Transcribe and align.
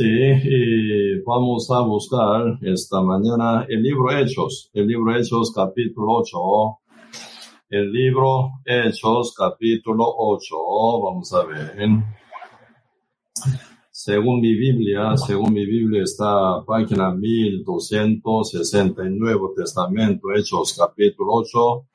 Sí, 0.00 0.06
y 0.06 1.20
vamos 1.22 1.68
a 1.72 1.80
buscar 1.80 2.56
esta 2.62 3.02
mañana 3.02 3.66
el 3.68 3.82
libro 3.82 4.16
Hechos, 4.16 4.70
el 4.72 4.86
libro 4.86 5.12
Hechos 5.16 5.52
capítulo 5.52 6.18
8, 6.18 6.38
el 7.70 7.90
libro 7.90 8.60
Hechos 8.64 9.34
capítulo 9.36 10.04
8, 10.16 10.54
vamos 11.02 11.32
a 11.34 11.44
ver. 11.46 11.74
Según 13.90 14.40
mi 14.40 14.54
Biblia, 14.54 15.16
según 15.16 15.52
mi 15.52 15.66
Biblia 15.66 16.04
está 16.04 16.62
página 16.64 17.10
1260 17.10 19.02
Nuevo 19.10 19.52
Testamento, 19.52 20.28
Hechos 20.32 20.76
capítulo 20.78 21.32
8, 21.32 21.86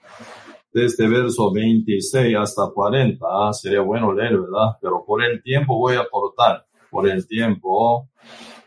desde 0.73 1.07
verso 1.07 1.54
26 1.54 2.35
hasta 2.35 2.67
40, 2.67 3.54
sería 3.54 3.79
bueno 3.79 4.11
leer, 4.11 4.41
¿verdad? 4.41 4.77
Pero 4.81 5.05
por 5.07 5.23
el 5.23 5.41
tiempo 5.41 5.77
voy 5.77 5.95
a 5.95 6.05
cortar 6.11 6.65
por 6.93 7.09
el 7.09 7.25
tiempo, 7.27 8.11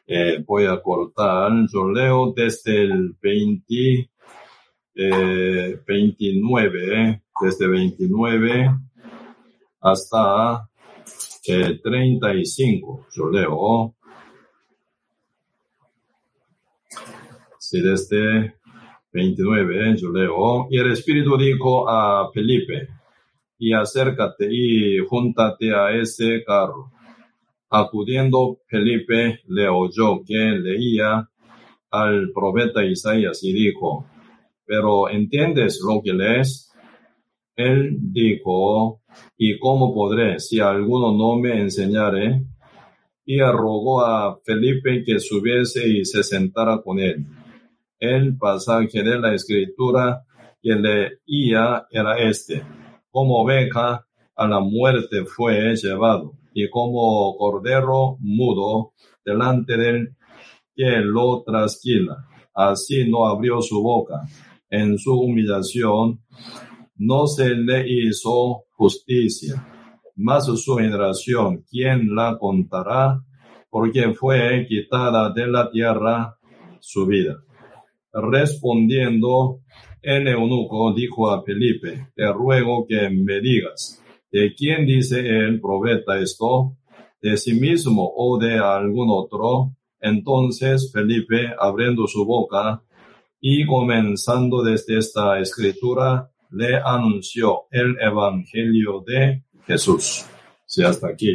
eh, 0.05 0.43
voy 0.45 0.67
a 0.67 0.83
cortar. 0.83 1.53
Yo 1.73 1.89
leo 1.89 2.33
desde 2.35 2.83
el 2.83 3.17
20, 3.23 4.11
29, 5.87 7.11
eh, 7.11 7.23
desde 7.41 7.69
29 7.69 8.71
hasta 9.81 10.69
35. 11.45 13.01
Eh, 13.01 13.13
yo 13.15 13.31
leo. 13.31 13.95
Sí, 17.61 17.81
desde 17.81 18.57
29, 19.13 19.97
yo 19.99 20.11
leo. 20.11 20.67
Y 20.69 20.81
el 20.81 20.91
Espíritu 20.91 21.37
dijo 21.37 21.89
a 21.89 22.29
Felipe, 22.33 22.89
y 23.59 23.73
acércate 23.73 24.49
y 24.51 24.99
júntate 25.07 25.73
a 25.73 25.93
ese 25.93 26.43
carro. 26.45 26.91
Acudiendo 27.69 28.61
Felipe 28.69 29.41
le 29.49 29.69
oyó 29.69 30.23
que 30.25 30.37
leía 30.37 31.29
al 31.91 32.31
profeta 32.33 32.85
Isaías 32.85 33.43
y 33.43 33.53
dijo, 33.53 34.07
¿pero 34.65 35.09
entiendes 35.09 35.81
lo 35.85 36.01
que 36.01 36.13
lees? 36.13 36.71
Él 37.57 37.97
dijo, 37.99 39.01
¿y 39.37 39.59
cómo 39.59 39.93
podré 39.93 40.39
si 40.39 40.61
alguno 40.61 41.17
no 41.17 41.41
me 41.41 41.61
enseñare? 41.61 42.45
Y 43.25 43.41
rogó 43.41 44.05
a 44.05 44.39
Felipe 44.45 45.03
que 45.05 45.19
subiese 45.19 45.89
y 45.89 46.05
se 46.05 46.23
sentara 46.23 46.81
con 46.83 47.01
él. 47.01 47.27
El 47.99 48.37
pasaje 48.39 49.03
de 49.03 49.19
la 49.19 49.35
escritura 49.35 50.23
que 50.63 50.75
leía 50.75 51.85
era 51.91 52.17
este, 52.19 52.63
como 53.11 53.43
oveja 53.43 54.07
a 54.37 54.47
la 54.47 54.61
muerte 54.61 55.25
fue 55.25 55.75
llevado 55.75 56.35
y 56.59 56.71
como 56.71 57.37
cordero 57.37 58.17
mudo 58.21 58.95
delante 59.23 59.77
del 59.77 60.17
que 60.75 61.03
lo 61.03 61.43
trasquila. 61.43 62.17
Así 62.55 63.07
no 63.11 63.27
abrió 63.27 63.61
su 63.61 63.83
boca. 63.83 64.23
En 64.71 64.97
su 64.97 65.13
humillación 65.13 66.23
no 66.97 67.27
se 67.27 67.51
le 67.51 67.85
hizo 67.87 68.65
justicia. 68.71 69.67
Mas 70.17 70.47
su 70.47 70.77
generación, 70.77 71.63
¿quién 71.71 72.15
la 72.15 72.39
contará? 72.39 73.21
Porque 73.69 74.15
fue 74.15 74.65
quitada 74.67 75.31
de 75.35 75.47
la 75.49 75.71
tierra 75.71 76.39
su 76.81 77.05
vida. 77.05 77.37
Respondiendo, 78.15 79.61
el 80.01 80.27
eunuco 80.27 80.95
dijo 80.95 81.31
a 81.31 81.43
Felipe, 81.43 82.09
te 82.15 82.33
ruego 82.33 82.87
que 82.89 83.11
me 83.11 83.41
digas, 83.43 84.03
¿De 84.31 84.55
quién 84.55 84.87
dice 84.87 85.21
el 85.21 85.61
profeta 85.61 86.19
esto? 86.19 86.77
¿De 87.23 87.37
sí 87.37 87.55
mismo 87.55 88.13
o 88.17 88.39
de 88.39 88.59
algún 88.59 89.09
otro? 89.11 89.75
Entonces 90.01 90.91
Felipe, 90.93 91.53
abriendo 91.59 92.07
su 92.07 92.25
boca 92.25 92.83
y 93.41 93.65
comenzando 93.67 94.63
desde 94.63 94.99
esta 94.99 95.39
escritura, 95.39 96.31
le 96.51 96.77
anunció 96.77 97.65
el 97.71 97.97
evangelio 98.01 99.03
de 99.07 99.45
Jesús. 99.67 100.27
Si 100.65 100.83
hasta 100.83 101.09
aquí. 101.09 101.35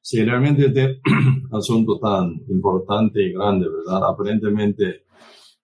Si 0.00 0.24
realmente 0.24 0.66
este 0.66 1.00
asunto 1.52 1.98
tan 1.98 2.40
importante 2.48 3.22
y 3.22 3.32
grande, 3.32 3.66
¿verdad? 3.68 4.08
Aparentemente 4.08 5.04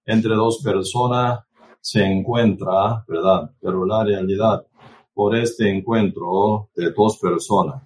entre 0.07 0.35
dos 0.35 0.61
personas 0.65 1.41
se 1.81 2.05
encuentra, 2.05 3.05
¿verdad? 3.09 3.51
Pero 3.61 3.85
la 3.87 4.05
realidad, 4.05 4.67
por 5.15 5.35
este 5.37 5.71
encuentro 5.71 6.69
de 6.75 6.91
dos 6.93 7.19
personas, 7.19 7.83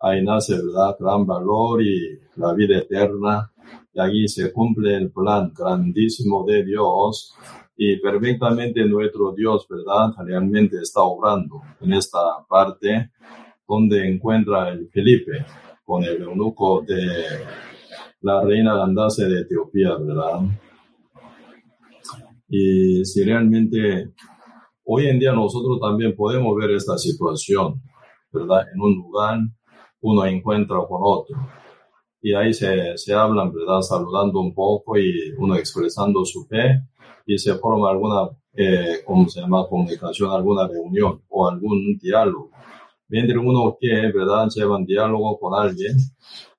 ahí 0.00 0.24
nace, 0.24 0.54
¿verdad? 0.54 0.96
Gran 0.98 1.26
valor 1.26 1.82
y 1.82 2.18
la 2.36 2.52
vida 2.54 2.78
eterna. 2.78 3.52
Y 3.92 4.00
allí 4.00 4.28
se 4.28 4.52
cumple 4.52 4.94
el 4.94 5.10
plan 5.10 5.52
grandísimo 5.56 6.44
de 6.44 6.64
Dios 6.64 7.34
y 7.76 7.96
perfectamente 7.96 8.84
nuestro 8.84 9.32
Dios, 9.32 9.66
¿verdad? 9.68 10.12
Realmente 10.18 10.78
está 10.80 11.02
obrando 11.02 11.62
en 11.80 11.92
esta 11.92 12.18
parte 12.48 13.10
donde 13.66 14.08
encuentra 14.08 14.68
el 14.70 14.88
Felipe 14.88 15.44
con 15.84 16.04
el 16.04 16.22
eunuco 16.22 16.82
de 16.82 17.44
la 18.20 18.42
reina 18.42 18.74
Landase 18.74 19.26
de 19.26 19.40
Etiopía, 19.40 19.94
¿verdad? 19.96 20.40
Y 22.48 23.04
si 23.04 23.24
realmente 23.24 24.12
hoy 24.84 25.06
en 25.08 25.18
día 25.18 25.32
nosotros 25.32 25.80
también 25.80 26.14
podemos 26.14 26.56
ver 26.56 26.70
esta 26.70 26.96
situación, 26.96 27.82
¿verdad? 28.32 28.66
En 28.72 28.80
un 28.80 28.94
lugar 28.96 29.38
uno 30.00 30.24
encuentra 30.24 30.78
con 30.88 31.00
otro. 31.02 31.36
Y 32.20 32.34
ahí 32.34 32.52
se, 32.54 32.96
se 32.96 33.12
hablan, 33.12 33.52
¿verdad? 33.52 33.80
Saludando 33.80 34.40
un 34.40 34.54
poco 34.54 34.96
y 34.96 35.32
uno 35.38 35.56
expresando 35.56 36.24
su 36.24 36.46
fe 36.46 36.82
y 37.26 37.38
se 37.38 37.54
forma 37.56 37.90
alguna, 37.90 38.30
eh, 38.54 39.00
¿cómo 39.04 39.28
se 39.28 39.40
llama? 39.40 39.66
Comunicación, 39.68 40.30
alguna 40.30 40.68
reunión 40.68 41.22
o 41.28 41.48
algún 41.48 41.98
diálogo. 42.00 42.50
Mientras 43.08 43.38
uno 43.38 43.76
que, 43.80 43.88
¿verdad? 44.12 44.48
Llevan 44.54 44.84
diálogo 44.84 45.38
con 45.38 45.54
alguien 45.54 45.96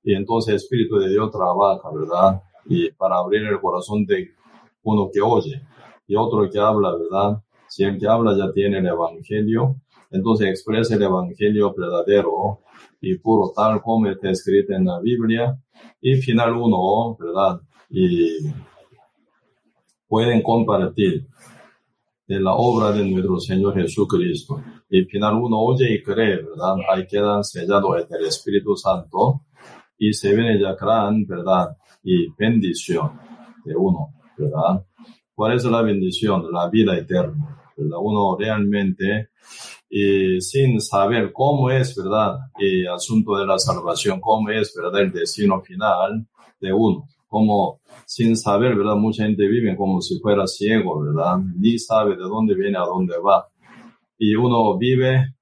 y 0.03 0.13
entonces 0.13 0.49
el 0.49 0.55
Espíritu 0.57 0.97
de 0.97 1.09
Dios 1.09 1.31
trabaja, 1.31 1.89
¿verdad? 1.93 2.41
Y 2.65 2.91
para 2.91 3.17
abrir 3.17 3.43
el 3.43 3.59
corazón 3.61 4.05
de 4.05 4.31
uno 4.83 5.09
que 5.11 5.21
oye 5.21 5.61
y 6.07 6.15
otro 6.15 6.49
que 6.49 6.59
habla, 6.59 6.95
¿verdad? 6.95 7.41
Si 7.67 7.83
el 7.83 7.99
que 7.99 8.07
habla 8.07 8.35
ya 8.37 8.51
tiene 8.51 8.79
el 8.79 8.87
Evangelio, 8.87 9.75
entonces 10.09 10.47
expresa 10.49 10.95
el 10.95 11.03
Evangelio 11.03 11.73
verdadero 11.75 12.59
y 13.01 13.17
puro, 13.17 13.51
tal 13.55 13.81
como 13.81 14.07
está 14.07 14.29
escrito 14.29 14.73
en 14.73 14.85
la 14.85 14.99
Biblia. 14.99 15.57
Y 16.01 16.15
final 16.15 16.53
uno, 16.53 17.17
¿verdad? 17.19 17.59
Y 17.89 18.37
pueden 20.07 20.41
compartir 20.41 21.27
de 22.27 22.39
la 22.39 22.53
obra 22.53 22.91
de 22.91 23.05
nuestro 23.05 23.39
Señor 23.39 23.75
Jesucristo. 23.75 24.61
Y 24.89 25.03
final 25.05 25.35
uno 25.35 25.59
oye 25.59 25.93
y 25.93 26.03
cree, 26.03 26.37
¿verdad? 26.37 26.75
Ahí 26.89 27.05
quedan 27.07 27.43
sellados 27.43 27.97
en 28.01 28.15
el 28.15 28.25
Espíritu 28.25 28.75
Santo 28.75 29.41
y 29.97 30.13
se 30.13 30.33
viene 30.35 30.59
ya 30.59 30.73
gran, 30.73 31.25
¿verdad? 31.25 31.75
Y 32.03 32.29
bendición 32.37 33.11
de 33.65 33.75
uno, 33.75 34.13
¿verdad? 34.37 34.85
¿Cuál 35.37 35.53
es 35.53 35.65
la 35.65 35.83
bendición? 35.83 36.51
La 36.51 36.67
vida 36.67 36.97
eterna. 36.97 37.61
¿verdad? 37.77 37.99
Uno 38.01 38.35
realmente, 38.39 39.29
y 39.87 40.41
sin 40.41 40.81
saber 40.81 41.31
cómo 41.31 41.69
es, 41.69 41.95
¿verdad? 41.95 42.39
El 42.57 42.87
asunto 42.87 43.37
de 43.37 43.45
la 43.45 43.59
salvación, 43.59 44.19
cómo 44.19 44.49
es, 44.49 44.73
¿verdad? 44.75 44.99
El 44.99 45.11
destino 45.11 45.61
final 45.61 46.25
de 46.59 46.73
uno. 46.73 47.07
Como 47.27 47.81
sin 48.03 48.35
saber, 48.35 48.75
¿verdad? 48.75 48.95
Mucha 48.95 49.25
gente 49.25 49.47
vive 49.47 49.77
como 49.77 50.01
si 50.01 50.19
fuera 50.19 50.47
ciego, 50.47 51.03
¿verdad? 51.03 51.37
Ni 51.55 51.77
sabe 51.77 52.15
de 52.15 52.23
dónde 52.23 52.55
viene, 52.55 52.79
a 52.79 52.85
dónde 52.85 53.13
va. 53.19 53.47
Y 54.17 54.33
uno 54.33 54.75
vive, 54.75 55.35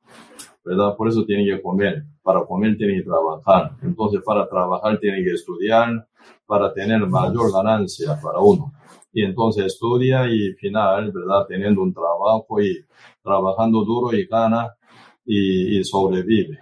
¿verdad? 0.65 0.93
Por 0.97 1.07
eso 1.07 1.23
tiene 1.23 1.45
que 1.45 1.61
comer. 1.61 2.03
Para 2.21 2.43
comer 2.43 2.75
tiene 2.75 2.95
que 2.95 3.03
trabajar. 3.03 3.77
Entonces, 3.81 4.21
para 4.25 4.45
trabajar 4.49 4.99
tiene 4.99 5.23
que 5.23 5.31
estudiar, 5.31 6.05
para 6.45 6.73
tener 6.73 7.07
mayor 7.07 7.49
ganancia 7.53 8.19
para 8.21 8.39
uno 8.39 8.73
y 9.15 9.23
entonces 9.23 9.67
estudia 9.67 10.29
y 10.29 10.51
final, 10.55 11.09
¿verdad? 11.13 11.45
Teniendo 11.47 11.81
un 11.81 11.93
trabajo 11.93 12.61
y 12.61 12.85
trabajando 13.23 13.85
duro 13.85 14.13
y 14.13 14.25
gana 14.25 14.75
y, 15.25 15.81
sobrevive. 15.85 16.59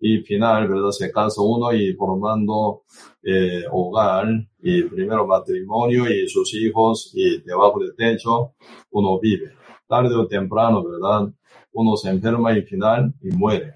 Y 0.00 0.18
final, 0.18 0.66
¿verdad? 0.66 0.90
Se 0.90 1.12
casa 1.12 1.40
uno 1.42 1.72
y 1.72 1.94
formando 1.94 2.82
eh, 3.22 3.62
hogar 3.70 4.26
y 4.58 4.82
primero 4.82 5.28
matrimonio 5.28 6.10
y 6.10 6.28
sus 6.28 6.52
hijos 6.54 7.12
y 7.14 7.40
debajo 7.42 7.78
del 7.78 7.94
techo 7.94 8.54
uno 8.90 9.20
vive. 9.20 9.52
Tarde 9.86 10.16
o 10.16 10.26
temprano, 10.26 10.82
¿verdad? 10.82 11.32
Uno 11.72 11.96
se 11.96 12.10
enferma 12.10 12.58
y 12.58 12.62
final 12.62 13.14
y 13.22 13.28
muere. 13.28 13.74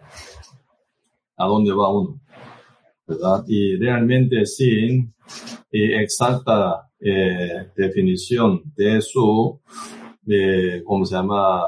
¿A 1.37 1.47
dónde 1.47 1.73
va 1.73 1.95
uno? 1.95 2.21
¿Verdad? 3.07 3.45
Y 3.47 3.77
realmente 3.77 4.45
sin 4.47 5.15
eh, 5.71 6.03
exacta 6.03 6.90
eh, 7.01 7.71
definición 7.77 8.63
de 8.77 9.01
su, 9.01 9.61
eh, 10.27 10.83
¿cómo 10.85 11.05
se 11.05 11.15
llama? 11.15 11.63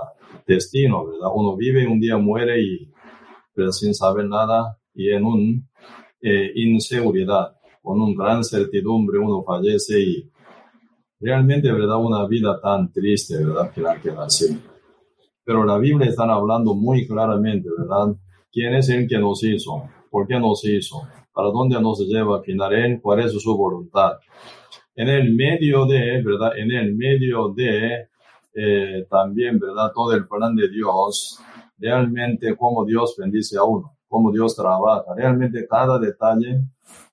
Destino, 0.46 1.06
¿verdad? 1.06 1.28
Uno 1.34 1.56
vive, 1.56 1.86
un 1.86 2.00
día 2.00 2.18
muere 2.18 2.60
y, 2.60 2.90
pero 3.54 3.72
sin 3.72 3.94
saber 3.94 4.26
nada 4.26 4.78
y 4.94 5.10
en 5.10 5.24
un 5.24 5.68
eh, 6.20 6.52
inseguridad, 6.56 7.56
con 7.80 8.00
una 8.00 8.24
gran 8.24 8.44
certidumbre 8.44 9.18
uno 9.18 9.42
fallece 9.42 10.00
y 10.00 10.30
realmente, 11.20 11.72
¿verdad? 11.72 11.96
Una 11.96 12.26
vida 12.26 12.60
tan 12.60 12.92
triste, 12.92 13.44
¿verdad? 13.44 13.72
Que 13.72 13.80
la 13.80 14.00
queda 14.00 14.24
así. 14.24 14.60
Pero 15.44 15.64
la 15.64 15.78
Biblia 15.78 16.08
está 16.08 16.24
hablando 16.24 16.74
muy 16.74 17.06
claramente, 17.06 17.68
¿verdad? 17.76 18.14
¿Quién 18.50 18.74
es 18.74 18.88
el 18.90 19.08
que 19.08 19.18
nos 19.18 19.42
hizo? 19.42 19.88
¿Por 20.10 20.26
qué 20.26 20.38
nos 20.38 20.64
hizo? 20.64 21.02
¿Para 21.32 21.48
dónde 21.48 21.80
nos 21.80 22.00
lleva 22.06 22.38
a 22.38 22.42
final? 22.42 23.00
¿Cuál 23.00 23.20
es 23.20 23.32
su 23.32 23.56
voluntad? 23.56 24.18
En 24.94 25.08
el 25.08 25.34
medio 25.34 25.86
de, 25.86 26.22
¿verdad? 26.22 26.56
En 26.56 26.70
el 26.70 26.94
medio 26.94 27.48
de 27.54 28.08
eh, 28.54 29.06
también, 29.08 29.58
¿verdad? 29.58 29.90
Todo 29.94 30.12
el 30.12 30.28
plan 30.28 30.54
de 30.54 30.68
Dios, 30.68 31.40
realmente 31.78 32.54
cómo 32.56 32.84
Dios 32.84 33.14
bendice 33.18 33.56
a 33.56 33.64
uno, 33.64 33.96
cómo 34.08 34.30
Dios 34.30 34.54
trabaja, 34.54 35.14
realmente 35.16 35.66
cada 35.66 35.98
detalle, 35.98 36.60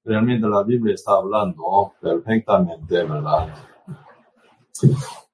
realmente 0.03 0.47
la 0.47 0.63
Biblia 0.63 0.95
está 0.95 1.13
hablando 1.13 1.93
perfectamente, 2.01 3.03
¿verdad? 3.03 3.55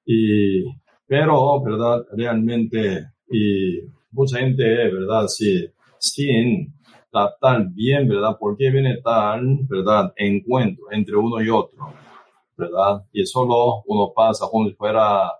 Y, 0.04 0.64
pero, 1.06 1.60
¿verdad? 1.62 2.06
Realmente, 2.12 3.06
y 3.28 3.80
mucha 4.12 4.38
gente, 4.38 4.64
¿verdad? 4.64 5.26
Sí, 5.26 5.68
sin 5.98 6.72
captar 7.10 7.68
bien, 7.70 8.08
¿verdad? 8.08 8.36
¿Por 8.38 8.56
qué 8.56 8.70
viene 8.70 8.98
tal, 9.02 9.58
¿verdad? 9.68 10.12
Encuentro 10.16 10.84
entre 10.92 11.16
uno 11.16 11.42
y 11.42 11.48
otro, 11.50 11.92
¿verdad? 12.56 13.04
Y 13.12 13.24
solo 13.26 13.82
uno 13.86 14.12
pasa 14.14 14.46
como 14.50 14.68
si 14.68 14.74
fuera 14.74 15.32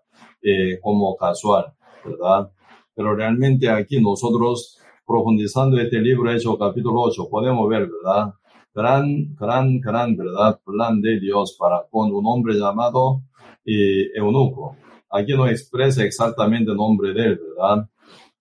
eh, 0.42 0.78
como 0.80 1.16
casual, 1.16 1.72
¿verdad? 2.04 2.50
Pero 2.94 3.14
realmente 3.14 3.68
aquí 3.68 4.00
nosotros, 4.00 4.78
profundizando 5.06 5.78
este 5.78 5.98
libro 6.00 6.30
hecho 6.30 6.58
capítulo 6.58 7.02
8, 7.02 7.28
podemos 7.30 7.68
ver, 7.68 7.88
¿verdad? 7.88 8.34
Gran, 8.74 9.34
gran, 9.34 9.80
gran, 9.80 10.16
¿verdad? 10.16 10.60
Plan 10.64 11.00
de 11.00 11.18
Dios 11.18 11.56
para 11.58 11.84
con 11.90 12.12
un 12.12 12.26
hombre 12.26 12.54
llamado 12.54 13.22
eh, 13.64 14.10
eunuco. 14.14 14.76
Aquí 15.10 15.34
no 15.34 15.46
expresa 15.46 16.04
exactamente 16.04 16.70
el 16.70 16.76
nombre 16.76 17.12
de 17.12 17.24
él, 17.24 17.40
¿verdad? 17.56 17.88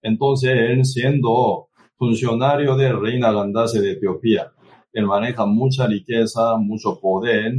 Entonces, 0.01 0.51
él 0.51 0.85
siendo 0.85 1.69
funcionario 1.97 2.75
de 2.75 2.91
reina 2.91 3.31
Gandase 3.31 3.81
de 3.81 3.93
Etiopía, 3.93 4.51
él 4.93 5.05
maneja 5.05 5.45
mucha 5.45 5.87
riqueza, 5.87 6.57
mucho 6.57 6.99
poder 6.99 7.55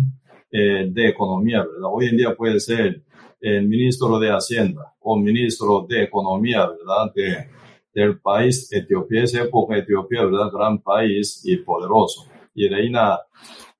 eh, 0.59 0.87
de 0.91 1.09
economía, 1.09 1.59
¿verdad? 1.59 1.91
Hoy 1.93 2.07
en 2.07 2.17
día 2.17 2.35
puede 2.35 2.59
ser 2.61 3.03
el 3.41 3.69
ministro 3.69 4.19
de 4.19 4.31
Hacienda 4.31 4.95
o 5.01 5.19
ministro 5.19 5.85
de 5.87 6.05
Economía, 6.05 6.67
¿verdad? 6.67 7.13
De, 7.15 7.49
del 7.93 8.19
país 8.21 8.73
Etiopía, 8.73 9.25
esa 9.25 9.43
época 9.43 9.77
Etiopía, 9.77 10.25
¿verdad? 10.25 10.51
Gran 10.51 10.79
país 10.79 11.43
y 11.45 11.59
poderoso. 11.59 12.27
Y 12.55 12.69
reina 12.69 13.19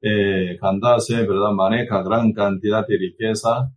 eh, 0.03 0.59
Candace, 0.61 1.23
¿verdad? 1.23 1.53
Maneja 1.53 2.03
gran 2.03 2.33
cantidad 2.33 2.87
de 2.87 2.99
riqueza 2.99 3.73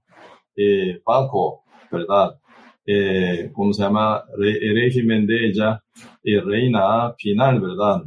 eh, 0.57 1.01
bajo, 1.05 1.63
¿verdad? 1.89 2.37
Eh, 2.85 3.49
¿Cómo 3.53 3.71
se 3.71 3.83
llama? 3.83 4.23
el 4.37 4.75
régimen 4.75 5.25
de 5.25 5.47
ella 5.47 5.81
y 6.21 6.37
reina 6.37 7.13
final, 7.17 7.61
¿verdad? 7.61 8.03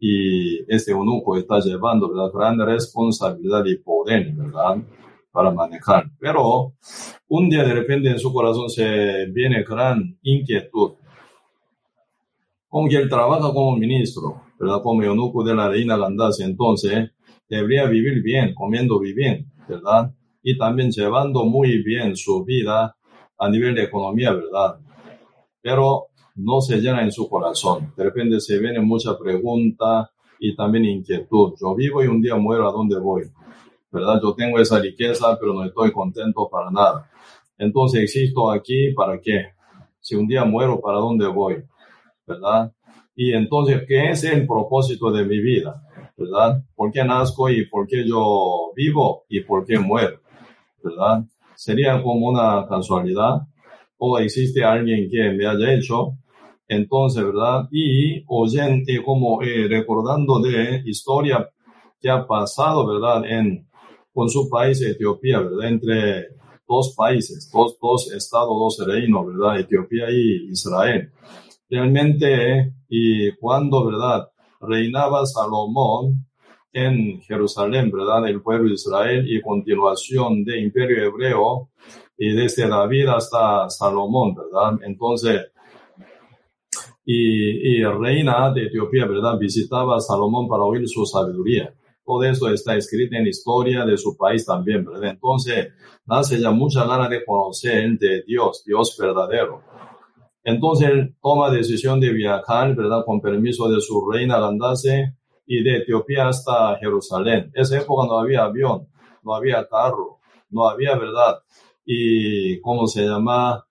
Y 0.00 0.60
este 0.72 0.92
eunuco 0.92 1.36
está 1.36 1.60
llevando, 1.60 2.08
¿verdad? 2.08 2.32
Gran 2.32 2.58
responsabilidad 2.66 3.64
y 3.66 3.76
poder, 3.76 4.32
¿verdad? 4.32 4.82
para 5.32 5.50
manejar. 5.50 6.10
Pero 6.18 6.74
un 7.28 7.48
día 7.48 7.64
de 7.64 7.74
repente 7.74 8.08
en 8.10 8.18
su 8.18 8.32
corazón 8.32 8.68
se 8.68 9.26
viene 9.26 9.62
gran 9.62 10.18
inquietud. 10.22 10.92
Como 12.68 12.88
que 12.88 12.96
él 12.96 13.08
trabaja 13.08 13.52
como 13.52 13.76
ministro, 13.76 14.42
¿verdad? 14.58 14.82
Como 14.82 15.02
eunuco 15.02 15.42
de 15.44 15.54
la 15.54 15.68
reina 15.68 15.96
Gandasi, 15.96 16.44
entonces 16.44 17.10
debería 17.48 17.86
vivir 17.86 18.22
bien, 18.22 18.54
comiendo 18.54 18.98
bien, 19.00 19.50
¿verdad? 19.68 20.14
Y 20.42 20.56
también 20.56 20.90
llevando 20.90 21.44
muy 21.44 21.82
bien 21.82 22.16
su 22.16 22.44
vida 22.44 22.96
a 23.38 23.48
nivel 23.48 23.74
de 23.74 23.84
economía, 23.84 24.32
¿verdad? 24.32 24.78
Pero 25.60 26.06
no 26.36 26.60
se 26.60 26.78
llena 26.80 27.02
en 27.02 27.12
su 27.12 27.28
corazón. 27.28 27.92
De 27.96 28.04
repente 28.04 28.40
se 28.40 28.58
viene 28.58 28.80
mucha 28.80 29.18
pregunta 29.18 30.10
y 30.38 30.54
también 30.54 30.84
inquietud. 30.84 31.54
Yo 31.60 31.74
vivo 31.74 32.02
y 32.02 32.06
un 32.06 32.20
día 32.20 32.36
muero, 32.36 32.68
¿a 32.68 32.72
dónde 32.72 32.98
voy? 32.98 33.30
¿verdad? 33.90 34.20
Yo 34.22 34.34
tengo 34.34 34.58
esa 34.58 34.78
riqueza, 34.78 35.36
pero 35.38 35.52
no 35.52 35.64
estoy 35.64 35.92
contento 35.92 36.48
para 36.48 36.70
nada. 36.70 37.10
Entonces 37.58 38.02
existo 38.02 38.50
aquí 38.50 38.92
para 38.92 39.20
qué? 39.20 39.52
Si 40.00 40.14
un 40.14 40.26
día 40.26 40.44
muero, 40.44 40.80
¿para 40.80 40.98
dónde 40.98 41.26
voy? 41.26 41.62
¿Verdad? 42.26 42.72
Y 43.14 43.32
entonces, 43.32 43.82
¿qué 43.86 44.10
es 44.10 44.24
el 44.24 44.46
propósito 44.46 45.10
de 45.10 45.24
mi 45.24 45.40
vida? 45.40 45.82
¿Verdad? 46.16 46.62
¿Por 46.74 46.92
qué 46.92 47.04
nazco 47.04 47.50
y 47.50 47.66
por 47.66 47.86
qué 47.86 48.06
yo 48.06 48.72
vivo 48.74 49.24
y 49.28 49.40
por 49.40 49.66
qué 49.66 49.78
muero? 49.78 50.20
¿Verdad? 50.82 51.24
Sería 51.54 52.02
como 52.02 52.28
una 52.28 52.66
casualidad 52.66 53.42
o 54.00 54.18
existe 54.18 54.64
alguien 54.64 55.08
que 55.10 55.30
me 55.30 55.46
haya 55.46 55.74
hecho. 55.74 56.16
Entonces, 56.66 57.24
¿verdad? 57.24 57.68
Y 57.70 58.24
oyente, 58.28 59.02
como 59.02 59.42
eh, 59.42 59.66
recordando 59.68 60.40
de 60.40 60.82
historia 60.86 61.48
que 62.00 62.08
ha 62.08 62.26
pasado, 62.26 62.86
¿verdad? 62.86 63.24
En 63.30 63.68
con 64.12 64.28
su 64.28 64.48
país 64.48 64.82
Etiopía, 64.82 65.40
¿verdad? 65.40 65.68
Entre 65.68 66.28
dos 66.66 66.94
países, 66.96 67.50
dos, 67.52 67.78
dos 67.80 68.12
estados, 68.12 68.48
dos 68.48 68.86
reinos, 68.86 69.26
¿verdad? 69.26 69.60
Etiopía 69.60 70.10
y 70.10 70.50
Israel. 70.50 71.10
Realmente, 71.68 72.74
y 72.88 73.32
cuando, 73.36 73.84
¿verdad? 73.86 74.28
Reinaba 74.60 75.26
Salomón 75.26 76.26
en 76.72 77.20
Jerusalén, 77.22 77.90
¿verdad? 77.90 78.28
El 78.28 78.42
pueblo 78.42 78.68
de 78.68 78.74
Israel 78.74 79.24
y 79.28 79.40
continuación 79.40 80.44
de 80.44 80.60
imperio 80.60 81.04
hebreo 81.04 81.70
y 82.22 82.34
desde 82.34 82.68
David 82.68 83.08
hasta 83.08 83.70
Salomón, 83.70 84.34
¿verdad? 84.34 84.78
Entonces, 84.82 85.40
y, 87.02 87.78
y 87.78 87.82
reina 87.82 88.52
de 88.52 88.66
Etiopía, 88.66 89.06
¿verdad? 89.06 89.38
Visitaba 89.38 89.96
a 89.96 90.00
Salomón 90.00 90.46
para 90.46 90.64
oír 90.64 90.86
su 90.86 91.06
sabiduría. 91.06 91.74
Todo 92.04 92.22
eso 92.24 92.50
está 92.50 92.76
escrito 92.76 93.16
en 93.16 93.22
la 93.22 93.30
historia 93.30 93.86
de 93.86 93.96
su 93.96 94.18
país 94.18 94.44
también, 94.44 94.84
¿verdad? 94.84 95.12
Entonces, 95.12 95.68
nace 96.04 96.38
ya 96.38 96.50
mucha 96.50 96.84
gana 96.84 97.08
de 97.08 97.24
conocer 97.24 97.98
de 97.98 98.22
Dios, 98.26 98.64
Dios 98.66 98.94
verdadero. 99.00 99.62
Entonces, 100.44 100.90
él 100.90 101.16
toma 101.22 101.50
decisión 101.50 102.00
de 102.00 102.12
viajar, 102.12 102.76
¿verdad? 102.76 103.02
Con 103.06 103.22
permiso 103.22 103.66
de 103.70 103.80
su 103.80 104.06
reina 104.10 104.38
Landase 104.38 105.16
y 105.46 105.62
de 105.62 105.78
Etiopía 105.78 106.28
hasta 106.28 106.76
Jerusalén. 106.76 107.50
Esa 107.54 107.78
época 107.78 108.06
no 108.06 108.18
había 108.18 108.42
avión, 108.42 108.88
no 109.22 109.34
había 109.34 109.66
carro, 109.66 110.18
no 110.50 110.68
había, 110.68 110.98
¿verdad? 110.98 111.38
Y, 111.84 112.60
¿cómo 112.60 112.86
se 112.86 113.02
llama? 113.02 113.64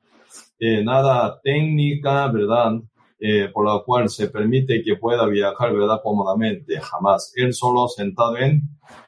Eh, 0.60 0.84
nada 0.84 1.40
técnica, 1.42 2.28
¿verdad? 2.28 2.74
Eh, 3.20 3.50
por 3.54 3.66
la 3.66 3.82
cual 3.86 4.10
se 4.10 4.30
permite 4.30 4.82
que 4.82 4.96
pueda 4.96 5.26
viajar, 5.26 5.74
¿verdad? 5.74 6.00
Cómodamente, 6.04 6.80
jamás. 6.80 7.34
Él 7.36 7.54
solo 7.54 7.88
sentado 7.88 8.38
en 8.38 8.62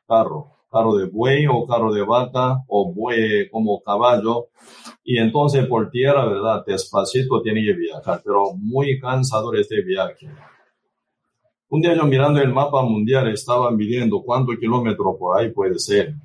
carro, 0.07 0.57
carro 0.69 0.95
de 0.95 1.07
buey 1.07 1.47
o 1.47 1.65
carro 1.65 1.93
de 1.93 2.03
vaca 2.03 2.63
o 2.67 2.93
buey 2.93 3.49
como 3.49 3.81
caballo. 3.81 4.47
Y 5.03 5.17
entonces 5.17 5.65
por 5.65 5.89
tierra, 5.89 6.25
¿verdad? 6.25 6.63
Despacito 6.65 7.41
tiene 7.41 7.63
que 7.63 7.73
viajar, 7.73 8.21
pero 8.23 8.53
muy 8.55 8.99
cansador 8.99 9.57
este 9.57 9.81
viaje. 9.81 10.29
Un 11.69 11.81
día 11.81 11.95
yo 11.95 12.03
mirando 12.03 12.41
el 12.41 12.53
mapa 12.53 12.83
mundial 12.83 13.29
estaba 13.29 13.71
midiendo 13.71 14.21
cuántos 14.23 14.57
kilómetros 14.57 15.15
por 15.17 15.39
ahí 15.39 15.51
puede 15.51 15.79
ser 15.79 16.15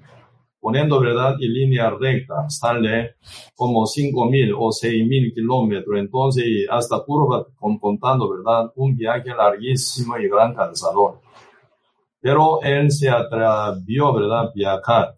poniendo 0.67 0.99
verdad 0.99 1.37
y 1.39 1.47
línea 1.47 1.91
recta, 1.91 2.51
sale 2.51 3.15
como 3.55 3.83
5.000 3.85 4.53
o 4.59 4.71
6.000 4.71 5.33
kilómetros, 5.33 5.97
entonces 5.97 6.67
hasta 6.69 7.05
curva 7.05 7.47
contando, 7.81 8.29
verdad, 8.29 8.73
un 8.75 8.97
viaje 8.97 9.29
larguísimo 9.29 10.19
y 10.19 10.29
gran 10.29 10.57
cansador. 10.57 11.21
Pero 12.21 12.61
él 12.63 12.91
se 12.91 13.09
atrevió, 13.09 14.13
verdad, 14.13 14.51
viajar 14.53 15.15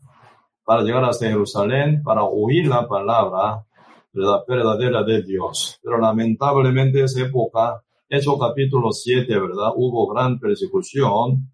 para 0.67 0.83
llegar 0.83 1.05
hasta 1.05 1.29
Jerusalén, 1.29 2.03
para 2.03 2.25
oír 2.25 2.67
la 2.67 2.87
palabra, 2.87 3.65
verdad, 4.13 4.41
verdadera 4.47 5.03
de 5.03 5.23
Dios. 5.23 5.81
Pero 5.83 5.97
lamentablemente 5.97 7.03
esa 7.03 7.23
época, 7.23 7.83
hecho 8.07 8.39
capítulo 8.39 8.93
7, 8.93 9.27
verdad, 9.33 9.73
hubo 9.75 10.13
gran 10.13 10.39
persecución, 10.39 11.51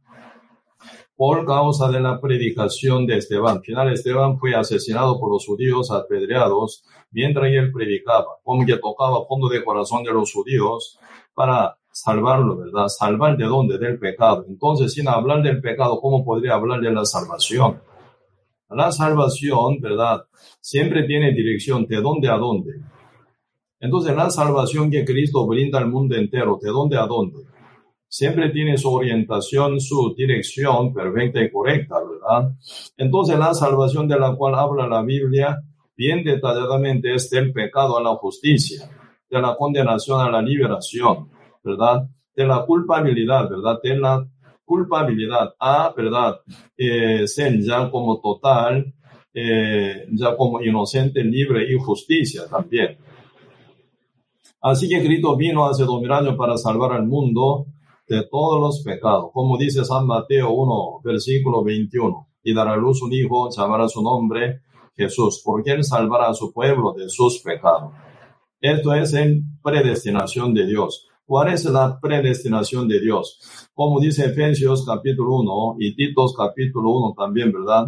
por 1.16 1.46
causa 1.46 1.90
de 1.90 2.00
la 2.00 2.20
predicación 2.20 3.06
de 3.06 3.18
Esteban. 3.18 3.58
Al 3.58 3.62
final 3.62 3.92
Esteban 3.92 4.38
fue 4.38 4.54
asesinado 4.54 5.18
por 5.20 5.30
los 5.30 5.46
judíos 5.46 5.90
apedreados 5.90 6.84
mientras 7.12 7.46
él 7.46 7.70
predicaba, 7.72 8.26
como 8.42 8.66
que 8.66 8.76
tocaba 8.76 9.24
fondo 9.26 9.48
de 9.48 9.64
corazón 9.64 10.02
de 10.02 10.12
los 10.12 10.32
judíos 10.32 10.98
para 11.34 11.76
salvarlo, 11.90 12.56
¿verdad? 12.56 12.88
Salvar 12.88 13.36
de 13.36 13.44
dónde? 13.44 13.78
Del 13.78 13.98
pecado. 13.98 14.44
Entonces, 14.48 14.92
sin 14.92 15.08
hablar 15.08 15.42
del 15.42 15.60
pecado, 15.60 16.00
¿cómo 16.00 16.24
podría 16.24 16.54
hablar 16.54 16.80
de 16.80 16.90
la 16.90 17.04
salvación? 17.04 17.80
La 18.68 18.90
salvación, 18.90 19.80
¿verdad? 19.80 20.24
Siempre 20.60 21.04
tiene 21.04 21.32
dirección, 21.32 21.86
¿de 21.86 22.00
dónde 22.00 22.28
a 22.28 22.36
dónde? 22.36 22.72
Entonces, 23.78 24.16
la 24.16 24.30
salvación 24.30 24.90
que 24.90 25.04
Cristo 25.04 25.46
brinda 25.46 25.78
al 25.78 25.88
mundo 25.88 26.16
entero, 26.16 26.58
¿de 26.60 26.70
dónde 26.70 26.96
a 26.96 27.06
dónde? 27.06 27.44
Siempre 28.14 28.50
tiene 28.50 28.78
su 28.78 28.92
orientación, 28.92 29.80
su 29.80 30.14
dirección 30.16 30.94
perfecta 30.94 31.42
y 31.42 31.50
correcta, 31.50 31.96
¿verdad? 31.98 32.54
Entonces 32.96 33.36
la 33.36 33.52
salvación 33.54 34.06
de 34.06 34.16
la 34.16 34.36
cual 34.36 34.54
habla 34.54 34.86
la 34.86 35.02
Biblia 35.02 35.60
bien 35.96 36.22
detalladamente 36.22 37.12
es 37.12 37.28
del 37.28 37.52
pecado 37.52 37.98
a 37.98 38.02
la 38.04 38.14
justicia, 38.14 38.88
de 39.28 39.40
la 39.40 39.56
condenación 39.56 40.20
a 40.20 40.30
la 40.30 40.40
liberación, 40.40 41.28
¿verdad? 41.64 42.08
De 42.36 42.46
la 42.46 42.64
culpabilidad, 42.64 43.50
¿verdad? 43.50 43.80
De 43.82 43.96
la 43.96 44.24
culpabilidad 44.64 45.52
a, 45.58 45.92
¿verdad? 45.96 46.36
Eh, 46.76 47.26
ser 47.26 47.60
ya 47.62 47.90
como 47.90 48.20
total, 48.20 48.94
eh, 49.34 50.06
ya 50.12 50.36
como 50.36 50.62
inocente, 50.62 51.24
libre 51.24 51.66
y 51.68 51.74
justicia 51.80 52.42
también. 52.48 52.96
Así 54.60 54.88
que 54.88 55.04
Cristo 55.04 55.36
vino 55.36 55.66
hace 55.66 55.82
dos 55.82 56.00
mil 56.00 56.12
años 56.12 56.36
para 56.36 56.56
salvar 56.56 56.92
al 56.92 57.06
mundo 57.06 57.66
de 58.06 58.26
todos 58.30 58.60
los 58.60 58.82
pecados, 58.82 59.30
como 59.32 59.56
dice 59.56 59.84
San 59.84 60.06
Mateo 60.06 60.50
1, 60.50 61.00
versículo 61.02 61.64
21, 61.64 62.28
y 62.42 62.54
dará 62.54 62.74
a 62.74 62.76
luz 62.76 63.02
un 63.02 63.12
hijo, 63.12 63.48
llamará 63.50 63.88
su 63.88 64.02
nombre 64.02 64.60
Jesús, 64.96 65.40
porque 65.44 65.72
él 65.72 65.84
salvará 65.84 66.28
a 66.28 66.34
su 66.34 66.52
pueblo 66.52 66.92
de 66.92 67.08
sus 67.08 67.40
pecados. 67.40 67.92
Esto 68.60 68.94
es 68.94 69.12
en 69.14 69.58
predestinación 69.62 70.54
de 70.54 70.66
Dios. 70.66 71.08
¿Cuál 71.26 71.52
es 71.52 71.64
la 71.64 71.98
predestinación 72.00 72.86
de 72.86 73.00
Dios? 73.00 73.40
Como 73.72 73.98
dice 73.98 74.26
Efesios 74.26 74.84
capítulo 74.84 75.36
1 75.36 75.76
y 75.78 75.96
Titos 75.96 76.34
capítulo 76.36 76.90
1 76.90 77.14
también, 77.16 77.50
¿verdad? 77.50 77.86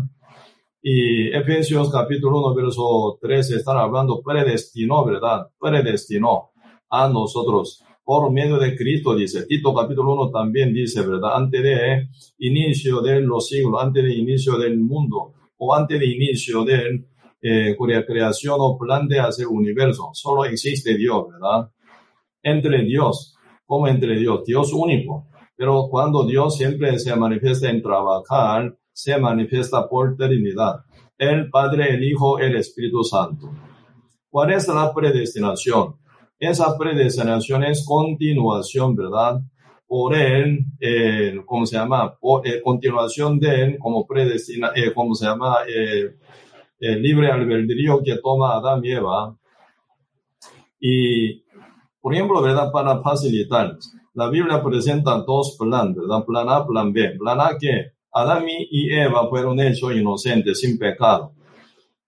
Y 0.83 1.29
Efesios 1.35 1.91
capítulo 1.91 2.39
1, 2.39 2.55
verso 2.55 3.19
13 3.21 3.57
están 3.57 3.77
hablando 3.77 4.23
predestinó, 4.23 5.05
¿verdad? 5.05 5.49
Predestinó 5.59 6.51
a 6.89 7.09
nosotros 7.09 7.86
por 8.07 8.33
medio 8.33 8.57
de 8.57 8.77
Cristo, 8.77 9.17
dice. 9.17 9.47
Tito 9.47 9.75
capítulo 9.75 10.15
1 10.15 10.31
también 10.31 10.73
dice, 10.73 11.05
¿verdad? 11.05 11.35
Antes 11.35 11.61
de 11.61 12.09
inicio 12.39 13.01
de 13.01 13.21
los 13.21 13.49
siglos, 13.49 13.83
antes 13.83 14.05
de 14.05 14.15
inicio 14.15 14.57
del 14.57 14.79
mundo, 14.79 15.35
o 15.59 15.75
antes 15.75 15.99
de 15.99 16.07
inicio 16.07 16.63
de 16.63 17.05
eh, 17.43 17.77
creación 18.07 18.59
o 18.61 18.79
plan 18.79 19.09
de 19.09 19.19
hacer 19.19 19.49
universo, 19.49 20.11
solo 20.13 20.45
existe 20.45 20.97
Dios, 20.97 21.27
¿verdad? 21.33 21.69
entre 22.47 22.85
Dios, 22.85 23.35
como 23.67 23.89
entre 23.89 24.17
Dios, 24.17 24.45
Dios 24.45 24.73
único. 24.73 25.27
Pero 25.57 25.89
cuando 25.91 26.25
Dios 26.25 26.57
siempre 26.57 26.97
se 27.01 27.17
manifiesta 27.17 27.69
en 27.69 27.83
trabajar, 27.83 28.77
se 28.93 29.19
manifiesta 29.19 29.89
por 29.89 30.17
Trinidad. 30.17 30.85
El 31.19 31.51
Padre, 31.51 31.95
el 31.95 32.05
Hijo, 32.05 32.39
el 32.39 32.55
Espíritu 32.55 33.03
Santo. 33.03 33.51
¿Cuál 34.31 34.53
es 34.53 34.69
la 34.69 34.95
predestinación? 34.95 35.97
Esa 36.39 36.77
predestinación 36.77 37.65
es 37.65 37.85
continuación, 37.87 38.95
¿verdad? 38.95 39.41
Por 39.87 40.15
él, 40.15 40.67
eh, 40.81 41.41
¿cómo 41.47 41.65
se 41.65 41.77
llama? 41.77 42.19
Eh, 42.45 42.61
continuación 42.63 43.39
de 43.41 43.63
él, 43.63 43.79
como 43.79 44.07
predestina, 44.07 44.71
eh, 44.75 44.93
¿cómo 44.93 45.15
se 45.15 45.25
llama? 45.25 45.59
Eh, 45.67 46.17
el 46.79 47.03
libre 47.03 47.31
albedrío 47.31 48.03
que 48.05 48.19
toma 48.23 48.55
Adán 48.57 48.85
y 48.85 48.93
Eva. 48.93 49.35
Y 50.79 51.43
por 52.03 52.15
ejemplo, 52.15 52.43
¿verdad? 52.43 52.71
Para 52.71 53.01
facilitar, 53.01 53.79
la 54.13 54.29
Biblia 54.29 54.63
presenta 54.63 55.17
dos 55.27 55.57
planes, 55.59 55.97
¿verdad? 55.97 56.25
Plan 56.27 56.49
A, 56.51 56.67
plan 56.67 56.93
B. 56.93 57.17
Plan 57.19 57.41
A 57.41 57.57
que 57.59 57.93
Adán 58.13 58.45
y 58.47 58.93
Eva 58.93 59.27
fueron 59.31 59.59
hechos 59.61 59.95
inocentes, 59.95 60.61
sin 60.61 60.79
pecado. 60.79 61.33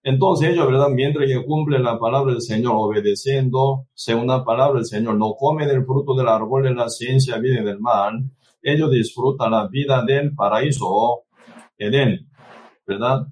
Entonces 0.03 0.49
ellos, 0.49 0.67
¿verdad? 0.67 0.89
Mientras 0.89 1.27
que 1.27 1.43
cumplen 1.45 1.83
la 1.83 1.99
palabra 1.99 2.31
del 2.31 2.41
Señor, 2.41 2.73
obedeciendo 2.75 3.87
según 3.93 4.27
la 4.27 4.43
palabra 4.43 4.75
del 4.75 4.85
Señor, 4.85 5.15
no 5.15 5.33
comen 5.33 5.67
del 5.67 5.85
fruto 5.85 6.15
del 6.15 6.27
árbol 6.27 6.63
de 6.63 6.73
la 6.73 6.89
ciencia, 6.89 7.37
vida 7.37 7.61
del 7.61 7.79
mal, 7.79 8.23
ellos 8.61 8.91
disfrutan 8.91 9.51
la 9.51 9.67
vida 9.67 10.03
del 10.05 10.33
paraíso, 10.35 11.23
Edén, 11.77 12.29
¿verdad? 12.85 13.27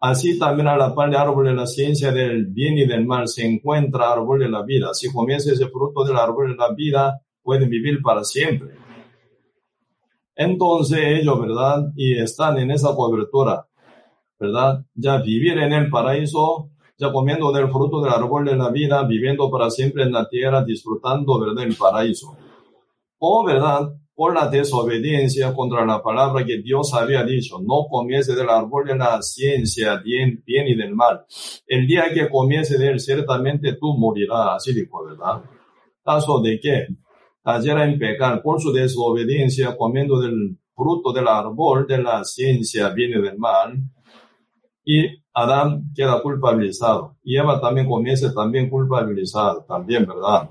Así 0.00 0.38
también 0.38 0.68
a 0.68 0.76
la 0.76 0.94
par 0.94 1.10
del 1.10 1.18
árbol 1.18 1.46
de 1.46 1.54
la 1.54 1.66
ciencia 1.66 2.12
del 2.12 2.46
bien 2.46 2.78
y 2.78 2.86
del 2.86 3.04
mal 3.04 3.26
se 3.26 3.44
encuentra 3.44 4.12
árbol 4.12 4.38
de 4.38 4.48
la 4.48 4.62
vida. 4.62 4.94
Si 4.94 5.12
comienza 5.12 5.52
ese 5.52 5.68
fruto 5.68 6.04
del 6.04 6.16
árbol 6.16 6.50
de 6.50 6.56
la 6.56 6.72
vida, 6.72 7.20
pueden 7.42 7.68
vivir 7.68 8.00
para 8.00 8.22
siempre. 8.22 8.76
Entonces 10.36 11.00
ellos, 11.02 11.40
¿verdad? 11.40 11.90
Y 11.96 12.16
están 12.16 12.58
en 12.58 12.70
esa 12.70 12.94
cobertura, 12.94 13.66
¿verdad? 14.38 14.84
Ya 14.94 15.18
vivir 15.18 15.58
en 15.58 15.72
el 15.72 15.90
paraíso, 15.90 16.70
ya 16.96 17.12
comiendo 17.12 17.52
del 17.52 17.68
fruto 17.68 18.00
del 18.00 18.12
árbol 18.12 18.44
de 18.44 18.56
la 18.56 18.70
vida, 18.70 19.04
viviendo 19.04 19.50
para 19.50 19.70
siempre 19.70 20.04
en 20.04 20.12
la 20.12 20.28
tierra, 20.28 20.64
disfrutando, 20.64 21.40
¿verdad? 21.40 21.64
El 21.64 21.76
paraíso. 21.76 22.36
O, 23.18 23.44
¿verdad? 23.44 23.90
por 24.18 24.34
la 24.34 24.48
desobediencia 24.48 25.54
contra 25.54 25.86
la 25.86 26.02
palabra 26.02 26.44
que 26.44 26.58
Dios 26.58 26.92
había 26.92 27.22
dicho, 27.22 27.60
no 27.60 27.86
comience 27.88 28.34
del 28.34 28.50
árbol 28.50 28.84
de 28.84 28.96
la 28.96 29.22
ciencia, 29.22 29.94
bien, 29.98 30.42
bien 30.44 30.66
y 30.66 30.74
del 30.74 30.92
mal. 30.92 31.24
El 31.68 31.86
día 31.86 32.12
que 32.12 32.28
comience 32.28 32.76
de 32.78 32.88
él, 32.88 32.98
ciertamente 32.98 33.74
tú 33.74 33.96
morirás, 33.96 34.56
así 34.56 34.74
dijo, 34.74 35.04
¿verdad? 35.04 35.44
Caso 36.04 36.40
de 36.40 36.58
que 36.58 36.88
cayera 37.44 37.84
en 37.84 37.96
pecar 37.96 38.42
por 38.42 38.60
su 38.60 38.72
desobediencia, 38.72 39.76
comiendo 39.76 40.18
del 40.18 40.58
fruto 40.74 41.12
del 41.12 41.28
árbol 41.28 41.86
de 41.86 42.02
la 42.02 42.24
ciencia, 42.24 42.88
bien 42.88 43.20
y 43.20 43.22
del 43.22 43.38
mal, 43.38 43.80
y 44.90 45.22
Adán 45.34 45.92
queda 45.94 46.22
culpabilizado. 46.22 47.16
Y 47.22 47.36
Eva 47.36 47.60
también 47.60 47.86
comienza 47.86 48.32
también 48.32 48.70
culpabilizada, 48.70 49.62
también, 49.66 50.06
¿verdad? 50.06 50.48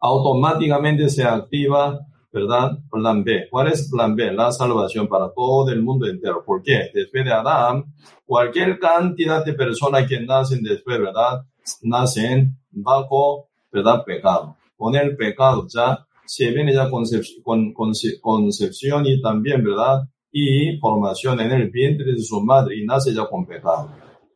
Automáticamente 0.00 1.10
se 1.10 1.22
activa 1.22 2.00
¿verdad? 2.32 2.78
Plan 2.90 3.22
B. 3.22 3.48
¿Cuál 3.50 3.68
es 3.68 3.90
plan 3.90 4.16
B? 4.16 4.32
La 4.32 4.50
salvación 4.50 5.06
para 5.06 5.30
todo 5.34 5.70
el 5.70 5.82
mundo 5.82 6.06
entero. 6.06 6.42
¿Por 6.44 6.62
qué? 6.62 6.90
Después 6.94 7.26
de 7.26 7.32
Adán, 7.32 7.92
cualquier 8.24 8.78
cantidad 8.78 9.44
de 9.44 9.52
personas 9.52 10.08
que 10.08 10.18
nacen 10.20 10.62
después, 10.62 10.98
¿verdad? 10.98 11.44
Nacen 11.82 12.56
bajo, 12.70 13.50
¿verdad? 13.70 14.02
Pecado. 14.04 14.56
Con 14.78 14.96
el 14.96 15.14
pecado 15.14 15.66
ya 15.68 16.06
se 16.24 16.50
viene 16.50 16.72
ya 16.72 16.88
concepción, 16.88 17.42
con, 17.74 17.92
concepción 18.22 19.04
y 19.04 19.20
también, 19.20 19.62
¿verdad? 19.62 20.08
Y 20.32 20.78
formación 20.78 21.40
en 21.40 21.52
el 21.52 21.70
vientre 21.70 22.12
de 22.12 22.22
su 22.22 22.40
madre 22.40 22.76
y 22.76 22.86
nace 22.86 23.14
ya 23.14 23.26
con 23.26 23.46
pecado. 23.46 23.90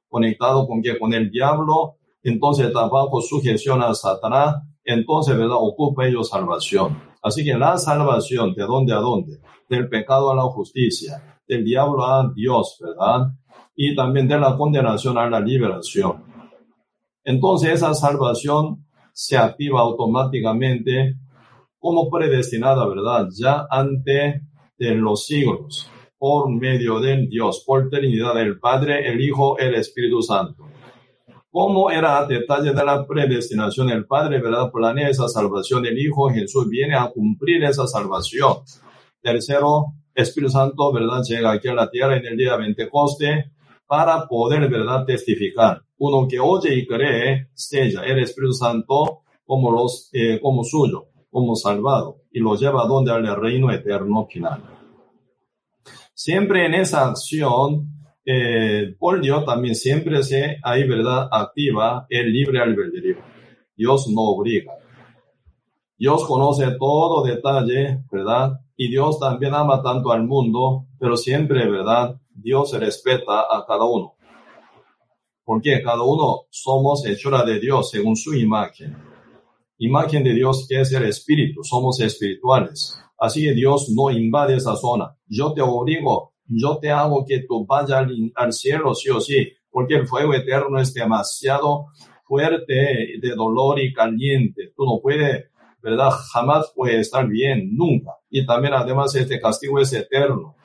Conectado 0.08 0.66
con 0.66 0.82
que 0.82 0.98
con 0.98 1.14
el 1.14 1.30
diablo, 1.30 1.96
entonces 2.22 2.66
está 2.66 2.86
bajo 2.86 3.20
sujeción 3.20 3.82
a 3.82 3.94
Satanás, 3.94 4.56
entonces, 4.84 5.36
¿verdad? 5.36 5.56
Ocupa 5.58 6.06
ellos 6.06 6.28
salvación. 6.28 7.00
Así 7.22 7.44
que 7.44 7.54
la 7.54 7.76
salvación, 7.76 8.54
¿de 8.54 8.62
dónde 8.62 8.92
a 8.92 8.98
dónde? 8.98 9.40
Del 9.68 9.88
pecado 9.88 10.30
a 10.30 10.36
la 10.36 10.44
justicia, 10.44 11.40
del 11.48 11.64
diablo 11.64 12.04
a 12.04 12.30
Dios, 12.34 12.78
¿verdad? 12.80 13.32
Y 13.74 13.96
también 13.96 14.28
de 14.28 14.38
la 14.38 14.56
condenación 14.56 15.18
a 15.18 15.28
la 15.28 15.40
liberación. 15.40 16.24
Entonces 17.24 17.72
esa 17.72 17.94
salvación 17.94 18.86
se 19.12 19.36
activa 19.36 19.80
automáticamente 19.80 21.16
como 21.78 22.08
predestinada, 22.08 22.86
¿verdad? 22.86 23.26
Ya 23.36 23.66
ante 23.68 24.42
de 24.78 24.95
los 24.95 25.26
siglos, 25.26 25.90
por 26.18 26.50
medio 26.50 27.00
del 27.00 27.28
Dios, 27.28 27.62
por 27.66 27.88
Trinidad 27.88 28.35
del 28.35 28.59
Padre, 28.59 29.09
el 29.11 29.21
Hijo, 29.21 29.59
el 29.59 29.75
Espíritu 29.75 30.23
Santo 30.23 30.66
cómo 31.56 31.90
era 31.90 32.26
detalle 32.26 32.75
de 32.75 32.85
la 32.85 33.06
predestinación. 33.06 33.88
El 33.88 34.04
Padre, 34.04 34.42
¿verdad? 34.42 34.71
Planea 34.71 35.09
esa 35.09 35.26
salvación. 35.26 35.87
El 35.87 35.99
Hijo 35.99 36.28
Jesús 36.28 36.68
viene 36.68 36.95
a 36.95 37.11
cumplir 37.11 37.64
esa 37.64 37.87
salvación. 37.87 38.59
Tercero, 39.23 39.95
Espíritu 40.14 40.52
Santo, 40.52 40.92
¿verdad? 40.92 41.23
Llega 41.26 41.52
aquí 41.52 41.68
a 41.68 41.75
la 41.75 41.88
tierra 41.88 42.18
en 42.18 42.26
el 42.26 42.37
día 42.37 42.52
de 42.52 42.59
Pentecoste 42.59 43.52
para 43.87 44.28
poder, 44.28 44.68
¿verdad? 44.68 45.06
Testificar. 45.06 45.80
Uno 45.97 46.28
que 46.28 46.38
oye 46.38 46.75
y 46.75 46.87
cree, 46.87 47.49
sella 47.54 48.02
el 48.02 48.18
Espíritu 48.18 48.52
Santo 48.52 49.23
como, 49.47 49.71
los, 49.71 50.11
eh, 50.12 50.38
como 50.42 50.62
suyo, 50.62 51.06
como 51.30 51.56
salvado, 51.56 52.18
y 52.36 52.40
lo 52.40 52.54
lleva 52.54 52.82
a 52.82 52.86
donde 52.86 53.10
al 53.12 53.34
reino 53.34 53.72
eterno 53.72 54.26
final. 54.26 54.62
Siempre 56.12 56.66
en 56.66 56.74
esa 56.74 57.08
acción 57.08 57.88
eh, 58.26 58.94
por 58.98 59.22
Dios 59.22 59.46
también 59.46 59.74
siempre 59.74 60.22
se 60.22 60.58
hay 60.62 60.86
verdad 60.86 61.28
activa 61.32 62.06
el 62.10 62.30
libre 62.30 62.60
albedrío. 62.60 63.16
Dios 63.74 64.08
no 64.08 64.20
obliga. 64.20 64.74
Dios 65.96 66.26
conoce 66.26 66.72
todo 66.78 67.24
detalle, 67.24 68.04
¿verdad? 68.12 68.60
Y 68.76 68.90
Dios 68.90 69.18
también 69.18 69.54
ama 69.54 69.82
tanto 69.82 70.12
al 70.12 70.24
mundo, 70.24 70.88
pero 71.00 71.16
siempre, 71.16 71.66
¿verdad? 71.70 72.20
Dios 72.34 72.78
respeta 72.78 73.46
a 73.50 73.64
cada 73.66 73.86
uno. 73.86 74.12
Porque 75.42 75.80
cada 75.82 76.02
uno 76.02 76.42
somos 76.50 77.06
hechura 77.06 77.44
de 77.44 77.58
Dios 77.60 77.88
según 77.88 78.14
su 78.14 78.34
imagen. 78.34 79.15
Imagen 79.78 80.25
de 80.25 80.35
Dios 80.35 80.66
que 80.68 80.80
es 80.80 80.92
el 80.92 81.04
espíritu, 81.04 81.62
somos 81.62 82.00
espirituales. 82.00 82.99
Así 83.18 83.45
que 83.45 83.54
Dios 83.54 83.90
no 83.95 84.11
invade 84.11 84.56
esa 84.56 84.76
zona. 84.76 85.16
Yo 85.26 85.52
te 85.52 85.62
obligo 85.62 86.33
yo 86.49 86.78
te 86.78 86.90
hago 86.90 87.25
que 87.26 87.40
tú 87.40 87.66
vayas 87.66 88.06
al, 88.35 88.52
cielo 88.52 88.95
sí 88.95 89.11
o 89.11 89.21
sí, 89.21 89.49
porque 89.71 89.97
el 89.97 90.06
fuego 90.06 90.35
eterno 90.35 90.78
es 90.78 90.95
demasiado 90.95 91.87
fuerte 92.25 93.18
de 93.21 93.35
dolor 93.37 93.80
y 93.80 93.92
caliente. 93.92 94.73
Tú 94.76 94.85
no 94.85 95.00
puedes, 95.02 95.47
¿verdad? 95.83 96.11
Jamás 96.33 96.73
puede 96.75 97.00
estar 97.00 97.26
bien, 97.26 97.75
nunca. 97.75 98.12
Y 98.30 98.47
también 98.47 98.75
además 98.75 99.14
este 99.14 99.40
castigo 99.40 99.80
es 99.80 99.92
eterno. 99.92 100.56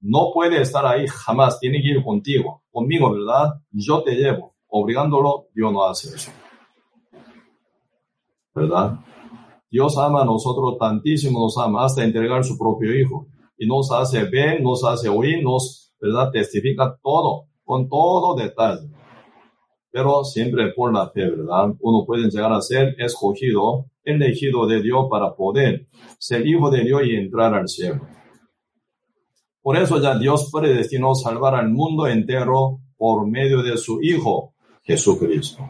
No 0.00 0.30
puede 0.32 0.60
estar 0.60 0.86
ahí 0.86 1.06
jamás, 1.08 1.58
tiene 1.58 1.80
que 1.80 1.88
ir 1.88 2.02
contigo, 2.02 2.62
conmigo, 2.70 3.12
¿verdad? 3.12 3.54
Yo 3.70 4.02
te 4.02 4.14
llevo. 4.14 4.54
Obligándolo, 4.68 5.48
Dios 5.54 5.72
no 5.72 5.84
hace 5.84 6.14
eso. 6.14 6.30
¿Verdad? 8.54 9.00
Dios 9.70 9.98
ama 9.98 10.22
a 10.22 10.24
nosotros 10.24 10.76
tantísimo, 10.78 11.40
nos 11.40 11.58
ama 11.58 11.84
hasta 11.84 12.04
entregar 12.04 12.44
su 12.44 12.56
propio 12.56 12.96
Hijo. 12.96 13.26
Y 13.58 13.66
nos 13.66 13.90
hace 13.92 14.24
ver, 14.24 14.62
nos 14.62 14.84
hace 14.84 15.08
oír, 15.08 15.42
nos, 15.42 15.92
¿verdad? 16.00 16.30
Testifica 16.30 16.96
todo, 17.02 17.48
con 17.64 17.88
todo 17.88 18.36
detalle. 18.36 18.88
Pero 19.90 20.24
siempre 20.24 20.72
por 20.72 20.92
la 20.92 21.08
fe, 21.10 21.30
¿verdad? 21.30 21.74
Uno 21.80 22.04
puede 22.04 22.28
llegar 22.28 22.52
a 22.52 22.60
ser 22.60 22.94
escogido, 22.98 23.86
elegido 24.04 24.66
de 24.66 24.82
Dios 24.82 25.06
para 25.10 25.34
poder 25.34 25.86
ser 26.18 26.46
hijo 26.46 26.70
de 26.70 26.84
Dios 26.84 27.02
y 27.04 27.16
entrar 27.16 27.54
al 27.54 27.68
cielo. 27.68 28.06
Por 29.62 29.76
eso 29.76 30.00
ya 30.00 30.18
Dios 30.18 30.50
predestinó 30.52 31.14
salvar 31.14 31.54
al 31.54 31.70
mundo 31.70 32.06
entero 32.06 32.80
por 32.96 33.26
medio 33.26 33.62
de 33.62 33.76
su 33.76 33.98
Hijo, 34.02 34.54
Jesucristo. 34.82 35.64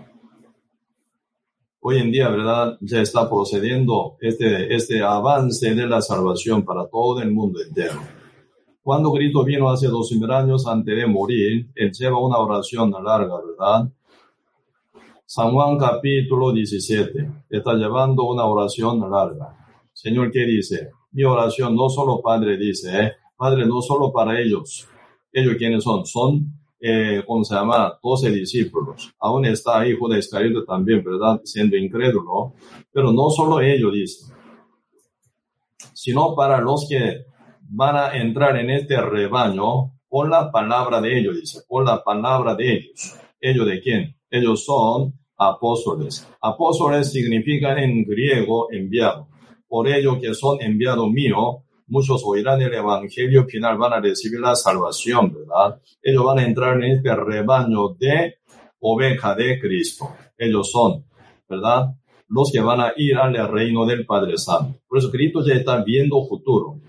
Hoy 1.86 1.98
en 1.98 2.10
día, 2.10 2.30
¿verdad? 2.30 2.78
Ya 2.80 3.02
está 3.02 3.28
procediendo 3.28 4.16
este, 4.18 4.74
este 4.74 5.02
avance 5.02 5.74
de 5.74 5.86
la 5.86 6.00
salvación 6.00 6.64
para 6.64 6.86
todo 6.86 7.20
el 7.20 7.30
mundo 7.30 7.60
entero. 7.60 8.00
Cuando 8.82 9.12
Cristo 9.12 9.44
vino 9.44 9.68
hace 9.68 9.88
dos 9.88 10.10
mil 10.12 10.30
años 10.30 10.66
antes 10.66 10.96
de 10.96 11.06
morir, 11.06 11.68
él 11.74 11.92
lleva 11.92 12.18
una 12.18 12.38
oración 12.38 12.90
larga, 12.90 13.34
¿verdad? 13.36 13.92
San 15.26 15.52
Juan 15.52 15.76
capítulo 15.76 16.52
17 16.54 17.30
está 17.50 17.74
llevando 17.74 18.24
una 18.24 18.46
oración 18.46 19.00
larga. 19.00 19.54
Señor, 19.92 20.30
¿qué 20.30 20.46
dice? 20.46 20.88
Mi 21.12 21.24
oración 21.24 21.76
no 21.76 21.90
solo 21.90 22.22
Padre 22.22 22.56
dice, 22.56 22.98
¿eh? 22.98 23.12
Padre, 23.36 23.66
no 23.66 23.82
solo 23.82 24.10
para 24.10 24.40
ellos. 24.40 24.88
¿Ellos 25.30 25.56
quiénes 25.58 25.84
son? 25.84 26.06
Son, 26.06 26.50
eh, 26.86 27.22
¿cómo 27.26 27.42
se 27.44 27.54
llama? 27.54 27.98
Doce 28.02 28.30
discípulos. 28.30 29.14
Aún 29.18 29.46
está 29.46 29.80
ahí 29.80 29.96
Judas 29.98 30.18
Iscariote 30.18 30.66
también, 30.66 31.02
¿verdad? 31.02 31.40
Siendo 31.42 31.78
incrédulo. 31.78 32.52
Pero 32.92 33.10
no 33.10 33.30
solo 33.30 33.62
ellos, 33.62 33.94
dice. 33.94 34.34
Sino 35.94 36.34
para 36.34 36.60
los 36.60 36.86
que 36.86 37.24
van 37.62 37.96
a 37.96 38.14
entrar 38.14 38.58
en 38.58 38.68
este 38.68 39.00
rebaño 39.00 39.94
por 40.06 40.28
la 40.28 40.52
palabra 40.52 41.00
de 41.00 41.18
ellos, 41.18 41.36
dice. 41.36 41.60
Por 41.66 41.86
la 41.86 42.04
palabra 42.04 42.54
de 42.54 42.74
ellos. 42.74 43.14
¿Ellos 43.40 43.66
de 43.66 43.80
quién? 43.80 44.16
Ellos 44.28 44.66
son 44.66 45.14
apóstoles. 45.38 46.28
Apóstoles 46.42 47.10
significan 47.10 47.78
en 47.78 48.04
griego 48.04 48.70
enviado. 48.70 49.28
Por 49.66 49.88
ello 49.88 50.20
que 50.20 50.34
son 50.34 50.60
enviados 50.60 51.08
míos 51.10 51.63
muchos 51.86 52.22
oirán 52.24 52.62
el 52.62 52.74
evangelio 52.74 53.44
final, 53.44 53.78
van 53.78 53.94
a 53.94 54.00
recibir 54.00 54.40
la 54.40 54.54
salvación, 54.54 55.32
¿verdad? 55.32 55.80
Ellos 56.02 56.24
van 56.24 56.38
a 56.38 56.44
entrar 56.44 56.76
en 56.76 56.96
este 56.96 57.14
rebaño 57.14 57.90
de 57.98 58.36
oveja 58.80 59.34
de 59.34 59.58
Cristo. 59.60 60.08
Ellos 60.36 60.70
son, 60.70 61.04
¿verdad? 61.48 61.94
Los 62.28 62.50
que 62.52 62.60
van 62.60 62.80
a 62.80 62.92
ir 62.96 63.16
al 63.16 63.48
reino 63.48 63.86
del 63.86 64.06
Padre 64.06 64.38
Santo. 64.38 64.80
Por 64.88 64.98
eso 64.98 65.10
Cristo 65.10 65.44
ya 65.46 65.54
está 65.54 65.82
viendo 65.82 66.24
futuro. 66.26 66.80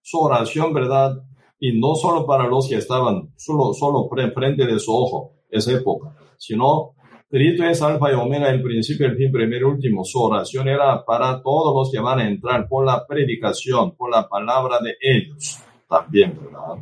Su 0.00 0.20
oración, 0.20 0.72
¿verdad? 0.72 1.22
Y 1.58 1.78
no 1.78 1.94
solo 1.94 2.26
para 2.26 2.46
los 2.46 2.68
que 2.68 2.76
estaban 2.76 3.32
solo, 3.36 3.72
solo 3.72 4.08
frente 4.08 4.66
de 4.66 4.78
su 4.78 4.94
ojo, 4.94 5.32
esa 5.50 5.72
época, 5.72 6.16
sino 6.36 6.94
Cristo 7.34 7.64
es 7.64 7.82
alfa 7.82 8.12
y 8.12 8.14
omega, 8.14 8.48
el 8.48 8.62
principio, 8.62 9.08
el 9.08 9.16
fin, 9.16 9.32
primero 9.32 9.68
último. 9.68 10.04
Su 10.04 10.20
oración 10.20 10.68
era 10.68 11.04
para 11.04 11.42
todos 11.42 11.74
los 11.74 11.90
que 11.90 11.98
van 11.98 12.20
a 12.20 12.28
entrar 12.28 12.68
por 12.68 12.86
la 12.86 13.04
predicación, 13.04 13.96
por 13.96 14.08
la 14.08 14.28
palabra 14.28 14.78
de 14.78 14.94
ellos 15.00 15.58
también, 15.88 16.38
¿verdad? 16.40 16.80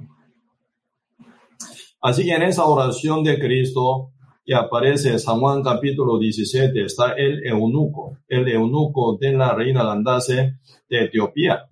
Así 2.03 2.25
que 2.25 2.35
en 2.35 2.43
esa 2.43 2.67
oración 2.67 3.25
de 3.25 3.39
Cristo 3.39 4.11
que 4.45 4.55
aparece 4.55 5.13
en 5.13 5.21
San 5.21 5.41
Juan 5.41 5.63
capítulo 5.63 6.19
17 6.19 6.85
está 6.85 7.13
el 7.13 7.47
eunuco, 7.47 8.19
el 8.29 8.47
eunuco 8.47 9.17
de 9.19 9.33
la 9.33 9.55
reina 9.55 9.83
Landase 9.83 10.59
de 10.87 11.05
Etiopía. 11.05 11.65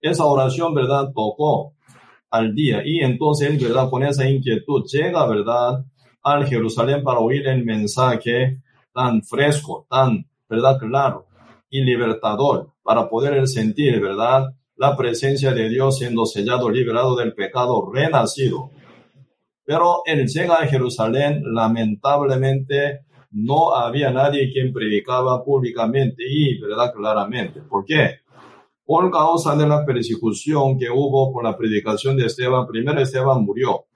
Esa 0.00 0.24
oración, 0.24 0.74
¿verdad? 0.74 1.12
Tocó 1.14 1.74
al 2.28 2.56
día 2.56 2.82
y 2.84 3.04
entonces, 3.04 3.62
¿verdad? 3.62 3.88
Con 3.88 4.02
esa 4.02 4.28
inquietud 4.28 4.82
llega, 4.92 5.24
¿verdad? 5.28 5.84
Al 6.22 6.46
Jerusalén 6.46 7.02
para 7.02 7.20
oír 7.20 7.46
el 7.48 7.64
mensaje 7.64 8.60
tan 8.92 9.22
fresco, 9.22 9.86
tan, 9.88 10.26
¿verdad? 10.48 10.78
Claro 10.78 11.26
y 11.72 11.82
libertador 11.82 12.68
para 12.82 13.08
poder 13.08 13.48
sentir, 13.48 13.98
¿verdad? 13.98 14.54
La 14.76 14.94
presencia 14.94 15.52
de 15.52 15.70
Dios 15.70 15.98
siendo 15.98 16.26
sellado, 16.26 16.68
liberado 16.68 17.16
del 17.16 17.32
pecado, 17.32 17.90
renacido. 17.90 18.70
Pero 19.64 20.02
él 20.04 20.28
llega 20.28 20.56
a 20.56 20.66
Jerusalén, 20.66 21.42
lamentablemente 21.46 23.06
no 23.30 23.74
había 23.74 24.10
nadie 24.10 24.52
quien 24.52 24.70
predicaba 24.70 25.42
públicamente 25.42 26.24
y, 26.28 26.60
¿verdad? 26.60 26.92
Claramente. 26.94 27.62
¿Por 27.62 27.86
qué? 27.86 28.16
Por 28.84 29.10
causa 29.10 29.56
de 29.56 29.66
la 29.66 29.86
persecución 29.86 30.78
que 30.78 30.90
hubo 30.90 31.32
por 31.32 31.42
la 31.42 31.56
predicación 31.56 32.18
de 32.18 32.26
Esteban, 32.26 32.66
primero 32.66 33.00
Esteban 33.00 33.42
murió 33.42 33.86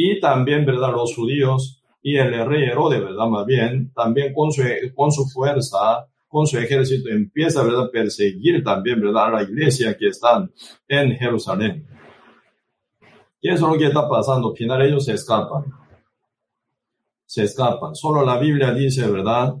y 0.00 0.20
también, 0.20 0.64
¿verdad? 0.64 0.92
Los 0.92 1.12
judíos 1.12 1.82
y 2.00 2.16
el 2.16 2.46
rey 2.46 2.62
Herodes, 2.70 3.02
¿verdad? 3.02 3.26
Más 3.26 3.44
bien, 3.44 3.92
también 3.92 4.32
con 4.32 4.52
su, 4.52 4.62
con 4.94 5.10
su 5.10 5.26
fuerza, 5.26 6.06
con 6.28 6.46
su 6.46 6.56
ejército, 6.56 7.08
empieza, 7.08 7.64
¿verdad? 7.64 7.86
A 7.86 7.90
perseguir 7.90 8.62
también, 8.62 9.00
¿verdad? 9.00 9.26
A 9.26 9.30
la 9.30 9.42
iglesia 9.42 9.96
que 9.98 10.06
están 10.06 10.52
en 10.86 11.16
Jerusalén. 11.16 11.84
¿Qué 13.42 13.50
es 13.50 13.60
lo 13.60 13.76
que 13.76 13.86
está 13.86 14.08
pasando? 14.08 14.50
Al 14.50 14.56
final 14.56 14.82
ellos 14.82 15.04
se 15.04 15.14
escapan. 15.14 15.64
Se 17.26 17.42
escapan. 17.42 17.96
Solo 17.96 18.24
la 18.24 18.38
Biblia 18.38 18.72
dice, 18.72 19.04
¿verdad? 19.10 19.56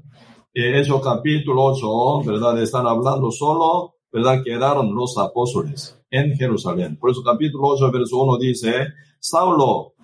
Eh, 0.54 0.78
Hechos 0.78 1.02
capítulo 1.02 1.64
8, 1.64 2.30
¿verdad? 2.30 2.62
Están 2.62 2.86
hablando 2.86 3.32
solo, 3.32 3.96
¿verdad? 4.12 4.40
Quedaron 4.44 4.94
los 4.94 5.18
apóstoles 5.18 6.00
en 6.12 6.36
Jerusalén. 6.36 6.96
Por 6.96 7.10
eso 7.10 7.24
capítulo 7.24 7.70
8, 7.70 7.90
verso 7.90 8.18
1 8.18 8.38
dice, 8.38 8.86
Saulo 9.18 9.94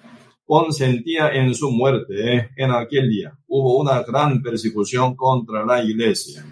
consentía 0.44 1.30
en 1.30 1.54
su 1.54 1.70
muerte 1.70 2.36
¿eh? 2.36 2.50
en 2.56 2.70
aquel 2.70 3.08
día. 3.08 3.38
Hubo 3.46 3.78
una 3.78 4.02
gran 4.02 4.42
persecución 4.42 5.16
contra 5.16 5.64
la 5.64 5.82
iglesia 5.82 6.44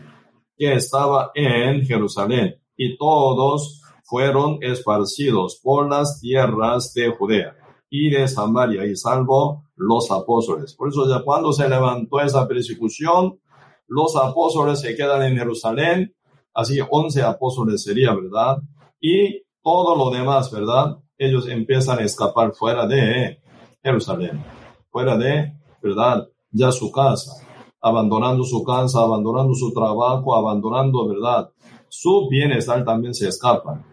que 0.57 0.75
estaba 0.75 1.31
en 1.35 1.83
Jerusalén 1.85 2.57
y 2.77 2.97
todos 2.97 3.83
fueron 4.05 4.59
esparcidos 4.61 5.61
por 5.63 5.89
las 5.89 6.21
tierras 6.21 6.93
de 6.95 7.11
Judea 7.11 7.57
y 7.89 8.11
de 8.11 8.27
Samaria 8.29 8.87
y 8.87 8.97
salvo 8.97 9.65
los 9.77 10.11
apóstoles. 10.11 10.75
Por 10.75 10.89
eso 10.89 11.09
ya 11.09 11.23
cuando 11.23 11.53
se 11.53 11.69
levantó 11.69 12.21
esa 12.21 12.47
persecución, 12.47 13.39
los 13.87 14.17
apóstoles 14.17 14.81
se 14.81 14.95
quedan 14.97 15.23
en 15.23 15.37
Jerusalén, 15.37 16.15
así 16.55 16.79
once 16.91 17.23
apóstoles 17.23 17.83
sería, 17.83 18.15
¿verdad? 18.15 18.59
Y 19.01 19.43
todo 19.63 19.97
lo 19.97 20.11
demás, 20.11 20.51
¿verdad? 20.51 20.99
Ellos 21.19 21.49
empiezan 21.49 21.99
a 21.99 22.05
escapar 22.05 22.53
fuera 22.55 22.87
de 22.87 23.42
Jerusalén, 23.83 24.45
fuera 24.91 25.17
de, 25.17 25.53
¿verdad? 25.83 26.29
Ya 26.51 26.71
su 26.71 26.93
casa, 26.93 27.33
abandonando 27.81 28.45
su 28.45 28.63
casa, 28.63 29.01
abandonando 29.01 29.55
su 29.55 29.73
trabajo, 29.73 30.35
abandonando, 30.35 31.09
¿verdad? 31.09 31.51
Su 31.89 32.29
bienestar 32.31 32.85
también 32.85 33.15
se 33.15 33.29
escapan. 33.29 33.85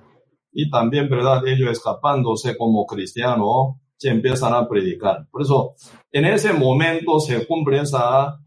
Y 0.52 0.70
también, 0.70 1.10
¿verdad? 1.10 1.46
Ellos 1.48 1.72
escapándose 1.72 2.58
como 2.58 2.86
cristianos, 2.86 3.76
se 3.98 4.10
empiezan 4.10 4.54
a 4.54 4.68
predicar. 4.68 5.28
Por 5.30 5.42
eso, 5.42 5.74
en 6.12 6.26
ese 6.26 6.54
momento 6.54 7.20
se 7.20 7.46
cumple 7.46 7.82
esa 7.82 8.40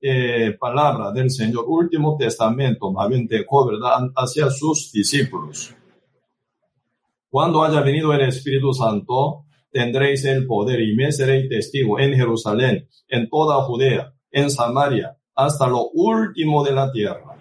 eh, 0.00 0.56
palabra 0.60 1.10
del 1.12 1.30
Señor, 1.30 1.64
último 1.66 2.16
testamento, 2.16 2.92
más 2.92 3.08
bien 3.08 3.26
dejó, 3.26 3.66
¿verdad?, 3.66 4.10
hacia 4.14 4.50
sus 4.50 4.92
discípulos. 4.92 5.74
Cuando 7.30 7.62
haya 7.62 7.80
venido 7.80 8.12
el 8.12 8.20
Espíritu 8.22 8.72
Santo, 8.72 9.46
tendréis 9.78 10.24
el 10.24 10.44
poder 10.44 10.80
y 10.80 10.96
me 10.96 11.12
seréis 11.12 11.48
testigo 11.48 12.00
en 12.00 12.12
Jerusalén, 12.14 12.88
en 13.06 13.28
toda 13.28 13.62
Judea, 13.62 14.12
en 14.32 14.50
Samaria, 14.50 15.16
hasta 15.36 15.68
lo 15.68 15.90
último 15.90 16.64
de 16.64 16.72
la 16.72 16.90
tierra. 16.90 17.36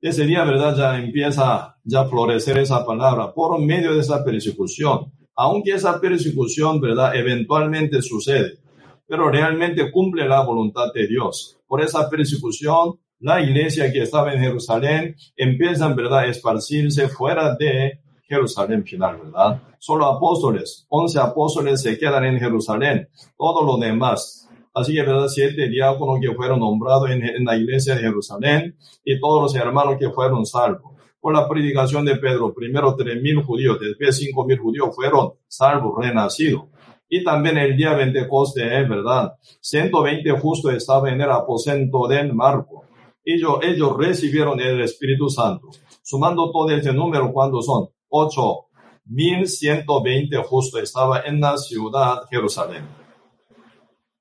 Ese 0.00 0.26
día, 0.26 0.42
¿verdad? 0.42 0.76
Ya 0.76 0.98
empieza 0.98 1.76
ya 1.84 2.00
a 2.00 2.08
florecer 2.08 2.58
esa 2.58 2.84
palabra 2.84 3.32
por 3.32 3.60
medio 3.60 3.94
de 3.94 4.00
esa 4.00 4.24
persecución. 4.24 5.12
Aunque 5.36 5.74
esa 5.74 6.00
persecución, 6.00 6.80
¿verdad? 6.80 7.14
Eventualmente 7.14 8.02
sucede, 8.02 8.58
pero 9.06 9.30
realmente 9.30 9.92
cumple 9.92 10.26
la 10.26 10.40
voluntad 10.40 10.92
de 10.92 11.06
Dios. 11.06 11.56
Por 11.68 11.82
esa 11.82 12.10
persecución, 12.10 12.98
la 13.20 13.40
iglesia 13.40 13.92
que 13.92 14.02
estaba 14.02 14.34
en 14.34 14.40
Jerusalén 14.40 15.14
empieza, 15.36 15.86
¿verdad?, 15.94 16.18
a 16.18 16.26
esparcirse 16.26 17.08
fuera 17.08 17.54
de 17.54 18.00
Jerusalén 18.28 18.84
final, 18.84 19.18
¿verdad? 19.24 19.62
Solo 19.78 20.06
apóstoles, 20.06 20.86
once 20.88 21.18
apóstoles 21.18 21.80
se 21.80 21.98
quedan 21.98 22.24
en 22.24 22.38
Jerusalén. 22.38 23.08
Todo 23.36 23.64
lo 23.64 23.76
demás, 23.78 24.44
Así 24.74 24.94
que, 24.94 25.02
¿verdad? 25.02 25.26
Siete 25.26 25.68
diáconos 25.68 26.20
que 26.20 26.32
fueron 26.34 26.60
nombrados 26.60 27.10
en, 27.10 27.24
en 27.24 27.44
la 27.44 27.56
iglesia 27.56 27.96
de 27.96 28.02
Jerusalén 28.02 28.76
y 29.04 29.18
todos 29.18 29.42
los 29.42 29.54
hermanos 29.56 29.96
que 29.98 30.10
fueron 30.10 30.46
salvos 30.46 30.92
por 31.20 31.34
la 31.34 31.48
predicación 31.48 32.04
de 32.04 32.16
Pedro. 32.16 32.54
Primero 32.54 32.94
tres 32.94 33.20
mil 33.20 33.42
judíos, 33.42 33.78
después 33.80 34.16
cinco 34.16 34.44
mil 34.44 34.58
judíos 34.58 34.94
fueron 34.94 35.32
salvos, 35.48 35.94
renacidos. 35.98 36.66
Y 37.08 37.24
también 37.24 37.56
el 37.58 37.76
día 37.76 37.96
Pentecostés, 37.96 38.88
¿verdad? 38.88 39.32
120 39.60 40.30
justos 40.32 40.74
estaban 40.74 41.14
en 41.14 41.22
el 41.22 41.30
aposento 41.30 42.06
del 42.06 42.34
Marco. 42.34 42.84
Ellos, 43.24 43.58
ellos 43.62 43.96
recibieron 43.96 44.60
el 44.60 44.82
Espíritu 44.82 45.28
Santo. 45.30 45.68
Sumando 46.02 46.50
todo 46.52 46.70
este 46.70 46.92
número, 46.92 47.32
¿cuántos 47.32 47.66
son? 47.66 47.88
8.120 48.10 50.44
justos 50.44 50.82
estaban 50.82 51.22
en 51.26 51.40
la 51.40 51.56
ciudad 51.56 52.24
Jerusalén. 52.30 52.84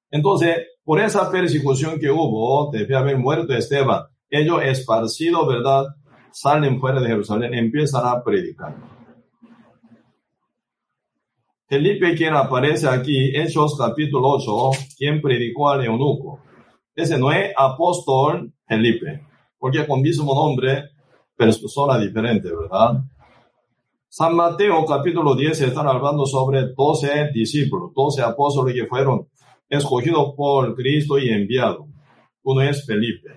Entonces, 0.09 0.57
por 0.83 1.01
esa 1.01 1.29
persecución 1.29 1.99
que 1.99 2.09
hubo, 2.09 2.71
debe 2.71 2.95
haber 2.95 3.17
muerto 3.17 3.53
Esteban. 3.53 4.03
Ellos 4.29 4.61
esparcidos, 4.63 5.47
¿verdad? 5.47 5.85
Salen 6.31 6.79
fuera 6.79 7.01
de 7.01 7.07
Jerusalén, 7.07 7.53
empiezan 7.53 8.05
a 8.05 8.23
predicar. 8.23 8.75
Felipe, 11.67 12.15
quien 12.15 12.33
aparece 12.33 12.87
aquí, 12.87 13.35
Hechos 13.35 13.77
capítulo 13.77 14.29
8, 14.29 14.71
quien 14.97 15.21
predicó 15.21 15.69
al 15.69 15.83
eunuco. 15.83 16.39
Ese 16.95 17.17
no 17.17 17.29
es 17.31 17.51
apóstol 17.57 18.53
Felipe, 18.65 19.27
porque 19.59 19.85
con 19.85 20.01
mismo 20.01 20.33
nombre, 20.33 20.91
persona 21.35 21.99
diferente, 21.99 22.49
¿verdad? 22.49 23.03
San 24.17 24.35
Mateo 24.35 24.83
capítulo 24.83 25.35
10 25.35 25.61
están 25.61 25.87
hablando 25.87 26.25
sobre 26.25 26.73
12 26.75 27.29
discípulos, 27.31 27.91
12 27.93 28.23
apóstoles 28.23 28.73
que 28.73 28.87
fueron 28.87 29.27
escogidos 29.69 30.33
por 30.35 30.75
Cristo 30.75 31.19
y 31.19 31.29
enviados. 31.29 31.85
Uno 32.41 32.63
es 32.63 32.83
Felipe, 32.83 33.29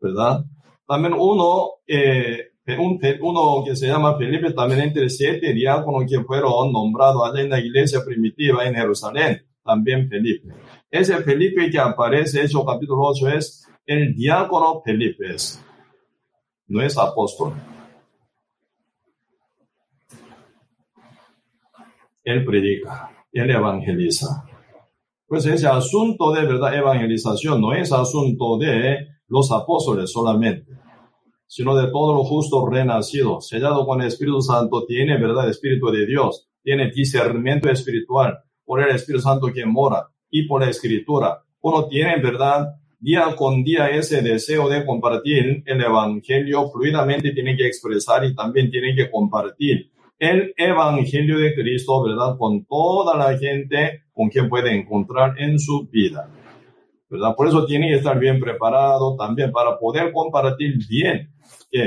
¿verdad? 0.00 0.44
También 0.88 1.14
uno 1.16 1.74
eh, 1.86 2.48
un, 2.76 3.00
uno 3.20 3.62
que 3.64 3.76
se 3.76 3.86
llama 3.86 4.18
Felipe, 4.18 4.52
también 4.52 4.80
entre 4.80 5.08
siete 5.08 5.52
diáconos 5.52 6.02
que 6.10 6.24
fueron 6.24 6.72
nombrados 6.72 7.22
allá 7.30 7.40
en 7.40 7.50
la 7.50 7.60
iglesia 7.60 8.00
primitiva 8.04 8.66
en 8.66 8.74
Jerusalén, 8.74 9.40
también 9.62 10.08
Felipe. 10.08 10.48
Ese 10.90 11.16
Felipe 11.18 11.70
que 11.70 11.78
aparece 11.78 12.40
en 12.40 12.46
Hechos 12.46 12.64
capítulo 12.66 13.02
8 13.02 13.28
es 13.28 13.68
el 13.86 14.12
diácono 14.16 14.82
Felipe, 14.84 15.36
no 16.66 16.82
es 16.82 16.98
apóstol. 16.98 17.52
Él 22.24 22.44
predica, 22.44 23.10
él 23.32 23.50
evangeliza. 23.50 24.44
Pues 25.26 25.46
ese 25.46 25.66
asunto 25.66 26.32
de 26.32 26.44
verdad 26.44 26.74
evangelización 26.74 27.60
no 27.60 27.72
es 27.72 27.92
asunto 27.92 28.58
de 28.58 29.08
los 29.28 29.52
apóstoles 29.52 30.10
solamente 30.10 30.74
sino 31.54 31.76
de 31.76 31.88
todos 31.90 32.16
los 32.16 32.26
justos 32.26 32.64
renacidos, 32.68 33.48
sellado 33.48 33.86
con 33.86 34.00
el 34.00 34.08
Espíritu 34.08 34.40
Santo, 34.40 34.84
tiene 34.86 35.18
verdad 35.18 35.48
Espíritu 35.48 35.88
de 35.90 36.04
Dios, 36.04 36.48
tiene 36.64 36.90
discernimiento 36.90 37.70
espiritual 37.70 38.38
por 38.64 38.82
el 38.82 38.94
Espíritu 38.94 39.22
Santo 39.22 39.52
que 39.54 39.64
mora 39.64 40.08
y 40.30 40.48
por 40.48 40.62
la 40.62 40.70
Escritura. 40.70 41.44
Uno 41.60 41.86
tiene 41.86 42.20
verdad 42.20 42.74
día 42.98 43.36
con 43.36 43.62
día 43.62 43.88
ese 43.88 44.20
deseo 44.20 44.68
de 44.68 44.84
compartir 44.84 45.62
el 45.64 45.80
Evangelio 45.80 46.70
fluidamente, 46.70 47.30
tiene 47.30 47.56
que 47.56 47.68
expresar 47.68 48.24
y 48.24 48.34
también 48.34 48.68
tiene 48.68 48.94
que 48.96 49.08
compartir 49.08 49.92
el 50.18 50.54
Evangelio 50.56 51.38
de 51.38 51.54
Cristo, 51.54 52.02
¿verdad? 52.02 52.36
Con 52.38 52.64
toda 52.64 53.16
la 53.16 53.36
gente 53.38 54.04
con 54.12 54.28
quien 54.28 54.48
puede 54.48 54.74
encontrar 54.74 55.34
en 55.38 55.58
su 55.58 55.88
vida. 55.88 56.28
¿verdad? 57.08 57.34
Por 57.36 57.48
eso 57.48 57.66
tiene 57.66 57.88
que 57.88 57.96
estar 57.96 58.18
bien 58.18 58.40
preparado 58.40 59.16
también 59.16 59.52
para 59.52 59.78
poder 59.78 60.12
compartir 60.12 60.78
bien 60.88 61.30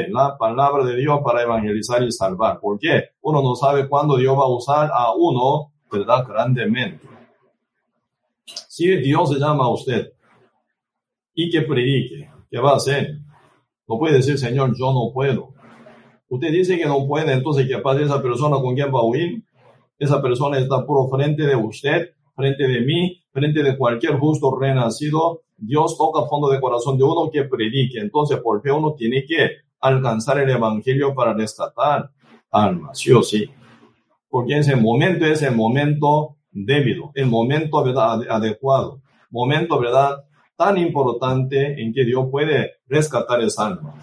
la 0.10 0.38
palabra 0.38 0.84
de 0.84 0.98
Dios 0.98 1.20
para 1.24 1.44
evangelizar 1.44 2.04
y 2.04 2.12
salvar. 2.12 2.60
Porque 2.62 3.12
uno 3.22 3.42
no 3.42 3.56
sabe 3.56 3.88
cuándo 3.88 4.18
Dios 4.18 4.38
va 4.38 4.44
a 4.44 4.56
usar 4.56 4.92
a 4.94 5.14
uno, 5.16 5.72
¿verdad? 5.92 6.26
Grandemente. 6.28 7.08
Si 8.46 8.88
Dios 8.98 9.32
se 9.32 9.40
llama 9.40 9.66
a 9.66 9.70
usted 9.70 10.12
y 11.34 11.50
que 11.50 11.62
predique, 11.62 12.30
¿qué 12.50 12.60
va 12.60 12.72
a 12.72 12.76
hacer? 12.76 13.20
No 13.88 13.98
puede 13.98 14.18
decir, 14.18 14.38
Señor, 14.38 14.74
yo 14.78 14.92
no 14.92 15.12
puedo. 15.14 15.54
Usted 16.30 16.52
dice 16.52 16.78
que 16.78 16.86
no 16.86 17.08
puede, 17.08 17.32
entonces, 17.34 17.68
¿qué 17.68 17.78
pasa 17.78 18.02
esa 18.02 18.22
persona 18.22 18.58
con 18.58 18.76
quien 18.76 18.94
va 18.94 19.00
a 19.00 19.06
huir? 19.06 19.44
Esa 19.98 20.22
persona 20.22 20.60
está 20.60 20.86
puro 20.86 21.08
frente 21.08 21.44
de 21.44 21.56
usted, 21.56 22.10
frente 22.36 22.68
de 22.68 22.82
mí, 22.82 23.22
frente 23.32 23.64
de 23.64 23.78
cualquier 23.78 24.18
justo 24.18 24.56
renacido. 24.56 25.42
Dios 25.56 25.98
toca 25.98 26.28
fondo 26.28 26.50
de 26.50 26.60
corazón 26.60 26.98
de 26.98 27.04
uno 27.04 27.32
que 27.32 27.44
predique. 27.46 28.00
Entonces, 28.00 28.40
¿por 28.40 28.62
qué 28.62 28.72
uno 28.72 28.94
tiene 28.94 29.24
que 29.26 29.68
alcanzar 29.80 30.40
el 30.40 30.50
Evangelio 30.50 31.14
para 31.14 31.34
rescatar 31.34 32.12
almas, 32.52 33.00
sí 33.00 33.12
o 33.12 33.22
sí. 33.22 33.50
Porque 34.30 34.58
ese 34.58 34.76
momento 34.76 35.26
es 35.26 35.42
el 35.42 35.56
momento 35.56 36.38
debido, 36.52 37.12
el 37.16 37.28
momento 37.28 37.84
¿verdad? 37.84 38.22
adecuado, 38.30 39.02
momento 39.30 39.80
verdad 39.80 40.24
tan 40.56 40.78
importante 40.78 41.82
en 41.82 41.94
que 41.94 42.04
Dios 42.04 42.28
puede 42.32 42.74
rescatar 42.88 43.42
esa 43.42 43.68
alma. 43.68 43.94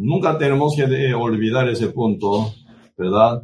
Nunca 0.00 0.38
tenemos 0.38 0.76
que 0.76 0.82
eh, 0.82 1.12
olvidar 1.12 1.68
ese 1.68 1.88
punto, 1.88 2.54
¿verdad? 2.96 3.42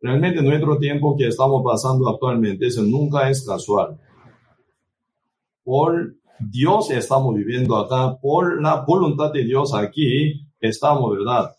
Realmente 0.00 0.40
nuestro 0.40 0.78
tiempo 0.78 1.14
que 1.14 1.26
estamos 1.26 1.62
pasando 1.62 2.08
actualmente, 2.08 2.66
eso 2.66 2.82
nunca 2.84 3.28
es 3.28 3.46
casual. 3.46 4.00
Por 5.62 6.14
Dios 6.40 6.90
estamos 6.90 7.34
viviendo 7.34 7.76
acá, 7.76 8.16
por 8.18 8.62
la 8.62 8.82
voluntad 8.86 9.30
de 9.30 9.44
Dios 9.44 9.74
aquí 9.74 10.40
estamos, 10.58 11.18
¿verdad? 11.18 11.54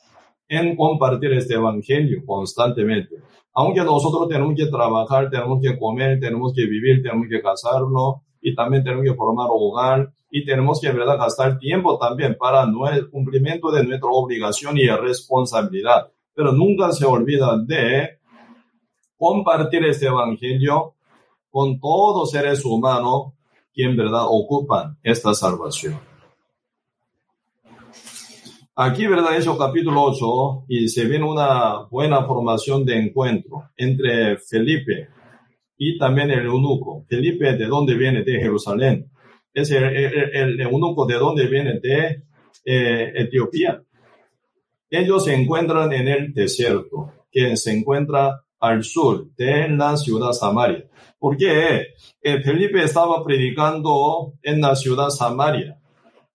En 0.47 0.75
compartir 0.75 1.31
este 1.33 1.53
evangelio 1.53 2.23
constantemente. 2.25 3.13
Aunque 3.53 3.81
nosotros 3.81 4.27
tenemos 4.27 4.55
que 4.55 4.65
trabajar, 4.65 5.29
tenemos 5.29 5.59
que 5.61 5.77
comer, 5.77 6.19
tenemos 6.19 6.51
que 6.55 6.65
vivir, 6.65 7.03
tenemos 7.03 7.27
que 7.29 7.43
casarnos 7.43 8.21
y 8.41 8.55
también 8.55 8.83
tenemos 8.83 9.05
que 9.05 9.13
formar 9.13 9.47
hogar 9.49 10.11
y 10.31 10.45
tenemos 10.45 10.79
que, 10.79 10.91
¿verdad?, 10.91 11.17
gastar 11.17 11.57
tiempo 11.57 11.97
también 11.97 12.37
para 12.39 12.63
el 12.63 13.09
cumplimiento 13.09 13.71
de 13.71 13.83
nuestra 13.83 14.09
obligación 14.09 14.77
y 14.77 14.87
responsabilidad. 14.87 16.11
Pero 16.33 16.51
nunca 16.51 16.91
se 16.91 17.05
olvida 17.05 17.57
de 17.57 18.19
compartir 19.17 19.83
este 19.85 20.05
evangelio 20.05 20.93
con 21.49 21.79
todos 21.79 22.31
seres 22.31 22.63
humanos 22.63 23.33
en 23.83 23.95
verdad 23.95 24.23
ocupan 24.27 24.97
esta 25.03 25.33
salvación. 25.33 25.99
Aquí, 28.75 29.07
¿verdad? 29.07 29.35
Eso 29.35 29.57
capítulo 29.57 30.03
8 30.03 30.65
y 30.69 30.87
se 30.87 31.05
viene 31.05 31.25
una 31.25 31.83
buena 31.89 32.23
formación 32.23 32.85
de 32.85 32.97
encuentro 32.97 33.69
entre 33.75 34.37
Felipe 34.37 35.09
y 35.81 35.97
también 35.97 36.29
el 36.29 36.45
eunuco. 36.45 37.05
Felipe, 37.07 37.53
¿de 37.53 37.65
dónde 37.65 37.95
viene? 37.95 38.21
De 38.23 38.33
Jerusalén. 38.33 39.09
Es 39.53 39.71
el, 39.71 40.59
eunuco, 40.59 41.05
¿de 41.05 41.15
dónde 41.15 41.47
viene? 41.47 41.79
De 41.79 42.23
eh, 42.65 43.13
Etiopía. 43.15 43.81
Ellos 44.89 45.23
se 45.23 45.33
encuentran 45.33 45.91
en 45.93 46.09
el 46.09 46.33
desierto, 46.33 47.13
que 47.31 47.55
se 47.55 47.71
encuentra 47.71 48.43
al 48.59 48.83
sur 48.83 49.33
de 49.35 49.69
la 49.69 49.95
ciudad 49.95 50.33
Samaria. 50.33 50.85
Porque 51.17 51.93
eh, 52.21 52.43
Felipe 52.43 52.83
estaba 52.83 53.23
predicando 53.23 54.33
en 54.43 54.59
la 54.59 54.75
ciudad 54.75 55.09
Samaria, 55.09 55.79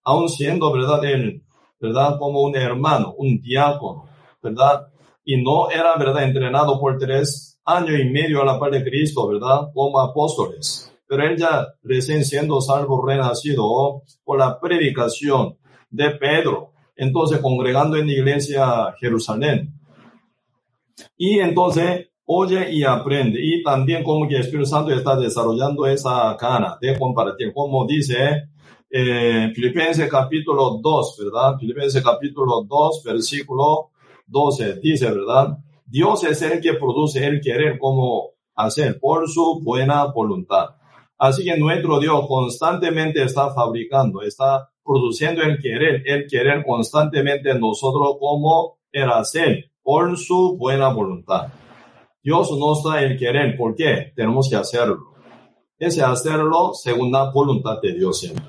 aún 0.02 0.30
siendo, 0.30 0.72
¿verdad? 0.72 1.04
Él, 1.04 1.42
¿verdad? 1.78 2.16
Como 2.18 2.40
un 2.42 2.56
hermano, 2.56 3.14
un 3.18 3.42
diácono, 3.42 4.08
¿verdad? 4.42 4.86
Y 5.22 5.42
no 5.42 5.70
era, 5.70 5.96
¿verdad? 5.98 6.24
Entrenado 6.24 6.80
por 6.80 6.96
tres 6.98 7.53
años 7.64 7.98
y 8.00 8.04
medio 8.04 8.42
a 8.42 8.44
la 8.44 8.58
par 8.58 8.70
de 8.70 8.84
Cristo, 8.84 9.28
¿verdad? 9.28 9.70
Como 9.72 9.98
apóstoles. 9.98 10.92
Pero 11.06 11.26
él 11.26 11.36
ya 11.36 11.66
recién 11.82 12.24
siendo 12.24 12.60
salvo 12.60 13.04
renacido 13.04 14.02
por 14.24 14.38
la 14.38 14.58
predicación 14.58 15.56
de 15.90 16.10
Pedro. 16.10 16.72
Entonces 16.96 17.40
congregando 17.40 17.96
en 17.96 18.06
la 18.06 18.12
iglesia 18.12 18.94
Jerusalén. 18.98 19.72
Y 21.16 21.40
entonces 21.40 22.08
oye 22.26 22.72
y 22.72 22.84
aprende. 22.84 23.38
Y 23.42 23.62
también 23.62 24.02
como 24.02 24.26
que 24.28 24.36
el 24.36 24.40
Espíritu 24.42 24.66
Santo 24.66 24.92
está 24.92 25.16
desarrollando 25.16 25.86
esa 25.86 26.34
gana 26.34 26.78
de 26.80 26.98
compartir, 26.98 27.52
como 27.52 27.86
dice 27.86 28.48
eh, 28.90 29.50
Filipenses 29.54 30.08
capítulo 30.08 30.78
2, 30.80 31.16
¿verdad? 31.24 31.58
Filipenses 31.58 32.02
capítulo 32.02 32.62
2, 32.62 33.02
versículo 33.04 33.90
12, 34.26 34.80
dice, 34.80 35.10
¿verdad? 35.10 35.58
Dios 35.94 36.24
es 36.24 36.42
el 36.42 36.60
que 36.60 36.74
produce 36.74 37.24
el 37.24 37.40
querer 37.40 37.78
como 37.78 38.30
hacer 38.56 38.98
por 38.98 39.30
su 39.30 39.60
buena 39.62 40.06
voluntad. 40.06 40.70
Así 41.16 41.44
que 41.44 41.56
nuestro 41.56 42.00
Dios 42.00 42.26
constantemente 42.26 43.22
está 43.22 43.54
fabricando, 43.54 44.20
está 44.22 44.70
produciendo 44.84 45.42
el 45.42 45.56
querer, 45.62 46.02
el 46.04 46.26
querer 46.28 46.64
constantemente 46.66 47.52
en 47.52 47.60
nosotros 47.60 48.16
como 48.18 48.80
el 48.90 49.08
hacer 49.08 49.70
por 49.84 50.18
su 50.18 50.56
buena 50.58 50.88
voluntad. 50.88 51.52
Dios 52.24 52.50
nos 52.58 52.82
da 52.82 53.00
el 53.00 53.16
querer. 53.16 53.56
¿Por 53.56 53.76
qué? 53.76 54.12
Tenemos 54.16 54.50
que 54.50 54.56
hacerlo. 54.56 55.14
Ese 55.78 56.02
hacerlo 56.02 56.72
según 56.74 57.12
la 57.12 57.30
voluntad 57.30 57.80
de 57.80 57.94
Dios 57.94 58.18
siempre. 58.18 58.42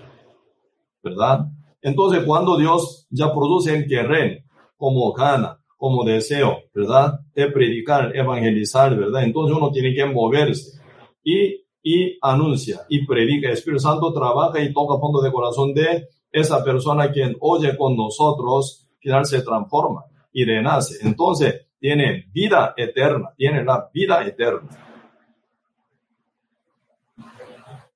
¿Verdad? 1.04 1.42
Entonces, 1.80 2.24
cuando 2.26 2.58
Dios 2.58 3.06
ya 3.12 3.32
produce 3.32 3.76
el 3.76 3.86
querer 3.86 4.46
como 4.78 5.14
gana, 5.14 5.60
como 5.78 6.04
deseo, 6.04 6.64
¿verdad? 6.74 7.20
De 7.34 7.52
predicar, 7.52 8.16
evangelizar, 8.16 8.96
¿verdad? 8.98 9.24
Entonces 9.24 9.58
uno 9.58 9.72
tiene 9.72 9.94
que 9.94 10.06
moverse 10.06 10.80
y, 11.24 11.64
y 11.84 12.18
anuncia 12.22 12.82
y 12.90 13.06
predica. 13.06 13.48
El 13.48 13.54
Espíritu 13.54 13.82
Santo 13.82 14.14
trabaja 14.14 14.62
y 14.62 14.74
toca 14.74 15.00
fondo 15.00 15.22
de 15.22 15.32
corazón 15.32 15.74
de 15.74 16.08
esa 16.32 16.64
persona 16.64 17.12
quien 17.12 17.36
oye 17.40 17.78
con 17.78 17.96
nosotros, 17.96 18.88
final 19.00 19.26
se 19.26 19.42
transforma 19.42 20.04
y 20.34 20.44
renace. 20.46 21.06
Entonces, 21.08 21.68
tiene 21.80 22.26
vida 22.34 22.74
eterna, 22.76 23.30
tiene 23.38 23.64
la 23.64 23.90
vida 23.94 24.26
eterna. 24.26 24.70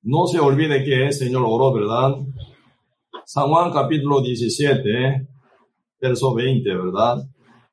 No 0.03 0.27
se 0.27 0.39
olvide 0.39 0.83
que 0.83 1.07
el 1.07 1.13
Señor 1.13 1.43
oró, 1.45 1.73
¿verdad? 1.73 2.15
San 3.25 3.47
Juan 3.49 3.71
capítulo 3.71 4.21
17, 4.21 5.27
verso 5.99 6.33
20, 6.33 6.69
¿verdad? 6.75 7.27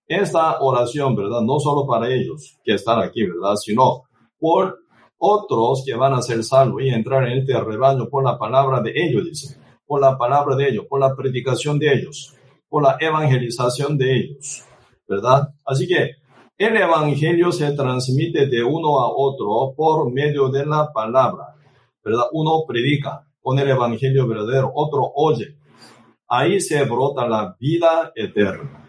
Esta 0.09 0.61
oración, 0.61 1.17
¿verdad? 1.17 1.41
No 1.41 1.59
solo 1.59 1.87
para 1.87 2.09
ellos 2.09 2.59
que 2.63 2.75
están 2.75 3.01
aquí, 3.01 3.25
¿verdad? 3.25 3.57
Sino 3.57 4.05
por 4.39 4.79
otros 5.19 5.83
que 5.85 5.95
van 5.95 6.13
a 6.13 6.23
ser 6.23 6.45
salvos 6.45 6.83
y 6.83 6.91
entrar 6.91 7.27
en 7.27 7.39
este 7.39 7.59
rebaño 7.61 8.09
por 8.09 8.23
la 8.25 8.39
palabra 8.39 8.81
de 8.81 8.93
ellos, 8.95 9.25
dice. 9.25 9.59
Por 9.87 10.01
la 10.01 10.17
palabra 10.17 10.57
de 10.57 10.69
ellos, 10.69 10.87
por 10.89 11.01
la 11.01 11.15
predicación 11.15 11.79
de 11.79 11.93
ellos, 11.93 12.35
por 12.69 12.83
la 12.83 12.97
evangelización 13.01 13.97
de 13.97 14.17
ellos, 14.17 14.65
¿verdad? 15.09 15.49
Así 15.65 15.87
que 15.87 16.17
el 16.59 16.77
evangelio 16.77 17.53
se 17.53 17.73
transmite 17.73 18.47
de 18.47 18.65
uno 18.65 18.99
a 18.99 19.13
otro 19.15 19.75
por 19.77 20.11
medio 20.11 20.49
de 20.49 20.67
la 20.67 20.93
palabra, 20.93 21.55
¿verdad? 22.03 22.25
Uno 22.33 22.65
predica 22.67 23.27
con 23.41 23.59
el 23.59 23.69
evangelio 23.69 24.27
verdadero, 24.27 24.73
otro 24.75 25.13
oye. 25.15 25.59
Ahí 26.29 26.61
se 26.61 26.83
brota 26.85 27.29
la 27.29 27.57
vida 27.61 28.13
eterna. 28.17 28.86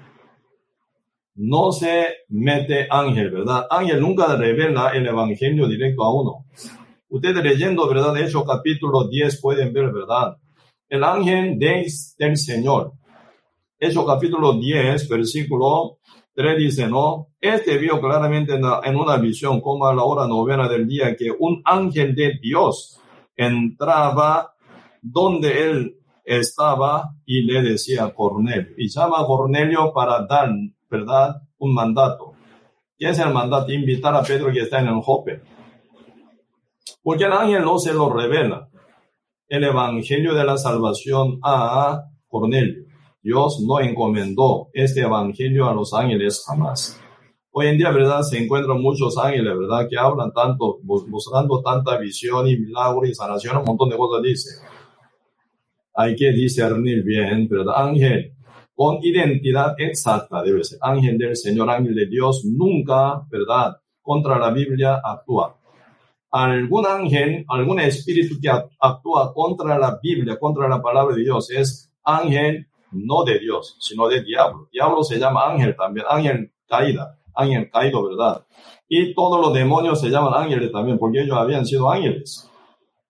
No 1.40 1.72
se 1.72 2.08
mete 2.30 2.88
ángel, 2.90 3.30
¿verdad? 3.30 3.68
Ángel 3.70 4.02
nunca 4.02 4.36
revela 4.36 4.90
el 4.90 5.06
evangelio 5.06 5.68
directo 5.68 6.04
a 6.04 6.14
uno. 6.14 6.46
Ustedes 7.10 7.44
leyendo, 7.44 7.88
¿verdad? 7.88 8.18
Hecho 8.18 8.44
capítulo 8.44 9.08
10 9.08 9.40
pueden 9.40 9.72
ver, 9.72 9.94
¿verdad? 9.94 10.36
El 10.90 11.04
ángel 11.04 11.60
del 11.60 12.38
Señor. 12.38 12.94
Hecho 13.80 14.04
capítulo 14.06 14.54
10, 14.54 15.08
versículo 15.08 16.00
3 16.34 16.58
dice, 16.58 16.88
¿no? 16.88 17.28
Este 17.40 17.78
vio 17.78 18.02
claramente 18.02 18.56
en 18.56 18.96
una 18.96 19.18
visión 19.18 19.62
como 19.62 19.86
a 19.86 19.94
la 19.94 20.04
hora 20.04 20.28
novena 20.28 20.68
del 20.68 20.88
día 20.88 21.16
que 21.16 21.30
un 21.30 21.62
ángel 21.64 22.16
de 22.16 22.40
Dios 22.42 23.00
entraba 23.36 24.56
donde 25.02 25.70
él 25.70 26.00
estaba 26.24 27.12
y 27.26 27.44
le 27.44 27.62
decía 27.62 28.06
a 28.06 28.14
Cornelio. 28.14 28.74
Y 28.78 28.90
llama 28.90 29.26
Cornelio 29.26 29.94
para 29.94 30.26
dar, 30.26 30.50
¿verdad? 30.90 31.42
Un 31.58 31.74
mandato. 31.74 32.34
¿Qué 32.98 33.10
es 33.10 33.20
el 33.20 33.34
mandato? 33.34 33.72
Invitar 33.72 34.16
a 34.16 34.24
Pedro 34.24 34.52
que 34.52 34.62
está 34.62 34.80
en 34.80 34.88
el 34.88 35.02
Jope. 35.02 35.42
Porque 37.04 37.26
el 37.26 37.32
ángel 37.32 37.64
no 37.64 37.78
se 37.78 37.94
lo 37.94 38.10
revela. 38.12 38.70
El 39.48 39.64
evangelio 39.64 40.34
de 40.34 40.44
la 40.44 40.58
salvación 40.58 41.40
a 41.44 42.04
Cornelio. 42.28 42.86
Dios 43.22 43.64
no 43.66 43.80
encomendó 43.80 44.70
este 44.74 45.02
evangelio 45.02 45.70
a 45.70 45.74
los 45.74 45.94
ángeles 45.94 46.44
jamás. 46.46 47.00
Hoy 47.52 47.68
en 47.68 47.78
día, 47.78 47.92
¿verdad? 47.92 48.22
Se 48.22 48.38
encuentran 48.38 48.82
muchos 48.82 49.18
ángeles, 49.18 49.58
¿verdad? 49.58 49.88
Que 49.90 49.98
hablan 49.98 50.32
tanto, 50.32 50.80
mostrando 50.84 51.62
tanta 51.62 51.98
visión 51.98 52.48
y 52.48 52.58
milagro 52.58 53.06
y 53.06 53.14
sanación, 53.14 53.58
un 53.58 53.66
montón 53.66 53.90
de 53.90 53.98
cosas 53.98 54.24
dice. 54.24 54.50
Hay 55.96 56.16
que 56.16 56.32
discernir 56.32 57.04
bien, 57.04 57.48
¿verdad? 57.50 57.74
Ángel 57.76 58.37
con 58.78 59.00
identidad 59.02 59.74
exacta 59.80 60.44
debe 60.44 60.64
ser. 60.64 60.78
Ángel 60.84 61.18
del 61.18 61.36
Señor, 61.36 61.68
ángel 61.68 61.96
de 61.96 62.06
Dios, 62.06 62.46
nunca, 62.46 63.24
¿verdad? 63.28 63.76
Contra 64.04 64.38
la 64.38 64.52
Biblia 64.52 65.02
actúa. 65.04 65.58
Algún 66.30 66.86
ángel, 66.86 67.44
algún 67.48 67.80
espíritu 67.80 68.36
que 68.40 68.52
actúa 68.80 69.34
contra 69.34 69.80
la 69.80 69.98
Biblia, 70.00 70.38
contra 70.38 70.70
la 70.70 70.80
palabra 70.80 71.16
de 71.16 71.24
Dios, 71.24 71.50
es 71.50 71.92
ángel 72.04 72.68
no 72.92 73.24
de 73.24 73.40
Dios, 73.40 73.78
sino 73.80 74.08
de 74.08 74.22
diablo. 74.24 74.70
Diablo 74.72 75.04
se 75.04 75.18
llama 75.18 75.50
ángel 75.50 75.76
también, 75.76 76.06
ángel 76.08 76.52
caída, 76.68 77.18
ángel 77.34 77.72
caído, 77.72 78.08
¿verdad? 78.08 78.46
Y 78.88 79.16
todos 79.16 79.42
los 79.42 79.56
demonios 79.56 80.00
se 80.00 80.10
llaman 80.10 80.36
ángeles 80.36 80.72
también, 80.72 81.00
porque 81.00 81.24
ellos 81.24 81.36
habían 81.36 81.66
sido 81.66 81.90
ángeles, 81.90 82.48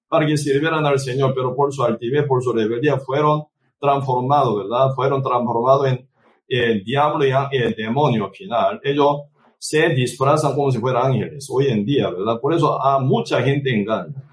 para 0.08 0.26
que 0.26 0.38
sirvieran 0.38 0.86
al 0.86 0.98
Señor, 0.98 1.34
pero 1.36 1.54
por 1.54 1.74
su 1.74 1.84
altivez, 1.84 2.26
por 2.26 2.42
su 2.42 2.54
rebeldía, 2.54 3.00
fueron 3.00 3.48
transformados, 3.80 4.58
¿verdad? 4.58 4.94
Fueron 4.96 5.22
transformados 5.22 5.88
en 5.88 6.10
el 6.48 6.84
diablo 6.84 7.26
y 7.26 7.58
el 7.58 7.76
demonio 7.76 8.26
al 8.26 8.32
final. 8.32 8.80
Ellos 8.84 9.24
se 9.58 9.90
disfrazan 9.90 10.54
como 10.56 10.72
si 10.72 10.80
fueran 10.80 11.12
ángeles 11.12 11.48
hoy 11.52 11.68
en 11.68 11.86
día, 11.86 12.10
¿verdad? 12.10 12.40
Por 12.40 12.54
eso 12.54 12.82
a 12.82 13.00
mucha 13.00 13.42
gente 13.42 13.74
engaña. 13.74 14.24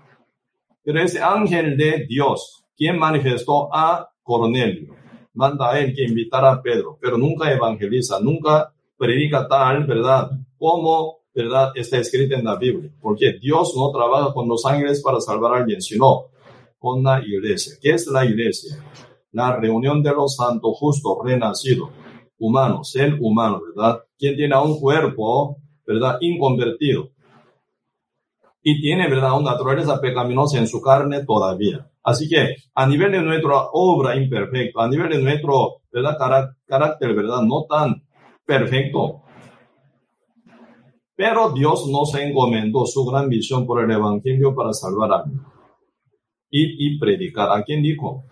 Pero 0.83 1.01
ese 1.01 1.23
ángel 1.23 1.77
de 1.77 2.07
Dios, 2.07 2.65
quien 2.77 2.99
manifestó 2.99 3.75
a 3.75 4.11
Cornelio, 4.23 4.95
manda 5.33 5.73
a 5.73 5.81
él 5.81 5.95
que 5.95 6.05
invitara 6.05 6.53
a 6.53 6.63
Pedro, 6.63 6.99
pero 7.01 7.17
nunca 7.17 7.51
evangeliza, 7.51 8.21
nunca 8.21 8.73
predica 8.97 9.49
tal, 9.49 9.87
¿verdad? 9.87 10.31
Como, 10.59 11.19
¿verdad? 11.35 11.73
Está 11.75 11.99
escrito 11.99 12.35
en 12.35 12.45
la 12.45 12.57
Biblia. 12.57 12.91
Porque 13.01 13.33
Dios 13.41 13.75
no 13.77 13.91
trabaja 13.91 14.33
con 14.33 14.49
los 14.49 14.65
ángeles 14.67 15.03
para 15.03 15.21
salvar 15.21 15.55
a 15.55 15.57
alguien, 15.59 15.81
sino 15.81 16.27
con 16.79 17.03
la 17.03 17.23
iglesia. 17.25 17.77
¿Qué 17.81 17.93
es 17.93 18.07
la 18.07 18.25
iglesia? 18.25 18.77
La 19.35 19.57
reunión 19.57 20.01
de 20.01 20.13
los 20.13 20.37
santos 20.37 20.77
justos 20.79 21.19
renacidos, 21.25 21.91
humanos, 22.39 22.93
ser 22.93 23.19
humano, 23.21 23.61
¿verdad? 23.75 23.99
Quien 24.17 24.37
tiene 24.37 24.57
un 24.57 24.79
cuerpo, 24.79 25.57
¿verdad? 25.85 26.19
Inconvertido. 26.21 27.11
Y 28.63 28.81
tiene, 28.81 29.11
¿verdad? 29.11 29.37
Una 29.37 29.51
naturaleza 29.51 30.01
pecaminosa 30.01 30.59
en 30.59 30.69
su 30.69 30.81
carne 30.81 31.25
todavía. 31.25 31.91
Así 32.05 32.29
que 32.29 32.55
a 32.77 32.87
nivel 32.87 33.11
de 33.11 33.23
nuestra 33.23 33.71
obra 33.73 34.15
imperfecta, 34.15 34.85
a 34.85 34.89
nivel 34.89 35.11
de 35.11 35.23
nuestro 35.23 35.83
¿verdad? 35.91 36.17
carácter, 36.67 37.15
¿verdad? 37.15 37.43
No 37.43 37.67
tan 37.69 38.07
perfecto. 38.47 39.23
Pero 41.17 41.51
Dios 41.51 41.89
nos 41.91 42.15
encomendó 42.15 42.87
su 42.87 43.05
gran 43.05 43.29
visión 43.29 43.67
por 43.67 43.83
el 43.83 43.91
Evangelio 43.91 44.55
para 44.55 44.73
salvar 44.73 45.13
a 45.13 45.25
y, 46.51 46.87
y 46.87 46.99
predicar. 47.01 47.51
¿A 47.51 47.65
quién 47.65 47.83
dijo? 47.83 48.27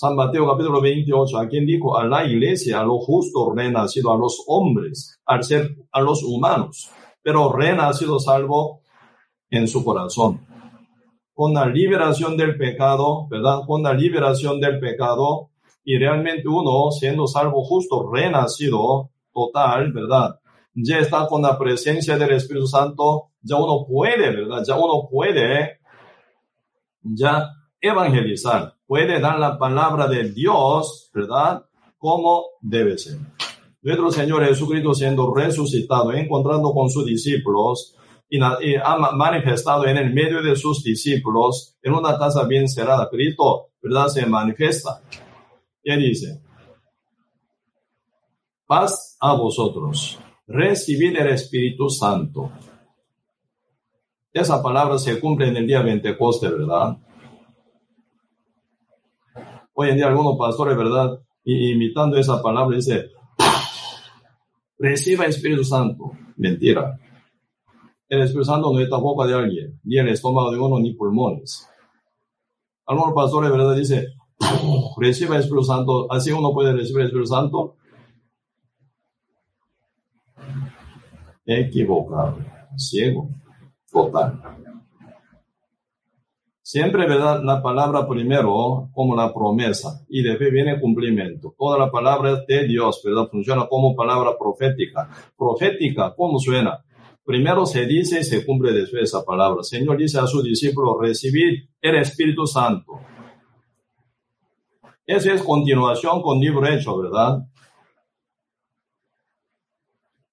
San 0.00 0.14
Mateo 0.14 0.46
capítulo 0.46 0.80
28, 0.80 1.38
¿a 1.38 1.48
quién 1.48 1.66
dijo? 1.66 1.98
A 1.98 2.06
la 2.06 2.24
iglesia, 2.24 2.78
a 2.78 2.84
los 2.84 3.04
justos 3.04 3.48
renacidos, 3.52 4.14
a 4.14 4.16
los 4.16 4.44
hombres, 4.46 5.18
al 5.26 5.42
ser, 5.42 5.74
a 5.90 6.00
los 6.00 6.22
humanos, 6.22 6.88
pero 7.20 7.50
renacido 7.52 8.20
salvo 8.20 8.82
en 9.50 9.66
su 9.66 9.84
corazón 9.84 10.46
con 11.34 11.52
la 11.52 11.66
liberación 11.66 12.36
del 12.36 12.56
pecado, 12.56 13.26
¿verdad? 13.28 13.62
Con 13.66 13.82
la 13.82 13.92
liberación 13.92 14.60
del 14.60 14.78
pecado 14.78 15.50
y 15.82 15.98
realmente 15.98 16.46
uno 16.46 16.92
siendo 16.92 17.26
salvo 17.26 17.64
justo, 17.64 18.08
renacido 18.08 19.10
total, 19.34 19.92
¿verdad? 19.92 20.38
Ya 20.74 21.00
está 21.00 21.26
con 21.26 21.42
la 21.42 21.58
presencia 21.58 22.16
del 22.16 22.34
Espíritu 22.34 22.68
Santo, 22.68 23.32
ya 23.42 23.56
uno 23.56 23.84
puede, 23.84 24.30
¿verdad? 24.30 24.62
Ya 24.64 24.76
uno 24.76 25.08
puede 25.10 25.80
ya 27.02 27.50
evangelizar, 27.80 28.77
puede 28.88 29.20
dar 29.20 29.38
la 29.38 29.58
palabra 29.58 30.08
de 30.08 30.32
Dios, 30.32 31.10
¿verdad? 31.14 31.62
Como 31.98 32.46
debe 32.62 32.96
ser. 32.96 33.18
Nuestro 33.82 34.10
Señor 34.10 34.44
Jesucristo 34.44 34.94
siendo 34.94 35.32
resucitado, 35.32 36.12
encontrando 36.12 36.72
con 36.72 36.90
sus 36.90 37.04
discípulos, 37.04 37.94
y, 38.30 38.40
ha 38.40 38.96
manifestado 39.14 39.86
en 39.86 39.98
el 39.98 40.12
medio 40.12 40.42
de 40.42 40.56
sus 40.56 40.82
discípulos 40.82 41.76
en 41.82 41.94
una 41.94 42.18
casa 42.18 42.44
bien 42.44 42.68
cerrada. 42.68 43.08
Cristo, 43.10 43.68
¿verdad? 43.82 44.08
Se 44.08 44.26
manifiesta. 44.26 45.00
¿Qué 45.82 45.96
dice? 45.96 46.42
Paz 48.66 49.16
a 49.20 49.34
vosotros. 49.34 50.18
Recibid 50.46 51.16
el 51.16 51.28
Espíritu 51.28 51.88
Santo. 51.88 52.50
Esa 54.32 54.62
palabra 54.62 54.98
se 54.98 55.18
cumple 55.20 55.48
en 55.48 55.56
el 55.56 55.66
día 55.66 55.82
Pentecostés, 55.82 56.52
¿verdad? 56.52 56.98
Hoy 59.80 59.90
en 59.90 59.94
día 59.94 60.08
algunos 60.08 60.36
pastores, 60.36 60.76
¿verdad? 60.76 61.20
imitando 61.44 62.16
esa 62.16 62.42
palabra, 62.42 62.74
dice, 62.74 63.12
reciba 64.76 65.24
Espíritu 65.26 65.62
Santo. 65.62 66.10
Mentira. 66.36 66.98
El 68.08 68.22
Espíritu 68.22 68.46
Santo 68.46 68.72
no 68.72 68.80
está 68.80 68.96
boca 68.96 69.24
de 69.24 69.34
alguien, 69.34 69.78
ni 69.84 69.96
el 69.96 70.08
estómago 70.08 70.50
de 70.50 70.58
uno, 70.58 70.80
ni 70.80 70.94
pulmones. 70.94 71.64
Algunos 72.86 73.14
pastores, 73.14 73.52
¿verdad? 73.52 73.76
Dice, 73.76 74.08
recibe 74.96 75.36
el 75.36 75.42
Espíritu 75.42 75.62
Santo, 75.62 76.10
así 76.10 76.32
uno 76.32 76.52
puede 76.52 76.72
recibir 76.72 77.04
Espíritu 77.04 77.28
Santo. 77.28 77.76
equivocado, 81.46 82.36
ciego, 82.76 83.30
total. 83.92 84.42
Siempre, 86.70 87.08
¿verdad? 87.08 87.42
La 87.44 87.62
palabra 87.62 88.06
primero 88.06 88.90
como 88.92 89.16
la 89.16 89.32
promesa 89.32 90.04
y 90.06 90.22
después 90.22 90.52
viene 90.52 90.78
cumplimiento. 90.78 91.54
Toda 91.56 91.78
la 91.78 91.90
palabra 91.90 92.44
de 92.46 92.66
Dios, 92.66 93.00
¿verdad? 93.02 93.26
Funciona 93.30 93.66
como 93.66 93.96
palabra 93.96 94.36
profética. 94.38 95.08
Profética, 95.34 96.12
¿cómo 96.14 96.38
suena? 96.38 96.84
Primero 97.24 97.64
se 97.64 97.86
dice 97.86 98.20
y 98.20 98.24
se 98.24 98.44
cumple 98.44 98.72
después 98.72 99.04
esa 99.04 99.24
palabra. 99.24 99.62
Señor 99.62 99.96
dice 99.96 100.18
a 100.18 100.26
su 100.26 100.42
discípulo, 100.42 101.00
recibir 101.00 101.70
el 101.80 101.96
Espíritu 101.96 102.46
Santo. 102.46 103.00
Esa 105.06 105.32
es 105.32 105.42
continuación 105.42 106.20
con 106.20 106.38
libro 106.38 106.68
hecho, 106.68 106.98
¿verdad? 106.98 107.46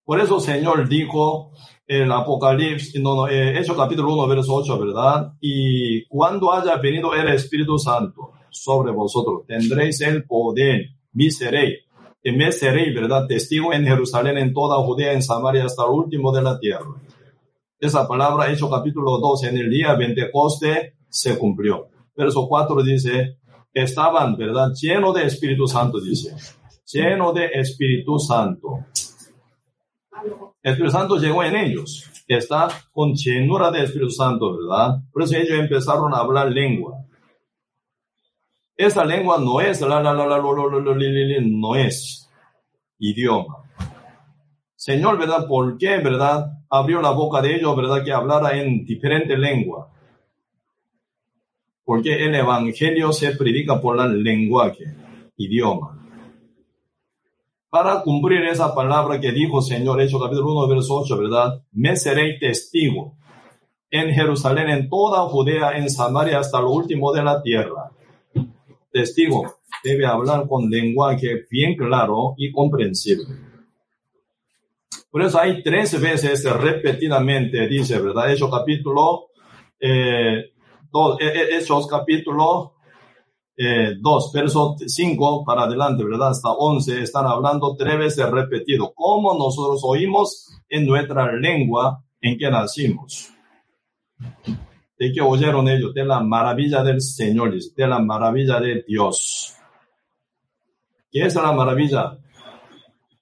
Por 0.03 0.19
eso 0.19 0.41
Señor 0.41 0.89
dijo 0.89 1.53
el 1.87 2.11
Apocalipsis, 2.11 2.99
no, 3.01 3.15
no, 3.15 3.27
eh, 3.27 3.59
Hecho 3.59 3.75
capítulo 3.75 4.13
1, 4.13 4.27
verso 4.27 4.55
8, 4.55 4.79
¿verdad? 4.79 5.33
Y 5.39 6.05
cuando 6.07 6.51
haya 6.51 6.77
venido 6.77 7.13
el 7.13 7.27
Espíritu 7.29 7.77
Santo 7.77 8.31
sobre 8.49 8.91
vosotros, 8.91 9.45
tendréis 9.47 10.01
el 10.01 10.25
poder, 10.25 10.81
mi 11.13 11.29
seréis, 11.29 11.79
y 12.23 12.31
me 12.31 12.51
seréis, 12.51 12.93
¿verdad? 12.95 13.27
Testigo 13.27 13.71
en 13.71 13.85
Jerusalén, 13.85 14.37
en 14.37 14.51
toda 14.51 14.83
Judea, 14.83 15.13
en 15.13 15.21
Samaria, 15.21 15.65
hasta 15.65 15.83
el 15.83 15.91
último 15.91 16.31
de 16.31 16.41
la 16.41 16.59
tierra. 16.59 16.89
Esa 17.79 18.07
palabra, 18.07 18.51
Hecho 18.51 18.69
capítulo 18.69 19.19
2, 19.19 19.43
en 19.43 19.57
el 19.57 19.69
día 19.69 19.95
Pentecoste, 19.95 20.95
se 21.07 21.37
cumplió. 21.37 21.89
Verso 22.17 22.47
4 22.47 22.81
dice, 22.81 23.37
estaban, 23.71 24.35
¿verdad? 24.35 24.71
Lleno 24.81 25.13
de 25.13 25.25
Espíritu 25.25 25.67
Santo, 25.67 26.01
dice. 26.01 26.35
Lleno 26.91 27.31
de 27.31 27.45
Espíritu 27.53 28.17
Santo. 28.17 28.85
El 30.61 30.71
Espíritu 30.71 30.91
Santo 30.91 31.17
llegó 31.17 31.43
en 31.43 31.55
ellos. 31.55 32.09
Está 32.27 32.67
con 32.91 33.13
llenura 33.13 33.69
de 33.71 33.83
Espíritu 33.83 34.09
Santo, 34.09 34.57
¿verdad? 34.57 34.97
Por 35.11 35.23
eso 35.23 35.35
ellos 35.35 35.59
empezaron 35.59 36.13
a 36.13 36.17
hablar 36.17 36.51
lengua. 36.51 36.97
Esa 38.75 39.05
lengua 39.05 39.37
no 39.39 39.61
es 39.61 39.79
la, 39.81 40.01
la, 40.01 40.13
la, 40.13 40.25
la, 40.25 40.39
no 40.39 41.75
es 41.75 42.29
idioma. 42.99 43.57
Señor, 44.75 45.17
¿verdad? 45.17 45.47
¿Por 45.47 45.77
qué, 45.77 45.97
verdad? 45.97 46.47
Abrió 46.69 47.01
la 47.01 47.11
boca 47.11 47.41
de 47.41 47.55
ellos, 47.55 47.75
¿verdad? 47.75 48.03
Que 48.03 48.11
hablara 48.11 48.57
en 48.57 48.83
diferente 48.83 49.37
lengua. 49.37 49.91
Porque 51.83 52.25
el 52.25 52.35
evangelio 52.35 53.13
se 53.13 53.35
predica 53.35 53.79
por 53.79 53.99
el 53.99 54.23
lenguaje, 54.23 54.95
idioma 55.37 55.94
para 57.75 58.01
cumplir 58.03 58.41
esa 58.45 58.73
palabra 58.73 59.19
que 59.19 59.33
dijo 59.33 59.61
Señor, 59.61 59.99
Hechos 60.01 60.23
capítulo 60.23 60.63
1, 60.63 60.67
verso 60.69 60.95
8, 60.95 61.17
¿verdad? 61.17 61.61
Me 61.73 61.97
seré 61.97 62.37
testigo 62.39 63.17
en 63.91 64.13
Jerusalén, 64.13 64.69
en 64.69 64.89
toda 64.89 65.27
Judea, 65.27 65.71
en 65.71 65.89
Samaria, 65.89 66.39
hasta 66.39 66.61
lo 66.61 66.71
último 66.71 67.11
de 67.11 67.21
la 67.21 67.41
tierra. 67.41 67.91
Testigo 68.93 69.57
debe 69.83 70.05
hablar 70.05 70.47
con 70.47 70.69
lenguaje 70.69 71.47
bien 71.51 71.75
claro 71.75 72.35
y 72.37 72.49
comprensible. 72.49 73.25
Por 75.11 75.23
eso 75.23 75.37
hay 75.37 75.61
tres 75.61 75.99
veces 75.99 76.45
repetidamente, 76.45 77.67
dice, 77.67 77.99
¿verdad? 77.99 78.31
Hechos 78.31 78.49
capítulo, 78.49 79.31
eh, 79.81 80.45
dos, 80.89 81.19
eh, 81.19 81.25
eh, 81.25 81.57
Hechos 81.57 81.87
capítulo 81.87 82.74
eh, 83.57 83.95
2, 83.99 84.31
verso 84.33 84.75
5 84.85 85.43
para 85.45 85.63
adelante, 85.63 86.03
¿verdad? 86.03 86.29
Hasta 86.29 86.49
11 86.49 87.01
están 87.01 87.25
hablando 87.25 87.75
tres 87.77 87.97
veces 87.97 88.29
repetido. 88.29 88.93
¿Cómo 88.93 89.33
nosotros 89.33 89.81
oímos 89.83 90.49
en 90.67 90.85
nuestra 90.85 91.31
lengua 91.33 92.03
en 92.19 92.37
que 92.37 92.49
nacimos? 92.49 93.31
¿De 94.97 95.11
qué 95.13 95.21
oyeron 95.21 95.67
ellos? 95.69 95.93
De 95.93 96.03
la 96.05 96.19
maravilla 96.19 96.83
del 96.83 97.01
Señor, 97.01 97.53
de 97.53 97.87
la 97.87 97.99
maravilla 97.99 98.59
de 98.59 98.83
Dios. 98.87 99.55
¿Qué 101.11 101.21
es 101.21 101.35
la 101.35 101.51
maravilla 101.53 102.17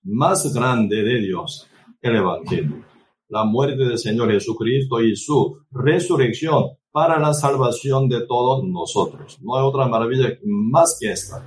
más 0.04 0.52
grande 0.54 1.04
de 1.04 1.20
Dios? 1.20 1.68
El 2.02 2.16
Evangelio. 2.16 2.86
La 3.30 3.44
muerte 3.44 3.86
del 3.86 3.98
Señor 3.98 4.32
Jesucristo 4.32 5.00
y 5.02 5.16
su 5.16 5.66
resurrección 5.72 6.78
para 6.94 7.20
la 7.20 7.34
salvación 7.34 8.08
de 8.08 8.22
todos 8.28 8.64
nosotros. 8.64 9.40
No 9.42 9.58
hay 9.58 9.64
otra 9.66 9.88
maravilla 9.88 10.38
más 10.44 10.96
que 11.02 11.12
esta. 11.12 11.44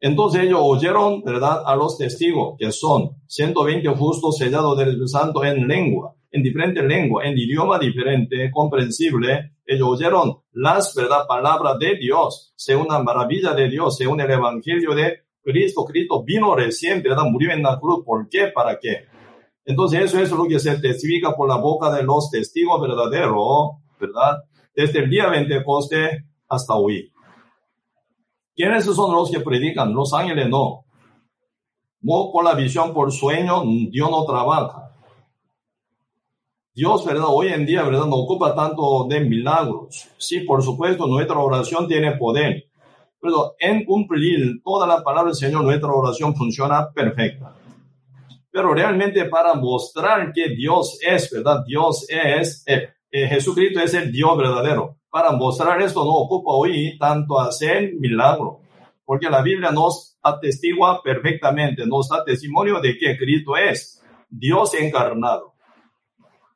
Entonces 0.00 0.44
ellos 0.44 0.60
oyeron, 0.62 1.22
¿verdad?, 1.24 1.64
a 1.66 1.74
los 1.74 1.98
testigos, 1.98 2.54
que 2.58 2.70
son 2.70 3.10
120 3.26 3.88
justos 3.96 4.36
sellados 4.36 4.78
del 4.78 5.08
Santo 5.08 5.44
en 5.44 5.66
lengua, 5.66 6.14
en 6.30 6.44
diferente 6.44 6.80
lengua, 6.82 7.24
en 7.24 7.36
idioma 7.36 7.78
diferente, 7.78 8.50
comprensible. 8.52 9.56
Ellos 9.66 9.88
oyeron 9.88 10.42
las, 10.52 10.94
¿verdad?, 10.94 11.26
palabras 11.26 11.76
de 11.80 11.96
Dios, 11.96 12.52
según 12.54 12.86
la 12.88 13.02
maravilla 13.02 13.52
de 13.52 13.68
Dios, 13.68 13.96
según 13.96 14.20
el 14.20 14.30
Evangelio 14.30 14.94
de 14.94 15.24
Cristo. 15.42 15.84
Cristo 15.84 16.22
vino 16.22 16.54
recién, 16.54 17.02
¿verdad?, 17.02 17.24
murió 17.24 17.50
en 17.50 17.64
la 17.64 17.80
cruz. 17.80 18.04
¿Por 18.04 18.28
qué? 18.28 18.46
¿Para 18.54 18.78
qué? 18.78 19.06
Entonces 19.64 20.04
eso 20.04 20.18
es 20.20 20.30
lo 20.30 20.44
que 20.44 20.58
se 20.58 20.78
testifica 20.78 21.34
por 21.34 21.48
la 21.48 21.56
boca 21.56 21.90
de 21.90 22.02
los 22.02 22.30
testigos 22.30 22.80
verdaderos, 22.80 23.70
¿verdad? 23.98 24.44
Desde 24.74 25.00
el 25.00 25.10
día 25.10 25.28
20 25.28 25.64
hasta 26.48 26.74
hoy. 26.74 27.10
¿Quiénes 28.54 28.84
son 28.84 29.14
los 29.14 29.30
que 29.30 29.40
predican? 29.40 29.92
Los 29.94 30.12
ángeles 30.12 30.48
no. 30.48 30.84
No 32.00 32.30
por 32.30 32.44
la 32.44 32.54
visión, 32.54 32.92
por 32.92 33.10
sueño, 33.10 33.62
Dios 33.90 34.10
no 34.10 34.24
trabaja. 34.26 34.90
Dios, 36.74 37.04
¿verdad? 37.04 37.26
Hoy 37.28 37.48
en 37.48 37.64
día, 37.64 37.82
¿verdad? 37.84 38.06
No 38.06 38.16
ocupa 38.16 38.54
tanto 38.54 39.06
de 39.08 39.20
milagros. 39.20 40.08
Sí, 40.18 40.40
por 40.40 40.62
supuesto, 40.62 41.06
nuestra 41.06 41.38
oración 41.38 41.88
tiene 41.88 42.16
poder. 42.16 42.64
Pero 43.20 43.54
en 43.58 43.84
cumplir 43.84 44.60
toda 44.62 44.86
la 44.86 45.02
palabra 45.02 45.30
del 45.30 45.36
Señor, 45.36 45.64
nuestra 45.64 45.90
oración 45.90 46.34
funciona 46.34 46.90
perfecta. 46.92 47.54
Pero 48.54 48.72
realmente 48.72 49.24
para 49.24 49.54
mostrar 49.54 50.32
que 50.32 50.50
Dios 50.50 51.00
es, 51.04 51.28
¿verdad? 51.28 51.64
Dios 51.66 52.06
es, 52.08 52.62
eh, 52.68 52.88
eh, 53.10 53.26
Jesucristo 53.26 53.80
es 53.80 53.94
el 53.94 54.12
Dios 54.12 54.38
verdadero. 54.38 54.96
Para 55.10 55.32
mostrar 55.32 55.82
esto 55.82 56.04
no 56.04 56.12
ocupa 56.12 56.52
hoy 56.52 56.96
tanto 56.96 57.40
hacer 57.40 57.94
milagro, 57.98 58.60
porque 59.04 59.28
la 59.28 59.42
Biblia 59.42 59.72
nos 59.72 60.16
atestigua 60.22 61.02
perfectamente, 61.02 61.84
nos 61.84 62.08
da 62.08 62.24
testimonio 62.24 62.80
de 62.80 62.96
que 62.96 63.18
Cristo 63.18 63.56
es 63.56 64.00
Dios 64.30 64.72
encarnado. 64.74 65.54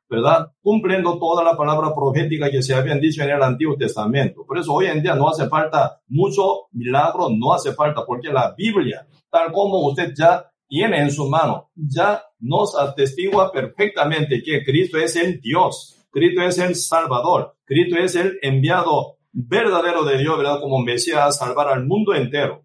¿verdad? 0.09 0.53
Cumpliendo 0.61 1.19
toda 1.19 1.43
la 1.43 1.57
palabra 1.57 1.93
profética 1.93 2.49
que 2.49 2.63
se 2.63 2.73
habían 2.73 3.01
dicho 3.01 3.23
en 3.23 3.31
el 3.31 3.43
Antiguo 3.43 3.75
Testamento. 3.75 4.45
Por 4.45 4.57
eso 4.57 4.73
hoy 4.73 4.85
en 4.85 5.03
día 5.03 5.15
no 5.15 5.27
hace 5.27 5.49
falta 5.49 5.99
mucho 6.07 6.69
milagro, 6.71 7.27
no 7.29 7.51
hace 7.53 7.73
falta, 7.73 8.05
porque 8.05 8.29
la 8.29 8.55
Biblia, 8.57 9.05
tal 9.29 9.51
como 9.51 9.85
usted 9.85 10.13
ya 10.17 10.49
tiene 10.69 11.01
en 11.01 11.11
su 11.11 11.27
mano, 11.27 11.71
ya 11.75 12.23
nos 12.39 12.77
atestigua 12.77 13.51
perfectamente 13.51 14.41
que 14.43 14.63
Cristo 14.63 14.97
es 14.99 15.15
el 15.15 15.41
Dios, 15.41 15.97
Cristo 16.11 16.43
es 16.43 16.59
el 16.59 16.75
Salvador, 16.75 17.55
Cristo 17.65 17.97
es 17.97 18.15
el 18.15 18.37
enviado 18.43 19.17
verdadero 19.31 20.05
de 20.05 20.19
Dios, 20.19 20.37
¿verdad? 20.37 20.61
Como 20.61 20.79
Mesías 20.79 21.19
a 21.19 21.31
salvar 21.31 21.69
al 21.69 21.85
mundo 21.85 22.13
entero, 22.13 22.63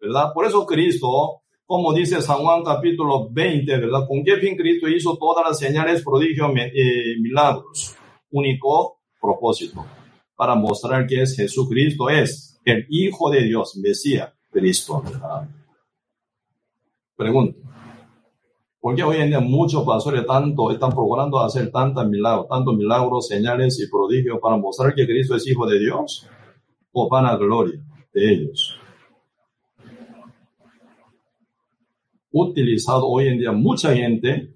¿verdad? 0.00 0.32
Por 0.32 0.46
eso 0.46 0.64
Cristo, 0.64 1.42
como 1.66 1.92
dice 1.92 2.22
San 2.22 2.38
Juan 2.38 2.64
capítulo 2.64 3.28
20, 3.30 3.70
¿verdad? 3.76 4.06
¿Con 4.08 4.24
qué 4.24 4.36
fin 4.36 4.56
Cristo 4.56 4.88
hizo 4.88 5.18
todas 5.18 5.46
las 5.46 5.58
señales, 5.58 6.02
prodigios, 6.02 6.50
eh, 6.56 7.16
milagros? 7.20 7.96
Único 8.30 9.00
propósito, 9.20 9.84
para 10.34 10.54
mostrar 10.54 11.06
que 11.06 11.20
es 11.20 11.36
Jesucristo, 11.36 12.08
es 12.08 12.58
el 12.64 12.86
Hijo 12.88 13.30
de 13.30 13.42
Dios, 13.42 13.76
Mesías, 13.76 14.32
Cristo. 14.50 15.02
Pregunto. 17.20 17.60
¿Por 18.80 18.94
qué 18.94 19.02
hoy 19.02 19.18
en 19.18 19.28
día 19.28 19.40
muchos 19.40 19.84
pastores 19.84 20.24
tanto 20.24 20.70
están 20.70 20.88
procurando 20.88 21.38
hacer 21.38 21.70
tantos 21.70 22.08
milagros, 22.08 22.48
tantos 22.48 22.74
milagros, 22.74 23.28
señales 23.28 23.78
y 23.78 23.90
prodigios 23.90 24.38
para 24.40 24.56
mostrar 24.56 24.94
que 24.94 25.04
Cristo 25.04 25.36
es 25.36 25.46
Hijo 25.46 25.66
de 25.66 25.78
Dios? 25.78 26.26
¿O 26.92 27.10
para 27.10 27.32
la 27.32 27.36
gloria 27.36 27.78
de 28.14 28.32
ellos? 28.32 28.80
Utilizado 32.32 33.06
hoy 33.06 33.28
en 33.28 33.38
día 33.38 33.52
mucha 33.52 33.92
gente 33.94 34.54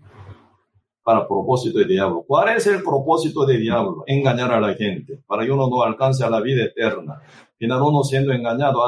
para 1.03 1.29
propósito 1.29 1.81
de 1.81 1.85
diablo. 1.85 2.25
¿Cuál 2.27 2.57
es 2.57 2.67
el 2.67 2.83
propósito 2.83 3.45
de 3.45 3.59
diablo? 3.59 4.05
Engañar 4.07 4.55
a 4.55 4.61
la 4.61 4.73
gente, 4.73 5.23
para 5.27 5.45
que 5.45 5.53
uno 5.53 5.69
no 5.69 5.83
alcance 5.83 6.25
a 6.25 6.31
la 6.31 6.41
vida 6.41 6.65
eterna. 6.65 7.21
Final 7.59 7.83
uno 7.83 8.03
siendo 8.03 8.33
engañado, 8.33 8.83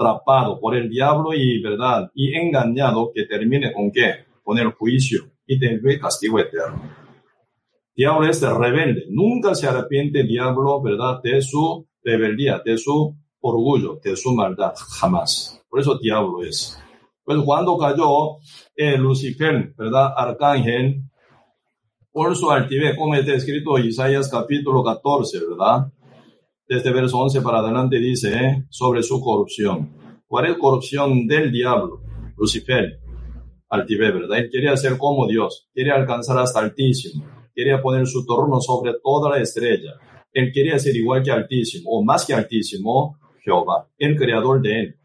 atrapado 0.00 0.58
por 0.58 0.74
el 0.74 0.88
diablo 0.88 1.34
y 1.34 1.60
verdad, 1.60 2.10
y 2.14 2.34
engañado 2.34 3.12
que 3.14 3.24
termine 3.26 3.72
con 3.72 3.90
qué? 3.92 4.24
Con 4.42 4.58
el 4.58 4.72
juicio 4.72 5.30
y 5.46 5.58
tener 5.58 6.00
castigo 6.00 6.38
eterno. 6.38 6.90
Diablo 7.94 8.28
es 8.28 8.40
rebelde, 8.40 9.04
nunca 9.10 9.54
se 9.54 9.66
arrepiente 9.66 10.22
diablo, 10.22 10.80
verdad, 10.80 11.20
de 11.22 11.42
su 11.42 11.86
rebeldía, 12.02 12.62
de 12.64 12.78
su 12.78 13.14
orgullo, 13.40 14.00
de 14.02 14.16
su 14.16 14.34
maldad, 14.34 14.72
jamás. 14.74 15.62
Por 15.68 15.80
eso 15.80 15.98
diablo 15.98 16.42
es. 16.42 16.78
Pues 17.22 17.38
cuando 17.44 17.76
cayó 17.76 18.38
eh, 18.74 18.96
Lucifer, 18.96 19.74
¿verdad? 19.76 20.14
Arcángel, 20.16 21.02
por 22.10 22.34
su 22.34 22.50
altivez, 22.50 22.96
como 22.96 23.14
está 23.14 23.34
escrito 23.34 23.78
Isaías 23.78 24.30
capítulo 24.30 24.82
14, 24.82 25.38
¿verdad? 25.50 25.92
Desde 26.70 26.92
verso 26.92 27.18
11 27.18 27.40
para 27.40 27.58
adelante 27.58 27.98
dice 27.98 28.32
eh, 28.32 28.64
sobre 28.68 29.02
su 29.02 29.20
corrupción. 29.20 30.22
¿Cuál 30.28 30.52
es 30.52 30.56
corrupción 30.56 31.26
del 31.26 31.50
diablo? 31.50 32.00
Lucifer, 32.36 33.00
altivez, 33.68 34.14
¿verdad? 34.14 34.38
Él 34.38 34.50
quería 34.52 34.76
ser 34.76 34.96
como 34.96 35.26
Dios, 35.26 35.68
quería 35.74 35.96
alcanzar 35.96 36.38
hasta 36.38 36.60
altísimo, 36.60 37.26
quería 37.52 37.82
poner 37.82 38.06
su 38.06 38.24
trono 38.24 38.60
sobre 38.60 38.92
toda 39.02 39.30
la 39.30 39.42
estrella. 39.42 39.94
Él 40.32 40.52
quería 40.54 40.78
ser 40.78 40.94
igual 40.94 41.24
que 41.24 41.32
altísimo, 41.32 41.90
o 41.90 42.04
más 42.04 42.24
que 42.24 42.34
altísimo, 42.34 43.18
Jehová, 43.42 43.88
el 43.98 44.16
creador 44.16 44.62
de 44.62 44.80
él. 44.80 44.96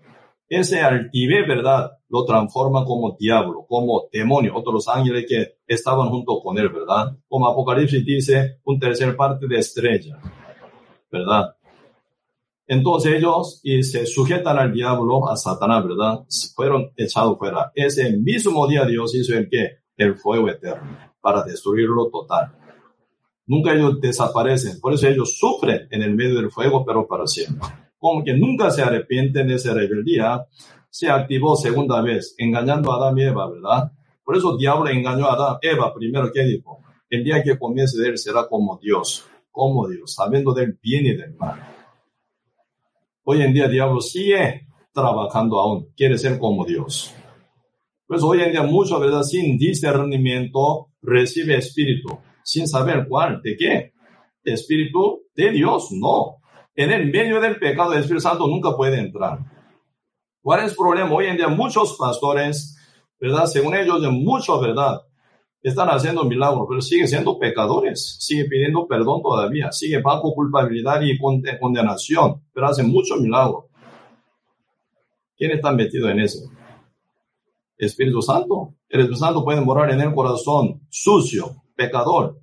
Ese 0.47 0.81
altivez, 0.81 1.47
¿verdad? 1.47 1.93
Lo 2.09 2.25
transforma 2.25 2.85
como 2.85 3.17
diablo, 3.19 3.65
como 3.67 4.03
demonio, 4.13 4.55
otros 4.55 4.87
ángeles 4.87 5.25
que 5.27 5.55
estaban 5.65 6.09
junto 6.09 6.39
con 6.41 6.59
él, 6.59 6.69
¿verdad? 6.69 7.17
Como 7.27 7.47
Apocalipsis 7.47 8.05
dice, 8.05 8.59
un 8.65 8.79
tercer 8.79 9.15
parte 9.15 9.47
de 9.47 9.57
estrella, 9.57 10.19
¿verdad? 11.11 11.55
Entonces 12.67 13.13
ellos 13.13 13.59
y 13.63 13.83
se 13.83 14.05
sujetan 14.05 14.57
al 14.57 14.73
diablo, 14.73 15.29
a 15.29 15.35
Satanás, 15.35 15.83
¿verdad? 15.83 16.25
Fueron 16.55 16.91
echados 16.97 17.37
fuera. 17.37 17.71
Ese 17.75 18.11
mismo 18.17 18.67
día 18.67 18.85
Dios 18.85 19.13
hizo 19.13 19.35
el 19.35 19.49
que? 19.49 19.83
El 19.97 20.15
fuego 20.15 20.49
eterno, 20.49 20.97
para 21.21 21.43
destruirlo 21.43 22.09
total. 22.09 22.51
Nunca 23.47 23.73
ellos 23.73 24.01
desaparecen, 24.01 24.81
por 24.81 24.93
eso 24.93 25.07
ellos 25.07 25.37
sufren 25.37 25.87
en 25.91 26.01
el 26.01 26.15
medio 26.15 26.35
del 26.35 26.51
fuego, 26.51 26.83
pero 26.83 27.07
para 27.07 27.27
siempre. 27.27 27.67
Como 27.97 28.23
que 28.23 28.33
nunca 28.33 28.71
se 28.71 28.81
arrepienten 28.81 29.47
de 29.47 29.55
esa 29.55 29.73
rebeldía, 29.73 30.45
se 30.89 31.09
activó 31.09 31.55
segunda 31.55 32.01
vez, 32.01 32.35
engañando 32.39 32.91
a 32.91 32.95
Adán 32.95 33.17
y 33.17 33.23
Eva, 33.23 33.49
¿verdad? 33.49 33.91
Por 34.23 34.35
eso 34.35 34.57
diablo 34.57 34.89
engañó 34.89 35.27
a 35.27 35.33
Adán, 35.33 35.57
Eva, 35.61 35.93
primero, 35.93 36.31
¿qué 36.33 36.43
dijo? 36.43 36.79
El 37.09 37.23
día 37.23 37.43
que 37.43 37.57
comience 37.57 38.01
de 38.01 38.09
él 38.09 38.17
será 38.17 38.47
como 38.47 38.79
Dios, 38.81 39.25
como 39.55 39.87
Dios, 39.87 40.13
sabiendo 40.13 40.53
del 40.53 40.77
bien 40.83 41.05
y 41.05 41.15
del 41.15 41.33
mal. 41.35 41.65
Hoy 43.23 43.41
en 43.41 43.53
día 43.53 43.65
el 43.65 43.71
diablo 43.71 44.01
sigue 44.01 44.67
trabajando 44.93 45.59
aún, 45.61 45.93
quiere 45.95 46.17
ser 46.17 46.37
como 46.37 46.65
Dios. 46.65 47.13
Pues 48.05 48.21
hoy 48.21 48.41
en 48.41 48.51
día 48.51 48.63
mucho, 48.63 48.99
¿verdad? 48.99 49.23
Sin 49.23 49.57
discernimiento 49.57 50.89
recibe 51.01 51.55
espíritu, 51.55 52.19
sin 52.43 52.67
saber 52.67 53.07
cuál, 53.07 53.41
de 53.41 53.55
qué. 53.55 53.93
Espíritu 54.43 55.23
de 55.33 55.51
Dios, 55.51 55.87
no. 55.91 56.41
En 56.75 56.91
el 56.91 57.09
medio 57.09 57.39
del 57.39 57.57
pecado 57.57 57.93
el 57.93 57.99
Espíritu 57.99 58.21
Santo 58.21 58.47
nunca 58.47 58.75
puede 58.75 58.99
entrar. 58.99 59.39
¿Cuál 60.41 60.65
es 60.65 60.71
el 60.71 60.75
problema? 60.75 61.13
Hoy 61.13 61.27
en 61.27 61.37
día 61.37 61.47
muchos 61.47 61.95
pastores, 61.97 62.77
¿verdad? 63.21 63.45
Según 63.45 63.73
ellos, 63.73 64.01
de 64.01 64.09
mucho, 64.09 64.59
¿verdad? 64.59 64.99
Están 65.65 65.89
haciendo 65.89 66.23
milagros, 66.25 66.67
pero 66.69 66.79
siguen 66.79 67.07
siendo 67.07 67.39
pecadores, 67.39 68.17
sigue 68.19 68.45
pidiendo 68.45 68.85
perdón 68.85 69.23
todavía, 69.23 69.71
sigue 69.71 69.99
bajo 69.99 70.31
culpabilidad 70.31 71.01
y 71.01 71.17
condenación, 71.17 72.43
pero 72.53 72.67
hacen 72.67 72.87
mucho 72.87 73.15
milagro. 73.15 73.69
¿Quién 75.35 75.49
está 75.53 75.71
metido 75.71 76.07
en 76.09 76.19
eso? 76.19 76.51
Espíritu 77.79 78.21
Santo. 78.21 78.75
El 78.87 78.99
Espíritu 78.99 79.19
Santo 79.19 79.43
puede 79.43 79.59
morar 79.59 79.89
en 79.89 80.01
el 80.01 80.13
corazón 80.13 80.81
sucio, 80.87 81.63
pecador, 81.75 82.39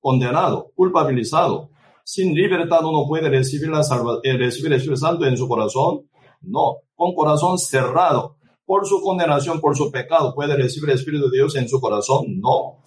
condenado, 0.00 0.72
culpabilizado. 0.74 1.68
Sin 2.04 2.34
libertad 2.34 2.86
uno 2.86 3.06
puede 3.06 3.28
recibir, 3.28 3.68
la 3.68 3.82
eh, 4.22 4.38
recibir 4.38 4.72
el 4.72 4.78
Espíritu 4.78 4.96
Santo 4.96 5.26
en 5.26 5.36
su 5.36 5.46
corazón. 5.46 6.08
No, 6.40 6.78
con 6.94 7.14
corazón 7.14 7.58
cerrado, 7.58 8.38
por 8.72 8.86
su 8.86 9.02
condenación, 9.02 9.60
por 9.60 9.76
su 9.76 9.92
pecado, 9.92 10.34
puede 10.34 10.56
recibir 10.56 10.88
el 10.88 10.96
Espíritu 10.96 11.28
de 11.28 11.36
Dios 11.36 11.54
en 11.56 11.68
su 11.68 11.78
corazón? 11.78 12.40
No. 12.40 12.78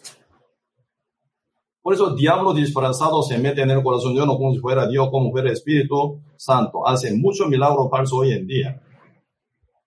Por 1.79 1.93
eso 1.93 2.15
diablo 2.15 2.55
disfrazado 2.55 3.21
se 3.21 3.37
mete 3.37 3.61
en 3.61 3.69
el 3.69 3.83
corazón 3.83 4.15
de 4.15 4.23
uno 4.23 4.35
como 4.35 4.51
si 4.51 4.57
fuera 4.57 4.87
Dios, 4.87 5.09
como 5.11 5.29
fuera 5.29 5.51
Espíritu 5.51 6.23
Santo. 6.37 6.87
Hace 6.87 7.15
mucho 7.15 7.45
milagro 7.45 7.87
falso 7.87 8.15
hoy 8.15 8.31
en 8.31 8.47
día. 8.47 8.81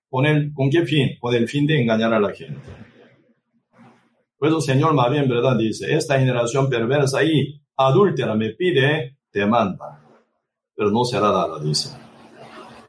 ¿Con, 0.09 0.25
el, 0.25 0.53
¿Con 0.55 0.71
qué 0.71 0.87
fin? 0.87 1.19
Con 1.19 1.35
el 1.35 1.49
fin 1.49 1.67
de 1.67 1.83
engañar 1.83 2.15
a 2.15 2.21
la 2.21 2.33
gente. 2.33 2.71
Por 4.39 4.47
eso 4.47 4.59
el 4.59 4.63
Señor 4.63 4.95
más 4.95 5.11
bien, 5.11 5.29
¿verdad? 5.29 5.57
Dice, 5.57 5.93
esta 5.93 6.17
generación 6.17 6.69
perversa 6.69 7.25
y 7.25 7.61
adúltera 7.77 8.37
me 8.37 8.51
pide 8.51 9.19
demanda, 9.33 10.01
pero 10.77 10.93
no 10.93 11.05
será 11.05 11.33
dada, 11.33 11.59
dice 11.59 11.91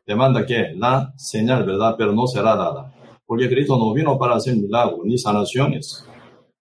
demanda 0.10 0.44
que 0.44 0.74
la 0.76 1.14
señal, 1.18 1.64
¿verdad? 1.66 1.94
Pero 1.96 2.12
no 2.14 2.26
será 2.26 2.56
dada. 2.56 2.92
Porque 3.30 3.48
Cristo 3.48 3.78
no 3.78 3.94
vino 3.94 4.18
para 4.18 4.38
hacer 4.38 4.56
milagros 4.56 5.02
ni 5.04 5.16
sanaciones. 5.16 6.04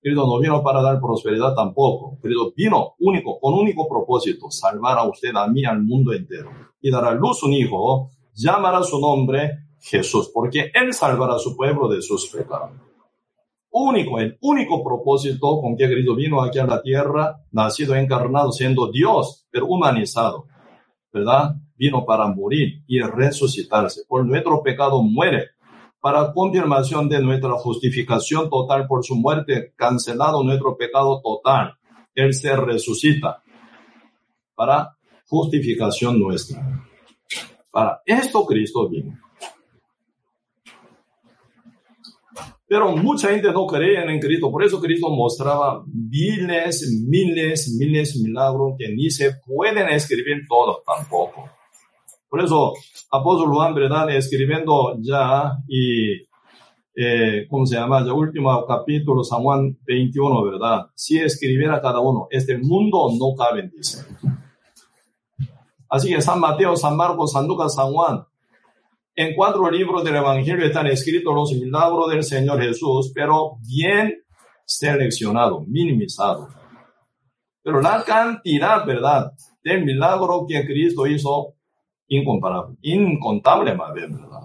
Cristo 0.03 0.27
no 0.27 0.39
vino 0.39 0.63
para 0.63 0.83
dar 0.83 1.01
prosperidad 1.01 1.55
tampoco. 1.55 2.19
Cristo 2.21 2.53
vino 2.55 2.95
único, 2.99 3.41
con 3.41 3.55
único 3.55 3.89
propósito, 3.89 4.51
salvar 4.51 4.99
a 4.99 5.09
usted, 5.09 5.35
a 5.35 5.47
mí, 5.47 5.65
al 5.65 5.83
mundo 5.83 6.13
entero. 6.13 6.51
Y 6.83 6.91
dará 6.91 7.13
luz 7.13 7.43
un 7.43 7.55
hijo, 7.55 8.11
llamará 8.35 8.83
su 8.83 9.01
nombre 9.01 9.51
Jesús, 9.81 10.31
porque 10.33 10.71
Él 10.75 10.93
salvará 10.93 11.37
a 11.37 11.39
su 11.39 11.57
pueblo 11.57 11.89
de 11.89 12.03
sus 12.03 12.29
pecados. 12.29 12.73
Único, 13.71 14.19
el 14.19 14.37
único 14.43 14.85
propósito 14.85 15.63
con 15.63 15.75
que 15.75 15.87
Cristo 15.87 16.15
vino 16.15 16.43
aquí 16.43 16.59
a 16.59 16.67
la 16.67 16.83
tierra, 16.83 17.47
nacido, 17.51 17.95
encarnado, 17.95 18.53
siendo 18.53 18.93
Dios, 18.93 19.47
pero 19.51 19.69
humanizado, 19.69 20.45
¿verdad? 21.15 21.55
vino 21.79 22.05
para 22.05 22.27
morir 22.27 22.83
y 22.87 23.01
resucitarse. 23.01 24.03
Por 24.07 24.27
nuestro 24.27 24.63
pecado 24.63 25.03
muere. 25.03 25.51
Para 26.01 26.33
confirmación 26.33 27.09
de 27.09 27.21
nuestra 27.21 27.53
justificación 27.53 28.49
total 28.49 28.87
por 28.87 29.05
su 29.05 29.17
muerte, 29.17 29.73
cancelado 29.77 30.43
nuestro 30.45 30.77
pecado 30.77 31.21
total. 31.23 31.75
Él 32.15 32.33
se 32.35 32.55
resucita 32.55 33.43
para 34.55 34.97
justificación 35.27 36.19
nuestra. 36.19 36.63
Para 37.71 38.01
esto 38.07 38.45
Cristo 38.47 38.89
vino. 38.89 39.19
Pero 42.69 42.95
mucha 42.95 43.31
gente 43.31 43.51
no 43.51 43.67
creía 43.67 44.05
en 44.05 44.21
Cristo, 44.21 44.51
por 44.51 44.63
eso 44.63 44.79
Cristo 44.79 45.09
mostraba 45.09 45.83
miles, 45.87 47.03
miles, 47.09 47.75
miles 47.79 48.15
de 48.15 48.29
milagros 48.29 48.75
que 48.79 48.89
ni 48.89 49.11
se 49.11 49.37
pueden 49.47 49.89
escribir 49.89 50.43
todos 50.47 50.79
tampoco. 50.85 51.49
Por 52.29 52.43
eso, 52.43 52.75
apóstol 53.11 53.55
Juan, 53.55 53.75
¿verdad? 53.75 54.11
Escribiendo 54.11 54.97
ya 55.01 55.59
y, 55.67 56.13
eh, 56.95 57.47
¿cómo 57.49 57.65
se 57.65 57.77
llama? 57.77 58.05
Ya 58.05 58.13
último 58.13 58.67
capítulo, 58.67 59.25
San 59.25 59.43
Juan 59.43 59.79
21, 59.87 60.45
¿verdad? 60.45 60.87
Si 60.95 61.19
escribiera 61.19 61.81
cada 61.81 62.01
uno, 62.01 62.27
este 62.31 62.59
mundo 62.59 63.09
no 63.19 63.35
cabe, 63.35 63.71
dice. 63.75 64.05
Así 65.89 66.15
que 66.15 66.21
San 66.21 66.39
Mateo, 66.39 66.77
San 66.77 66.97
Marcos, 66.97 67.33
San 67.33 67.47
Lucas, 67.47 67.75
San 67.75 67.93
Juan, 67.93 68.25
en 69.17 69.35
cuatro 69.35 69.71
libros 69.71 70.05
del 70.05 70.17
Evangelio 70.17 70.67
están 70.67 70.87
escritos 70.87 71.35
los 71.35 71.53
milagros 71.53 72.11
del 72.11 72.23
Señor 72.23 72.61
Jesús, 72.61 73.11
pero 73.15 73.57
bien 73.67 74.23
seleccionado, 74.67 75.65
minimizado. 75.67 76.49
Pero 77.63 77.81
la 77.81 78.05
cantidad, 78.05 78.85
¿verdad?, 78.87 79.33
del 79.65 79.85
milagro 79.85 80.45
que 80.47 80.65
Cristo 80.65 81.07
hizo 81.07 81.55
incomparable, 82.09 82.77
incontable 82.83 83.75
más 83.75 83.95
bien, 83.95 84.17
¿verdad? 84.17 84.41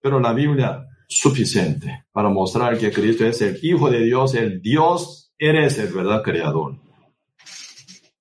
Pero 0.00 0.18
la 0.18 0.32
Biblia 0.32 0.86
suficiente 1.08 2.04
para 2.12 2.28
mostrar 2.28 2.78
que 2.78 2.90
Cristo 2.90 3.26
es 3.26 3.42
el 3.42 3.58
Hijo 3.62 3.90
de 3.90 4.04
Dios, 4.04 4.34
el 4.34 4.62
Dios, 4.62 5.32
eres 5.38 5.78
el 5.78 5.92
verdad 5.92 6.22
creador. 6.22 6.76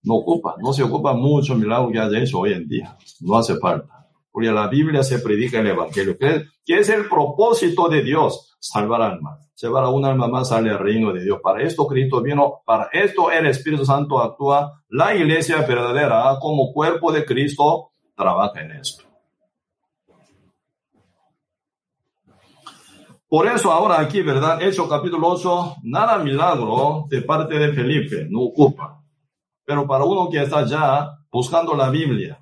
No 0.04 0.16
ocupa, 0.16 0.56
no 0.60 0.74
se 0.74 0.84
ocupa 0.84 1.14
mucho 1.14 1.56
milagro 1.56 1.92
que 1.92 2.00
haya 2.00 2.20
hecho 2.20 2.40
hoy 2.40 2.54
en 2.54 2.68
día. 2.68 2.98
No 3.20 3.38
hace 3.38 3.58
falta. 3.58 4.08
Porque 4.32 4.52
la 4.52 4.68
Biblia 4.68 5.04
se 5.04 5.20
predica 5.20 5.60
el 5.60 5.68
Evangelio, 5.68 6.18
que, 6.18 6.46
es 6.66 6.90
el 6.90 7.08
propósito 7.08 7.90
de 7.90 8.04
Dios, 8.04 8.56
salvar 8.60 9.02
almas. 9.02 9.49
Llevar 9.62 9.84
a 9.84 9.90
un 9.90 10.06
alma 10.06 10.28
más 10.28 10.52
al 10.52 10.78
reino 10.80 11.12
de 11.12 11.24
Dios. 11.24 11.40
Para 11.44 11.62
esto 11.64 11.86
Cristo 11.86 12.22
vino, 12.22 12.62
para 12.66 12.90
esto 12.94 13.30
el 13.30 13.46
Espíritu 13.48 13.86
Santo 13.86 14.22
actúa. 14.22 14.84
La 14.90 15.14
iglesia 15.16 15.58
verdadera, 15.62 16.38
como 16.40 16.72
cuerpo 16.72 17.12
de 17.12 17.26
Cristo, 17.26 17.92
trabaja 18.16 18.62
en 18.62 18.72
esto. 18.72 19.04
Por 23.30 23.46
eso 23.46 23.72
ahora 23.72 24.00
aquí, 24.00 24.24
¿verdad? 24.24 24.60
Hecho 24.62 24.90
capítulo 24.90 25.28
8, 25.28 25.76
nada 25.84 26.18
milagro 26.18 27.06
de 27.10 27.22
parte 27.22 27.60
de 27.60 27.74
Felipe, 27.74 28.26
no 28.28 28.42
ocupa. 28.42 29.04
Pero 29.66 29.86
para 29.86 30.04
uno 30.04 30.30
que 30.32 30.42
está 30.42 30.66
ya 30.66 31.16
buscando 31.32 31.76
la 31.76 31.92
Biblia, 31.92 32.42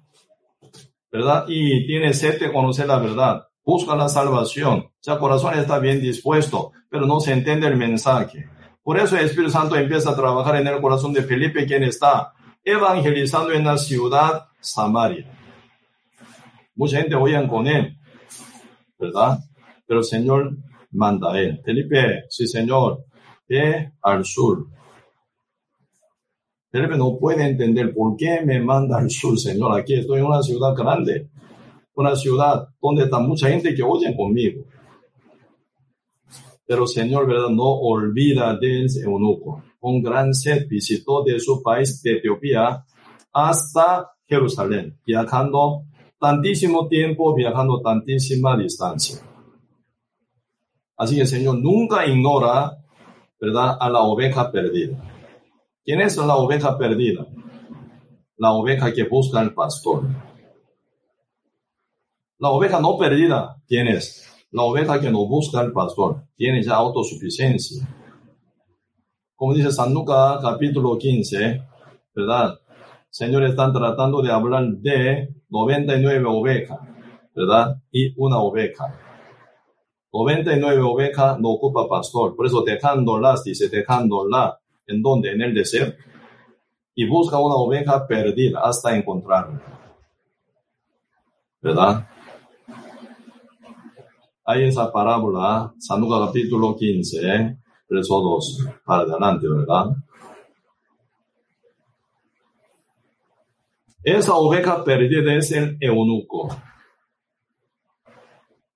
¿verdad? 1.11 1.43
Y 1.49 1.85
tiene 1.85 2.13
sed 2.13 2.39
de 2.39 2.53
conocer 2.53 2.87
la 2.87 2.99
verdad. 2.99 3.47
Busca 3.67 3.97
la 3.97 4.07
salvación. 4.07 4.87
Ya 5.01 5.13
el 5.15 5.19
corazón 5.19 5.59
está 5.59 5.77
bien 5.79 5.99
dispuesto, 5.99 6.71
pero 6.89 7.05
no 7.05 7.19
se 7.19 7.33
entiende 7.33 7.67
el 7.67 7.75
mensaje. 7.75 8.49
Por 8.81 8.97
eso 8.97 9.17
el 9.17 9.25
Espíritu 9.25 9.51
Santo 9.51 9.75
empieza 9.75 10.11
a 10.11 10.15
trabajar 10.15 10.55
en 10.55 10.67
el 10.67 10.79
corazón 10.79 11.11
de 11.11 11.21
Felipe, 11.21 11.65
quien 11.65 11.83
está 11.83 12.31
evangelizando 12.63 13.51
en 13.51 13.65
la 13.65 13.77
ciudad 13.77 14.45
Samaria. 14.61 15.29
Mucha 16.75 16.99
gente 16.99 17.15
oían 17.15 17.49
con 17.49 17.67
él. 17.67 17.97
¿verdad? 18.97 19.39
Pero 19.85 19.99
el 19.99 20.05
Señor 20.05 20.57
manda 20.91 21.33
a 21.33 21.37
él. 21.41 21.61
Felipe, 21.65 22.23
sí, 22.29 22.47
Señor, 22.47 23.03
ve 23.49 23.91
al 24.01 24.23
sur. 24.23 24.65
Felipe 26.71 26.97
no 26.97 27.17
puede 27.17 27.43
entender 27.43 27.93
por 27.93 28.15
qué 28.15 28.39
me 28.45 28.61
manda 28.61 28.97
al 28.97 29.09
sur, 29.09 29.37
Señor. 29.37 29.77
Aquí 29.77 29.93
estoy 29.93 30.19
en 30.19 30.25
una 30.25 30.41
ciudad 30.41 30.73
grande, 30.73 31.31
una 31.97 32.15
ciudad 32.15 32.69
donde 32.81 33.05
está 33.05 33.19
mucha 33.19 33.49
gente 33.49 33.73
que 33.73 33.83
oye 33.83 34.15
conmigo. 34.15 34.63
Pero 36.65 36.85
Señor, 36.85 37.27
¿verdad? 37.27 37.49
No 37.49 37.63
olvida 37.63 38.55
del 38.57 38.87
eunuco. 39.03 39.63
Con 39.79 40.01
gran 40.01 40.33
sed 40.33 40.67
visitó 40.67 41.23
de 41.23 41.39
su 41.39 41.61
país 41.63 42.01
de 42.03 42.17
Etiopía 42.17 42.83
hasta 43.31 44.11
Jerusalén, 44.27 44.99
viajando 45.05 45.83
tantísimo 46.19 46.87
tiempo, 46.87 47.33
viajando 47.33 47.81
tantísima 47.81 48.57
distancia. 48.57 49.19
Así 50.97 51.15
que 51.15 51.25
Señor 51.25 51.59
nunca 51.59 52.05
ignora, 52.05 52.77
¿verdad?, 53.39 53.77
a 53.79 53.89
la 53.89 54.01
oveja 54.01 54.51
perdida. 54.51 54.97
¿Quién 55.83 56.01
es 56.01 56.17
la 56.17 56.35
oveja 56.35 56.77
perdida? 56.77 57.25
La 58.35 58.51
oveja 58.51 58.91
que 58.93 59.03
busca 59.03 59.39
al 59.39 59.53
pastor. 59.53 60.03
La 62.39 62.49
oveja 62.49 62.79
no 62.79 62.97
perdida, 62.97 63.57
¿quién 63.67 63.87
es? 63.87 64.23
La 64.51 64.63
oveja 64.63 64.99
que 64.99 65.09
no 65.09 65.25
busca 65.27 65.59
al 65.59 65.71
pastor. 65.71 66.23
Tiene 66.35 66.61
ya 66.61 66.75
autosuficiencia. 66.75 67.87
Como 69.35 69.53
dice 69.53 69.71
San 69.71 69.93
Lucas 69.93 70.39
capítulo 70.41 70.97
15, 70.97 71.61
¿verdad? 72.15 72.59
Señor, 73.09 73.43
están 73.43 73.73
tratando 73.73 74.21
de 74.21 74.31
hablar 74.31 74.65
de 74.67 75.33
99 75.49 76.25
ovejas, 76.27 76.79
¿verdad? 77.35 77.81
Y 77.91 78.13
una 78.17 78.37
oveja. 78.39 78.85
99 80.13 80.81
ovejas 80.81 81.39
no 81.39 81.49
ocupa 81.49 81.87
pastor. 81.87 82.35
Por 82.35 82.45
eso 82.45 82.61
dejándolas, 82.61 83.43
dice, 83.43 83.69
dejándola 83.69 84.59
¿En 84.87 85.01
dónde? 85.01 85.33
En 85.33 85.41
el 85.41 85.53
desierto. 85.53 86.01
Y 86.95 87.07
busca 87.07 87.39
una 87.39 87.55
oveja 87.55 88.07
perdida 88.07 88.61
hasta 88.61 88.95
encontrarla. 88.95 89.61
¿Verdad? 91.61 92.07
Hay 94.49 94.63
esa 94.63 94.91
parábola, 94.91 95.73
San 95.77 95.99
Lucas 95.99 96.27
capítulo 96.27 96.73
15, 96.73 97.57
verso 97.89 98.21
2, 98.21 98.67
para 98.85 99.03
adelante, 99.03 99.45
¿verdad? 99.45 99.87
Esa 104.01 104.35
oveja 104.35 104.85
perdida 104.85 105.33
es 105.33 105.51
el 105.51 105.77
eunuco. 105.81 106.47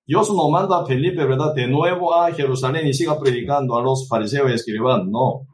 Dios 0.06 0.28
no 0.30 0.50
manda 0.50 0.82
a 0.82 0.84
Felipe, 0.84 1.24
¿verdad? 1.24 1.54
De 1.54 1.66
nuevo 1.66 2.14
a 2.14 2.30
Jerusalén 2.32 2.86
y 2.86 2.92
siga 2.92 3.18
predicando 3.18 3.74
a 3.74 3.82
los 3.82 4.06
fariseos 4.06 4.50
y 4.50 4.54
escribanos. 4.54 5.08
No 5.08 5.46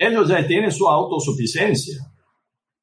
ellos 0.00 0.28
ya 0.28 0.46
tienen 0.46 0.72
su 0.72 0.88
autosuficiencia. 0.88 2.10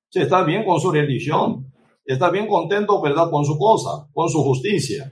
Se 0.08 0.22
está 0.22 0.43
bien 0.43 0.64
con 0.64 0.80
su 0.80 0.91
religión. 0.91 1.74
Está 2.05 2.30
bien 2.30 2.47
contento, 2.47 3.01
¿verdad? 3.01 3.32
Con 3.32 3.43
su 3.43 3.58
cosa, 3.58 4.08
con 4.14 4.30
su 4.30 4.43
justicia. 4.43 5.12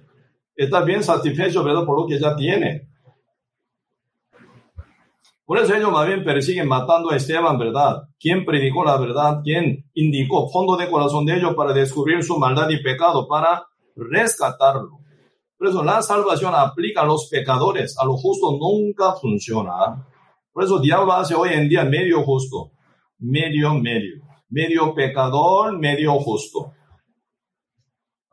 Está 0.55 0.81
bien 0.81 1.03
satisfecho, 1.03 1.63
¿verdad? 1.63 1.85
Por 1.85 1.99
lo 1.99 2.07
que 2.07 2.19
ya 2.19 2.35
tiene. 2.35 2.87
Por 5.45 5.59
eso 5.59 5.75
ellos 5.75 5.91
más 5.91 6.07
bien 6.07 6.23
persiguen 6.23 6.67
matando 6.67 7.11
a 7.11 7.17
Esteban, 7.17 7.59
¿verdad? 7.59 8.03
¿Quién 8.19 8.45
predicó 8.45 8.83
la 8.83 8.97
verdad? 8.97 9.41
¿Quién 9.43 9.85
indicó 9.93 10.49
fondo 10.49 10.75
de 10.75 10.89
corazón 10.89 11.25
de 11.25 11.37
ellos 11.37 11.53
para 11.53 11.71
descubrir 11.71 12.23
su 12.23 12.39
maldad 12.39 12.69
y 12.69 12.81
pecado, 12.81 13.27
para 13.27 13.63
rescatarlo? 13.95 14.99
Por 15.57 15.67
eso 15.67 15.83
la 15.83 16.01
salvación 16.01 16.53
aplica 16.55 17.01
a 17.01 17.05
los 17.05 17.27
pecadores, 17.29 17.95
a 17.99 18.05
lo 18.05 18.17
justo 18.17 18.57
nunca 18.59 19.13
funciona. 19.13 20.07
Por 20.51 20.63
eso 20.63 20.79
diablo 20.79 21.13
hace 21.13 21.35
hoy 21.35 21.49
en 21.53 21.69
día 21.69 21.83
medio 21.83 22.23
justo, 22.23 22.71
medio, 23.19 23.75
medio, 23.75 24.23
medio 24.49 24.95
pecador, 24.95 25.77
medio 25.77 26.13
justo. 26.19 26.73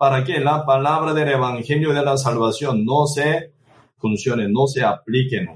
Para 0.02 0.24
que 0.24 0.40
la 0.40 0.66
palabra 0.66 1.14
del 1.14 1.28
evangelio 1.28 1.92
de 1.92 2.04
la 2.04 2.16
salvación 2.16 2.84
no 2.84 3.06
se 3.06 3.52
funcione, 3.98 4.48
no 4.48 4.66
se 4.66 4.82
aplique. 4.82 5.46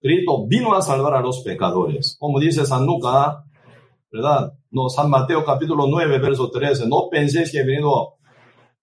Cristo 0.00 0.44
vino 0.48 0.74
a 0.74 0.82
salvar 0.82 1.14
a 1.14 1.20
los 1.20 1.38
pecadores. 1.44 2.16
Como 2.18 2.40
dice 2.40 2.66
San 2.66 2.84
Lucas, 2.84 3.44
¿verdad? 4.10 4.54
No, 4.72 4.88
San 4.88 5.08
Mateo 5.08 5.44
capítulo 5.44 5.86
9, 5.86 6.18
verso 6.18 6.50
13. 6.50 6.88
No 6.88 7.08
penséis 7.08 7.52
que 7.52 7.60
he 7.60 7.64
venido 7.64 8.14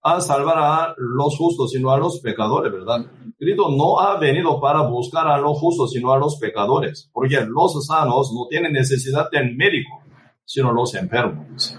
a 0.01 0.21
salvar 0.21 0.57
a 0.57 0.95
los 0.95 1.37
justos, 1.37 1.71
sino 1.71 1.91
a 1.91 1.97
los 1.97 2.21
pecadores, 2.21 2.71
¿verdad? 2.71 3.07
Cristo 3.37 3.69
no 3.75 3.99
ha 3.99 4.17
venido 4.17 4.61
para 4.61 4.83
buscar 4.83 5.27
a 5.27 5.37
los 5.37 5.59
justos, 5.59 5.91
sino 5.91 6.13
a 6.13 6.17
los 6.17 6.37
pecadores, 6.37 7.09
porque 7.11 7.45
los 7.45 7.85
sanos 7.85 8.31
no 8.33 8.47
tienen 8.49 8.71
necesidad 8.71 9.29
del 9.29 9.53
médico, 9.57 9.99
sino 10.45 10.71
los 10.71 10.95
enfermos. 10.95 11.77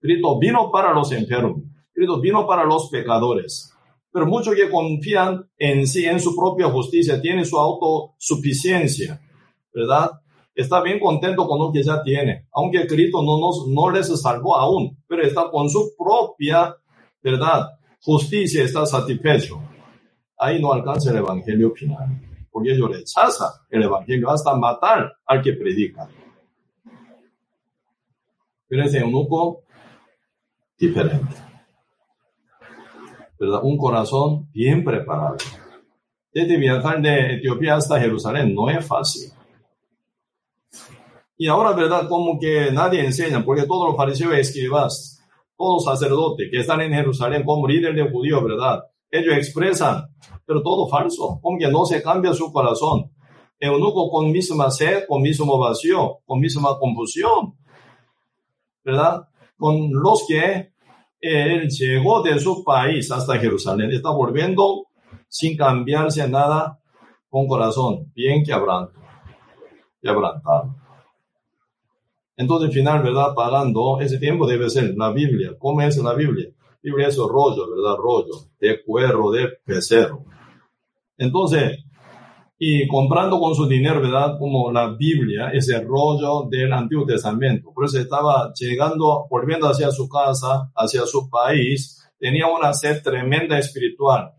Cristo 0.00 0.38
vino 0.38 0.70
para 0.70 0.92
los 0.92 1.10
enfermos, 1.12 1.62
Cristo 1.98 2.20
vino 2.20 2.46
para 2.46 2.64
los 2.64 2.88
pecadores. 2.90 3.72
Pero 4.12 4.26
muchos 4.26 4.54
que 4.54 4.70
confían 4.70 5.48
en 5.58 5.86
sí, 5.86 6.06
en 6.06 6.20
su 6.20 6.34
propia 6.34 6.68
justicia, 6.68 7.20
tienen 7.20 7.44
su 7.44 7.58
autosuficiencia, 7.58 9.20
¿verdad? 9.72 10.10
Está 10.54 10.82
bien 10.82 10.98
contento 10.98 11.46
con 11.46 11.58
lo 11.58 11.72
que 11.72 11.82
ya 11.82 12.02
tiene, 12.02 12.46
aunque 12.52 12.86
Cristo 12.86 13.22
no, 13.22 13.38
nos, 13.38 13.68
no 13.68 13.90
les 13.90 14.08
salvó 14.20 14.56
aún, 14.56 14.96
pero 15.06 15.22
está 15.22 15.50
con 15.50 15.68
su 15.68 15.92
propia, 15.96 16.74
¿verdad? 17.22 17.68
Justicia 18.00 18.64
está 18.64 18.86
satisfecho 18.86 19.60
ahí 20.38 20.60
no 20.60 20.72
alcanza 20.72 21.10
el 21.10 21.16
evangelio 21.18 21.72
final, 21.72 22.08
porque 22.50 22.72
ellos 22.72 22.90
rechazan 22.90 23.50
el 23.70 23.82
evangelio 23.82 24.30
hasta 24.30 24.54
matar 24.54 25.12
al 25.26 25.42
que 25.42 25.52
predica. 25.52 26.08
Pero 28.68 28.84
ese 28.84 28.98
eunuco, 28.98 29.62
diferente. 30.78 31.47
¿Verdad? 33.38 33.60
Un 33.62 33.76
corazón 33.78 34.48
bien 34.52 34.84
preparado. 34.84 35.36
Desde 36.32 36.56
viajar 36.56 37.00
de 37.00 37.34
Etiopía 37.34 37.76
hasta 37.76 38.00
Jerusalén 38.00 38.54
no 38.54 38.68
es 38.68 38.84
fácil. 38.84 39.30
Y 41.36 41.46
ahora, 41.46 41.72
¿verdad? 41.72 42.08
Como 42.08 42.38
que 42.38 42.72
nadie 42.72 43.04
enseña, 43.04 43.44
porque 43.44 43.62
todos 43.62 43.88
los 43.88 43.96
fariseos 43.96 44.34
escribas, 44.34 45.24
todos 45.56 45.84
los 45.84 45.84
sacerdotes 45.84 46.48
que 46.50 46.60
están 46.60 46.80
en 46.80 46.92
Jerusalén 46.92 47.44
como 47.44 47.68
líderes 47.68 47.96
de 47.96 48.10
judíos, 48.10 48.42
¿verdad? 48.42 48.82
Ellos 49.10 49.34
expresan, 49.36 50.08
pero 50.44 50.62
todo 50.62 50.88
falso, 50.88 51.40
que 51.58 51.68
no 51.68 51.84
se 51.84 52.02
cambia 52.02 52.34
su 52.34 52.52
corazón. 52.52 53.12
Eunuco 53.60 54.10
con 54.10 54.30
misma 54.30 54.70
sed, 54.70 55.04
con 55.08 55.22
mismo 55.22 55.58
vacío, 55.58 56.18
con 56.26 56.40
misma 56.40 56.78
confusión, 56.78 57.54
¿verdad? 58.84 59.28
Con 59.56 59.90
los 59.92 60.24
que 60.28 60.72
él 61.20 61.68
llegó 61.68 62.22
de 62.22 62.38
su 62.38 62.62
país 62.64 63.10
hasta 63.10 63.38
Jerusalén, 63.38 63.90
está 63.90 64.10
volviendo 64.10 64.86
sin 65.28 65.56
cambiarse 65.56 66.26
nada, 66.28 66.78
con 67.28 67.46
corazón 67.46 68.10
bien 68.14 68.42
quebrantado. 68.42 68.92
quebrantado. 70.00 70.74
Entonces, 72.36 72.68
al 72.68 72.74
final, 72.74 73.02
¿verdad? 73.02 73.34
Parando, 73.34 74.00
ese 74.00 74.18
tiempo 74.18 74.46
debe 74.46 74.70
ser 74.70 74.94
la 74.96 75.10
Biblia. 75.10 75.56
¿Cómo 75.58 75.82
es 75.82 75.96
la 75.98 76.14
Biblia? 76.14 76.48
Biblia 76.82 77.08
es 77.08 77.16
rollo, 77.16 77.68
¿verdad? 77.68 77.96
Rollo, 77.96 78.34
de 78.60 78.82
cuero, 78.84 79.30
de 79.32 79.48
pecero. 79.64 80.24
Entonces, 81.16 81.84
y 82.58 82.88
comprando 82.88 83.38
con 83.38 83.54
su 83.54 83.68
dinero, 83.68 84.00
¿verdad? 84.00 84.36
Como 84.36 84.72
la 84.72 84.92
Biblia, 84.96 85.50
ese 85.52 85.80
rollo 85.80 86.48
del 86.50 86.72
Antiguo 86.72 87.06
Testamento. 87.06 87.72
Por 87.72 87.84
eso 87.84 88.00
estaba 88.00 88.52
llegando, 88.52 89.26
volviendo 89.30 89.68
hacia 89.68 89.92
su 89.92 90.08
casa, 90.08 90.70
hacia 90.74 91.06
su 91.06 91.30
país, 91.30 92.04
tenía 92.18 92.48
una 92.48 92.72
sed 92.72 93.00
tremenda 93.02 93.58
espiritual. 93.58 94.32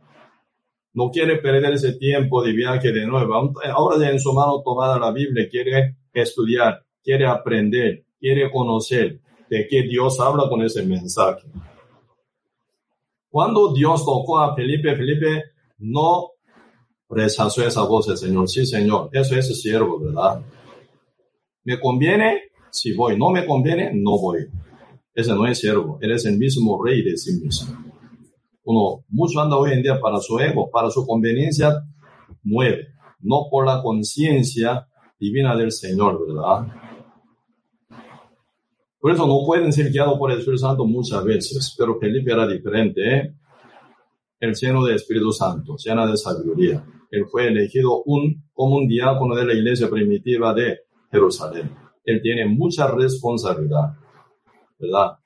No 0.94 1.10
quiere 1.12 1.38
perder 1.38 1.74
ese 1.74 1.94
tiempo 1.94 2.44
de 2.44 2.52
viaje 2.52 2.92
de 2.92 3.06
nuevo. 3.06 3.54
Ahora 3.74 3.98
ya 3.98 4.10
en 4.10 4.20
su 4.20 4.34
mano 4.34 4.62
tomada 4.66 5.00
la 5.00 5.12
Biblia, 5.12 5.48
quiere 5.50 5.96
estudiar, 6.12 6.84
quiere 7.02 7.26
aprender, 7.26 8.04
quiere 8.20 8.52
conocer 8.52 9.22
de 9.50 9.66
qué 9.70 9.84
Dios 9.84 10.20
habla 10.20 10.50
con 10.50 10.62
ese 10.62 10.86
mensaje. 10.86 11.48
Cuando 13.30 13.72
Dios 13.74 14.04
tocó 14.04 14.40
a 14.40 14.56
Felipe, 14.56 14.96
Felipe 14.96 15.44
no 15.78 16.32
rechazó 17.10 17.66
esa 17.66 17.84
voz 17.84 18.08
del 18.08 18.18
Señor. 18.18 18.48
Sí, 18.48 18.66
Señor, 18.66 19.10
eso 19.12 19.36
es 19.36 19.62
siervo, 19.62 20.00
¿verdad? 20.00 20.42
¿Me 21.64 21.80
conviene? 21.80 22.44
Si 22.72 22.94
voy. 22.94 23.18
¿No 23.18 23.30
me 23.32 23.46
conviene? 23.46 23.92
No 23.94 24.20
voy. 24.20 24.48
Ese 25.14 25.34
no 25.34 25.46
es 25.48 25.60
siervo. 25.60 25.98
Él 26.02 26.12
es 26.12 26.26
el 26.26 26.38
mismo 26.38 26.84
rey 26.84 27.04
de 27.04 27.18
sí 27.18 27.40
mismo. 27.42 27.76
Uno, 28.64 29.04
mucho 29.10 29.40
anda 29.40 29.58
hoy 29.58 29.74
en 29.74 29.82
día 29.82 30.00
para 30.00 30.20
su 30.20 30.38
ego, 30.40 30.70
para 30.70 30.90
su 30.90 31.06
conveniencia, 31.06 31.84
mueve. 32.44 32.90
No 33.20 33.48
por 33.50 33.66
la 33.66 33.82
conciencia 33.82 34.88
divina 35.20 35.56
del 35.56 35.72
Señor, 35.72 36.26
¿verdad? 36.26 36.68
Por 39.00 39.12
eso 39.12 39.26
no 39.26 39.46
pueden 39.46 39.74
ser 39.74 39.92
guiados 39.92 40.18
por 40.20 40.32
el 40.32 40.40
Espíritu 40.40 40.60
Santo 40.60 40.86
muchas 40.86 41.24
veces, 41.24 41.74
pero 41.78 41.98
Felipe 42.00 42.32
era 42.32 42.46
diferente. 42.48 43.02
¿eh? 43.02 43.34
el 44.40 44.56
lleno 44.56 44.86
de 44.86 44.96
Espíritu 44.96 45.32
Santo, 45.32 45.76
llena 45.78 46.08
de 46.08 46.18
sabiduría. 46.18 46.84
Él 47.12 47.26
fue 47.30 47.48
elegido 47.48 48.04
un, 48.06 48.44
como 48.54 48.78
un 48.78 48.88
diácono 48.88 49.36
de 49.36 49.46
la 49.46 49.54
iglesia 49.54 49.90
primitiva 49.90 50.54
de 50.54 50.80
Jerusalén. 51.12 51.76
Él 52.04 52.22
tiene 52.22 52.46
mucha 52.46 52.88
responsabilidad, 52.88 53.94
¿verdad? 54.78 55.18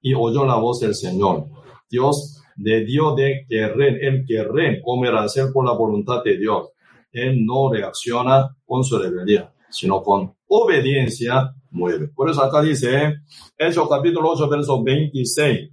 Y 0.00 0.14
oyó 0.14 0.44
la 0.44 0.56
voz 0.56 0.80
del 0.80 0.94
Señor. 0.94 1.46
Dios 1.88 2.42
le 2.56 2.84
dio 2.84 3.14
de 3.14 3.46
querer, 3.48 4.04
el 4.04 4.24
querer 4.26 4.80
comer 4.82 5.14
hacer 5.14 5.46
por 5.52 5.64
la 5.64 5.72
voluntad 5.72 6.22
de 6.24 6.38
Dios. 6.38 6.70
Él 7.12 7.44
no 7.44 7.72
reacciona 7.72 8.56
con 8.64 8.84
su 8.84 8.98
rebelión, 8.98 9.48
sino 9.70 10.02
con 10.02 10.34
obediencia 10.48 11.54
mueve. 11.70 12.08
Por 12.08 12.30
eso 12.30 12.42
acá 12.42 12.62
dice, 12.62 13.16
Hechos 13.56 13.88
capítulo 13.88 14.30
8, 14.30 14.48
verso 14.48 14.82
26. 14.82 15.70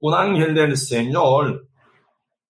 Un 0.00 0.14
ángel 0.14 0.54
del 0.54 0.76
Señor, 0.76 1.67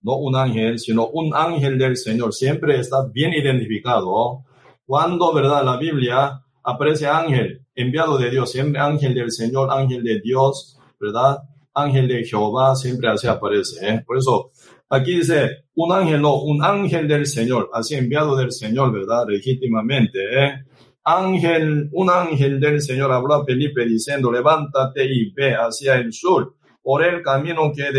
no 0.02 0.16
un 0.16 0.36
ángel, 0.36 0.78
sino 0.78 1.08
un 1.08 1.34
ángel 1.34 1.78
del 1.78 1.96
Señor, 1.96 2.32
siempre 2.32 2.78
está 2.78 3.06
bien 3.12 3.32
identificado. 3.32 4.44
Cuando, 4.86 5.32
¿verdad? 5.32 5.64
La 5.64 5.76
Biblia 5.76 6.40
aparece 6.62 7.06
ángel, 7.06 7.64
enviado 7.74 8.18
de 8.18 8.30
Dios, 8.30 8.50
siempre 8.52 8.80
ángel 8.80 9.14
del 9.14 9.30
Señor, 9.30 9.70
ángel 9.70 10.02
de 10.02 10.20
Dios, 10.20 10.78
¿verdad? 11.00 11.38
Ángel 11.74 12.08
de 12.08 12.24
Jehová, 12.24 12.74
siempre 12.74 13.08
así 13.08 13.26
aparece. 13.26 13.88
¿eh? 13.88 14.02
Por 14.06 14.18
eso, 14.18 14.50
aquí 14.88 15.18
dice, 15.18 15.64
un 15.74 15.92
ángel, 15.92 16.20
no, 16.20 16.42
un 16.42 16.62
ángel 16.62 17.06
del 17.06 17.26
Señor, 17.26 17.70
así 17.72 17.94
enviado 17.94 18.36
del 18.36 18.52
Señor, 18.52 18.92
¿verdad? 18.92 19.24
Legítimamente, 19.28 20.18
¿eh? 20.18 20.64
Ángel, 21.04 21.88
un 21.92 22.10
ángel 22.10 22.60
del 22.60 22.82
Señor 22.82 23.10
habló 23.12 23.34
a 23.34 23.44
Felipe 23.44 23.86
diciendo, 23.86 24.30
levántate 24.30 25.06
y 25.06 25.32
ve 25.32 25.54
hacia 25.54 25.94
el 25.94 26.12
sur, 26.12 26.56
por 26.82 27.04
el 27.04 27.22
camino 27.22 27.72
que 27.74 27.90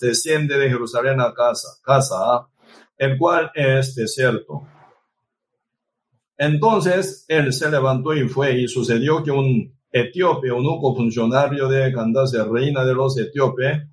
desciende 0.00 0.58
de 0.58 0.68
Jerusalén 0.68 1.20
a 1.20 1.32
casa, 1.32 1.68
casa, 1.82 2.46
el 2.98 3.18
cual 3.18 3.50
es 3.54 3.94
desierto. 3.94 4.62
Entonces 6.38 7.24
él 7.28 7.52
se 7.52 7.70
levantó 7.70 8.14
y 8.14 8.28
fue, 8.28 8.60
y 8.60 8.68
sucedió 8.68 9.22
que 9.22 9.30
un 9.30 9.74
etíope, 9.90 10.52
un 10.52 10.66
único 10.66 10.94
funcionario 10.94 11.68
de 11.68 11.92
Candace, 11.92 12.44
reina 12.44 12.84
de 12.84 12.94
los 12.94 13.16
etíopes, 13.18 13.88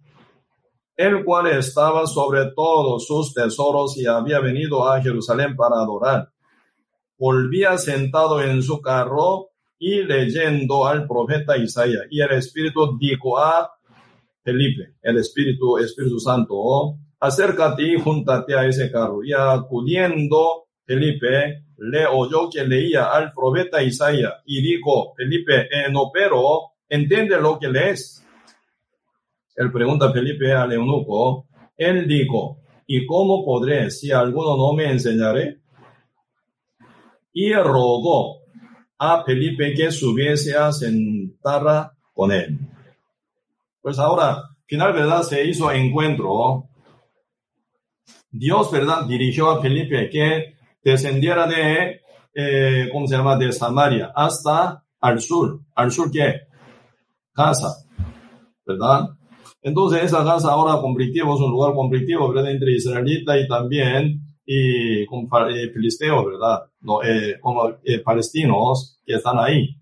el 0.96 1.24
cual 1.24 1.48
estaba 1.48 2.06
sobre 2.06 2.52
todos 2.54 3.08
sus 3.08 3.34
tesoros 3.34 3.98
y 3.98 4.06
había 4.06 4.40
venido 4.40 4.88
a 4.88 5.02
Jerusalén 5.02 5.56
para 5.56 5.78
adorar. 5.78 6.30
Volvía 7.18 7.78
sentado 7.78 8.42
en 8.42 8.62
su 8.62 8.82
carro 8.82 9.50
y 9.80 10.04
leyendo 10.04 10.86
al 10.86 11.08
profeta 11.08 11.58
Isaías. 11.58 12.04
Y 12.10 12.22
el 12.22 12.32
Espíritu 12.32 12.98
dijo 12.98 13.40
a 13.40 13.72
Felipe, 14.44 14.96
el 15.02 15.18
Espíritu, 15.18 15.78
Espíritu 15.78 16.20
Santo, 16.20 16.54
oh, 16.56 17.00
acércate 17.20 17.84
y 17.84 18.00
júntate 18.00 18.56
a 18.56 18.66
ese 18.66 18.92
carro. 18.92 19.24
Y 19.24 19.32
acudiendo 19.34 20.66
Felipe, 20.86 21.64
le 21.78 22.06
oyó 22.06 22.50
que 22.50 22.66
leía 22.66 23.06
al 23.06 23.32
profeta 23.34 23.82
Isaías 23.82 24.34
y 24.46 24.62
dijo, 24.62 25.14
Felipe, 25.16 25.62
eh, 25.72 25.90
no, 25.92 26.12
pero 26.14 26.74
entiende 26.90 27.40
lo 27.40 27.58
que 27.58 27.70
lees. 27.70 28.26
Él 29.56 29.72
pregunta 29.72 30.12
Felipe 30.12 30.52
al 30.52 30.74
eunuco, 30.74 31.48
él 31.78 32.08
dijo, 32.08 32.60
¿y 32.86 33.06
cómo 33.06 33.46
podré 33.46 33.90
si 33.92 34.12
alguno 34.12 34.58
no 34.58 34.74
me 34.74 34.92
enseñaré? 34.92 35.60
Y 37.32 37.54
rogó 37.54 38.42
a 38.98 39.24
Felipe 39.24 39.74
que 39.74 39.92
subiese 39.92 40.56
a 40.56 40.72
sentar 40.72 41.92
con 42.14 42.32
él. 42.32 42.60
Pues 43.84 44.00
ahora, 44.00 44.42
final, 44.66 44.94
¿verdad? 44.94 45.24
Se 45.24 45.46
hizo 45.46 45.70
encuentro. 45.70 46.70
Dios, 48.32 48.72
¿verdad? 48.72 49.06
Dirigió 49.06 49.50
a 49.50 49.62
Felipe 49.62 50.10
que 50.10 50.56
descendiera 50.82 51.46
de, 51.46 52.02
eh, 52.34 52.90
¿cómo 52.94 53.06
se 53.06 53.18
llama? 53.18 53.36
De 53.36 53.52
Samaria 53.52 54.14
hasta 54.16 54.86
al 55.02 55.20
sur. 55.20 55.60
¿Al 55.76 55.92
sur 55.92 56.10
qué? 56.10 56.44
Casa. 57.34 57.86
¿Verdad? 58.66 59.10
Entonces 59.62 60.04
esa 60.04 60.24
casa 60.24 60.52
ahora 60.52 60.80
conflictiva 60.80 61.34
es 61.34 61.42
un 61.42 61.52
lugar 61.52 61.74
conflictivo, 61.74 62.30
¿verdad? 62.30 62.52
Entre 62.52 62.72
israelita 62.72 63.38
y 63.38 63.50
también 63.50 64.22
y 64.46 65.06
con 65.08 65.28
eh, 65.50 65.70
filisteos, 65.74 66.26
¿verdad? 66.26 66.64
No, 66.80 67.04
eh, 67.04 67.38
como 67.42 67.68
eh, 67.84 68.00
palestinos 68.00 69.02
que 69.06 69.16
están 69.16 69.40
ahí. 69.40 69.76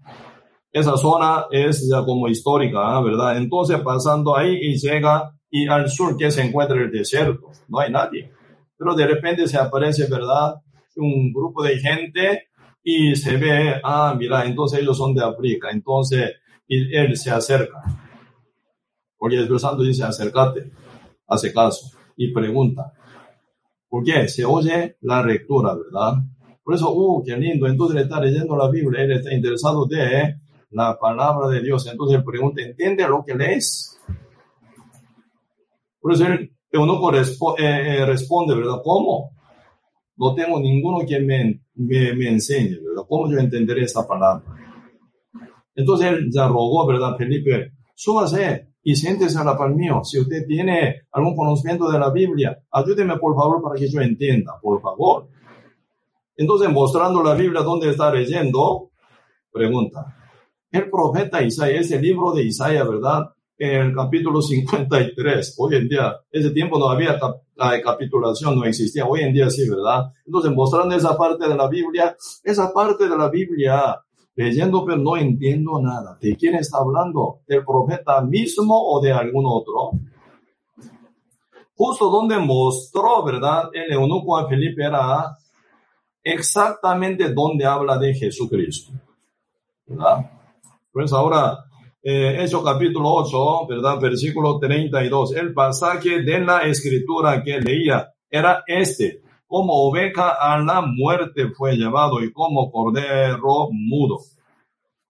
Esa 0.71 0.95
zona 0.97 1.45
es 1.51 1.87
ya 1.89 2.03
como 2.05 2.27
histórica, 2.27 2.99
¿verdad? 3.01 3.37
Entonces 3.37 3.79
pasando 3.81 4.35
ahí 4.35 4.57
y 4.61 4.77
llega 4.77 5.33
y 5.49 5.67
al 5.67 5.89
sur 5.89 6.15
que 6.15 6.31
se 6.31 6.41
encuentra 6.41 6.81
el 6.81 6.91
desierto, 6.91 7.51
no 7.67 7.79
hay 7.79 7.91
nadie. 7.91 8.31
Pero 8.77 8.95
de 8.95 9.05
repente 9.05 9.47
se 9.47 9.57
aparece, 9.57 10.07
¿verdad? 10.09 10.55
Un 10.95 11.33
grupo 11.33 11.63
de 11.63 11.77
gente 11.77 12.47
y 12.83 13.15
se 13.15 13.37
ve, 13.37 13.81
ah, 13.83 14.15
mira, 14.17 14.45
entonces 14.45 14.79
ellos 14.79 14.97
son 14.97 15.13
de 15.13 15.23
África, 15.23 15.69
entonces 15.71 16.31
y 16.67 16.95
él 16.95 17.17
se 17.17 17.31
acerca 17.31 17.83
porque 19.21 19.35
el 19.35 19.43
Espíritu 19.43 19.59
Santo 19.59 19.83
dice, 19.83 20.03
acércate, 20.03 20.71
hace 21.27 21.53
caso 21.53 21.95
y 22.17 22.33
pregunta. 22.33 22.91
¿Por 23.87 24.03
qué? 24.03 24.27
Se 24.27 24.43
oye 24.43 24.97
la 25.01 25.23
lectura, 25.23 25.75
¿verdad? 25.75 26.23
Por 26.63 26.73
eso, 26.73 26.91
uh, 26.91 27.23
qué 27.23 27.37
lindo. 27.37 27.67
Entonces 27.67 27.97
él 27.97 28.03
está 28.05 28.19
leyendo 28.19 28.55
la 28.57 28.67
Biblia, 28.67 29.03
él 29.03 29.11
está 29.11 29.31
interesado 29.31 29.85
de 29.85 30.40
la 30.71 30.97
palabra 30.97 31.47
de 31.49 31.61
Dios. 31.61 31.87
Entonces 31.87 32.23
pregunta, 32.23 32.61
¿entiende 32.61 33.07
lo 33.07 33.23
que 33.23 33.35
lees? 33.35 33.99
Por 35.99 36.13
eso 36.13 36.25
él, 36.25 36.51
uno 36.73 37.13
eh, 37.13 37.23
eh, 37.57 38.05
responde, 38.05 38.55
¿verdad? 38.55 38.81
¿Cómo? 38.83 39.31
No 40.17 40.33
tengo 40.33 40.59
ninguno 40.59 41.05
que 41.07 41.19
me, 41.19 41.61
me, 41.75 42.13
me 42.13 42.29
enseñe, 42.29 42.79
¿verdad? 42.83 43.03
¿Cómo 43.07 43.29
yo 43.29 43.37
entenderé 43.37 43.83
esta 43.83 44.07
palabra? 44.07 44.43
Entonces 45.75 46.07
él 46.07 46.29
ya 46.31 46.47
rogó, 46.47 46.85
¿verdad? 46.87 47.15
Felipe, 47.17 47.73
súbase, 47.95 48.71
y 48.83 48.95
siéntese 48.95 49.37
a 49.37 49.43
la 49.43 49.57
par 49.57 49.73
mío. 49.73 50.03
Si 50.03 50.19
usted 50.19 50.45
tiene 50.47 51.03
algún 51.11 51.35
conocimiento 51.35 51.89
de 51.91 51.99
la 51.99 52.09
Biblia, 52.09 52.59
ayúdeme 52.71 53.17
por 53.17 53.35
favor 53.35 53.61
para 53.61 53.75
que 53.75 53.89
yo 53.89 54.01
entienda, 54.01 54.53
por 54.61 54.81
favor. 54.81 55.27
Entonces, 56.35 56.69
mostrando 56.71 57.21
la 57.21 57.35
Biblia 57.35 57.61
donde 57.61 57.89
está 57.89 58.11
leyendo, 58.11 58.89
pregunta, 59.51 60.17
el 60.71 60.89
profeta 60.89 61.41
Isaías, 61.41 61.85
ese 61.85 62.01
libro 62.01 62.31
de 62.31 62.43
Isaías, 62.43 62.87
¿verdad? 62.87 63.31
En 63.57 63.87
el 63.87 63.95
capítulo 63.95 64.41
53, 64.41 65.55
hoy 65.59 65.75
en 65.75 65.87
día, 65.87 66.15
ese 66.31 66.49
tiempo 66.51 66.79
no 66.79 66.89
había 66.89 67.19
la 67.55 67.81
capitulación, 67.81 68.55
no 68.55 68.65
existía, 68.65 69.05
hoy 69.05 69.21
en 69.21 69.33
día 69.33 69.49
sí, 69.49 69.69
¿verdad? 69.69 70.11
Entonces, 70.25 70.51
mostrando 70.51 70.95
esa 70.95 71.15
parte 71.15 71.47
de 71.47 71.55
la 71.55 71.67
Biblia, 71.67 72.15
esa 72.43 72.73
parte 72.73 73.07
de 73.07 73.15
la 73.15 73.29
Biblia 73.29 74.01
leyendo, 74.35 74.83
pero 74.85 74.97
no 74.97 75.17
entiendo 75.17 75.79
nada. 75.79 76.17
¿De 76.19 76.35
quién 76.35 76.55
está 76.55 76.77
hablando? 76.79 77.41
¿Del 77.47 77.63
profeta 77.63 78.21
mismo 78.21 78.75
o 78.75 78.99
de 79.01 79.11
algún 79.11 79.45
otro? 79.45 79.91
Justo 81.75 82.09
donde 82.09 82.39
mostró, 82.39 83.23
¿verdad? 83.23 83.69
El 83.73 83.91
eunuco 83.91 84.37
a 84.37 84.47
Felipe 84.47 84.83
era 84.83 85.37
exactamente 86.23 87.31
donde 87.33 87.65
habla 87.65 87.97
de 87.97 88.13
Jesucristo. 88.13 88.93
¿Verdad? 89.85 90.40
Pues 90.91 91.13
ahora, 91.13 91.57
eh, 92.03 92.45
capítulo 92.65 93.13
8, 93.13 93.67
¿verdad? 93.67 93.97
Versículo 94.01 94.59
32. 94.59 95.35
El 95.35 95.53
pasaje 95.53 96.21
de 96.21 96.41
la 96.41 96.63
escritura 96.63 97.41
que 97.41 97.61
leía 97.61 98.09
era 98.29 98.63
este 98.67 99.21
como 99.47 99.73
oveja 99.87 100.31
a 100.31 100.59
la 100.59 100.81
muerte 100.81 101.49
fue 101.49 101.75
llevado 101.75 102.21
y 102.21 102.31
como 102.31 102.71
cordero 102.71 103.69
mudo, 103.71 104.19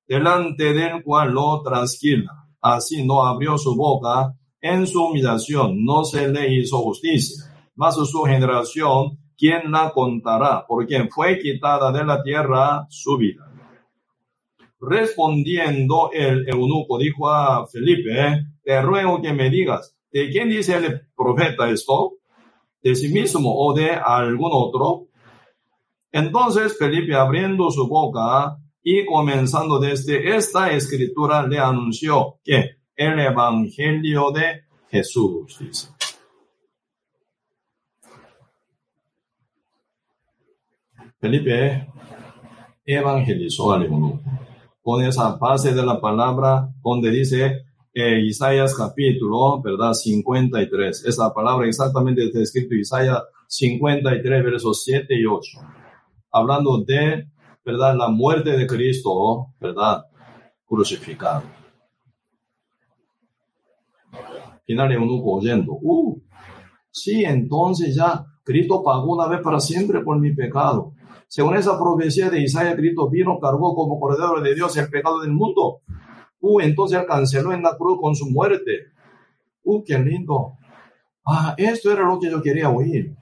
delante 0.07 0.73
del 0.73 1.03
cual 1.03 1.31
lo 1.31 1.61
trasquila. 1.63 2.47
Así 2.61 3.03
no 3.03 3.23
abrió 3.23 3.57
su 3.57 3.75
boca 3.75 4.35
en 4.59 4.85
su 4.85 5.03
humillación, 5.03 5.83
no 5.83 6.03
se 6.03 6.27
le 6.27 6.53
hizo 6.53 6.77
justicia. 6.77 7.43
Mas 7.75 7.95
su 7.95 8.21
generación, 8.23 9.17
¿quién 9.35 9.71
la 9.71 9.91
contará? 9.91 10.63
Porque 10.67 11.07
fue 11.09 11.39
quitada 11.39 11.91
de 11.91 12.03
la 12.03 12.21
tierra 12.21 12.85
su 12.89 13.17
vida. 13.17 13.50
Respondiendo 14.81 16.09
el 16.11 16.49
eunuco, 16.49 16.97
dijo 16.97 17.29
a 17.29 17.67
Felipe, 17.67 18.45
te 18.63 18.81
ruego 18.81 19.21
que 19.21 19.31
me 19.31 19.49
digas, 19.49 19.95
¿de 20.11 20.29
quién 20.29 20.49
dice 20.49 20.75
el 20.75 21.01
profeta 21.15 21.69
esto? 21.69 22.17
de 22.81 22.95
sí 22.95 23.09
mismo 23.09 23.53
o 23.55 23.73
de 23.73 23.91
algún 23.91 24.49
otro. 24.51 25.07
Entonces 26.11 26.77
Felipe 26.77 27.15
abriendo 27.15 27.69
su 27.71 27.87
boca 27.87 28.57
y 28.83 29.05
comenzando 29.05 29.79
desde 29.79 30.35
esta 30.35 30.71
escritura 30.71 31.45
le 31.47 31.59
anunció 31.59 32.39
que 32.43 32.77
el 32.95 33.19
Evangelio 33.19 34.31
de 34.31 34.63
Jesús. 34.89 35.91
Felipe 41.19 41.87
evangelizó 42.83 43.71
al 43.73 43.83
eunuco 43.83 44.21
con 44.81 45.03
esa 45.03 45.35
base 45.35 45.73
de 45.73 45.85
la 45.85 45.99
palabra 45.99 46.69
donde 46.83 47.11
dice 47.11 47.65
eh, 47.93 48.21
Isaías 48.21 48.75
capítulo, 48.75 49.61
¿verdad? 49.61 49.93
53. 49.93 51.05
Esa 51.05 51.33
palabra 51.33 51.67
exactamente 51.67 52.23
está 52.23 52.39
escrito 52.39 52.73
Isaías 52.73 53.21
53, 53.47 54.43
versos 54.43 54.83
7 54.83 55.13
y 55.13 55.25
8. 55.25 55.59
Hablando 56.31 56.83
de, 56.85 57.27
¿verdad? 57.65 57.95
La 57.95 58.07
muerte 58.07 58.51
de 58.51 58.65
Cristo, 58.65 59.47
¿verdad? 59.59 60.05
Crucificado. 60.65 61.43
Final 64.65 64.91
eunuco 64.93 65.33
oyendo. 65.33 65.73
Uh, 65.73 66.21
sí, 66.89 67.25
entonces 67.25 67.93
ya 67.95 68.25
Cristo 68.43 68.81
pagó 68.81 69.15
una 69.15 69.27
vez 69.27 69.41
para 69.41 69.59
siempre 69.59 69.99
por 69.99 70.17
mi 70.17 70.33
pecado. 70.33 70.93
Según 71.31 71.55
esa 71.55 71.79
profecía 71.79 72.29
de 72.29 72.41
Isaías, 72.41 72.75
Cristo 72.75 73.09
vino, 73.09 73.39
cargó 73.39 73.73
como 73.73 73.97
cordero 73.97 74.41
de 74.41 74.53
Dios 74.53 74.75
el 74.75 74.89
pecado 74.89 75.21
del 75.21 75.31
mundo. 75.31 75.79
Uh, 76.41 76.59
entonces 76.59 76.99
él 76.99 77.05
canceló 77.07 77.53
en 77.53 77.63
la 77.63 77.77
cruz 77.77 77.99
con 78.01 78.13
su 78.13 78.29
muerte. 78.29 78.87
Uh, 79.63 79.81
qué 79.81 79.97
lindo. 79.97 80.57
Ah, 81.25 81.55
esto 81.57 81.89
era 81.89 82.03
lo 82.05 82.19
que 82.19 82.29
yo 82.29 82.41
quería 82.41 82.69
oír. 82.69 83.15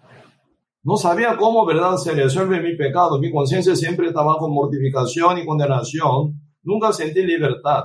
No 0.81 0.97
sabía 0.97 1.37
cómo, 1.37 1.63
¿verdad?, 1.67 1.97
se 1.97 2.13
resuelve 2.13 2.59
mi 2.63 2.75
pecado. 2.75 3.19
Mi 3.19 3.31
conciencia 3.31 3.75
siempre 3.75 4.07
estaba 4.07 4.39
con 4.39 4.53
mortificación 4.53 5.37
y 5.37 5.45
condenación. 5.45 6.41
Nunca 6.63 6.91
sentí 6.91 7.21
libertad. 7.21 7.83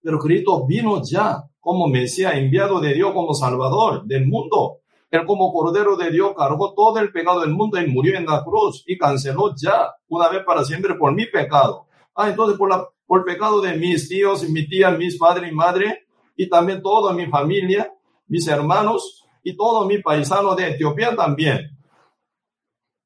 Pero 0.00 0.20
Cristo 0.20 0.64
vino 0.64 1.02
ya 1.02 1.42
como 1.58 1.88
Mesías, 1.88 2.36
enviado 2.36 2.78
de 2.78 2.94
Dios 2.94 3.10
como 3.12 3.34
Salvador 3.34 4.04
del 4.04 4.28
mundo. 4.28 4.82
Él 5.10 5.24
como 5.24 5.52
Cordero 5.52 5.96
de 5.96 6.10
Dios 6.10 6.32
cargó 6.36 6.74
todo 6.74 6.98
el 6.98 7.12
pecado 7.12 7.40
del 7.40 7.50
mundo 7.50 7.80
y 7.80 7.86
murió 7.86 8.16
en 8.16 8.26
la 8.26 8.42
cruz 8.42 8.82
y 8.86 8.98
canceló 8.98 9.54
ya 9.56 9.94
una 10.08 10.28
vez 10.28 10.44
para 10.44 10.64
siempre 10.64 10.94
por 10.94 11.12
mi 11.14 11.26
pecado. 11.26 11.86
Ah, 12.14 12.28
entonces 12.28 12.58
por, 12.58 12.68
la, 12.68 12.88
por 13.06 13.20
el 13.20 13.24
pecado 13.24 13.60
de 13.60 13.76
mis 13.76 14.08
tíos, 14.08 14.48
mi 14.48 14.66
tía, 14.66 14.90
mis 14.90 15.16
padres 15.16 15.50
y 15.50 15.54
madre 15.54 16.06
y 16.36 16.48
también 16.48 16.82
toda 16.82 17.12
mi 17.12 17.26
familia, 17.26 17.92
mis 18.26 18.46
hermanos 18.48 19.24
y 19.42 19.56
todos 19.56 19.86
mis 19.86 20.02
paisanos 20.02 20.56
de 20.56 20.70
Etiopía 20.70 21.14
también. 21.14 21.70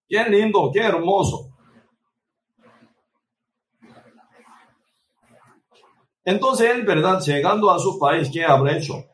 Qué 0.09 0.24
lindo, 0.24 0.70
qué 0.72 0.80
hermoso. 0.80 1.51
Entonces 6.24 6.70
él, 6.70 6.82
¿verdad? 6.84 7.20
Llegando 7.20 7.70
a 7.70 7.78
su 7.78 7.98
país, 7.98 8.30
¿qué 8.32 8.44
habrá 8.44 8.76
hecho? 8.76 9.05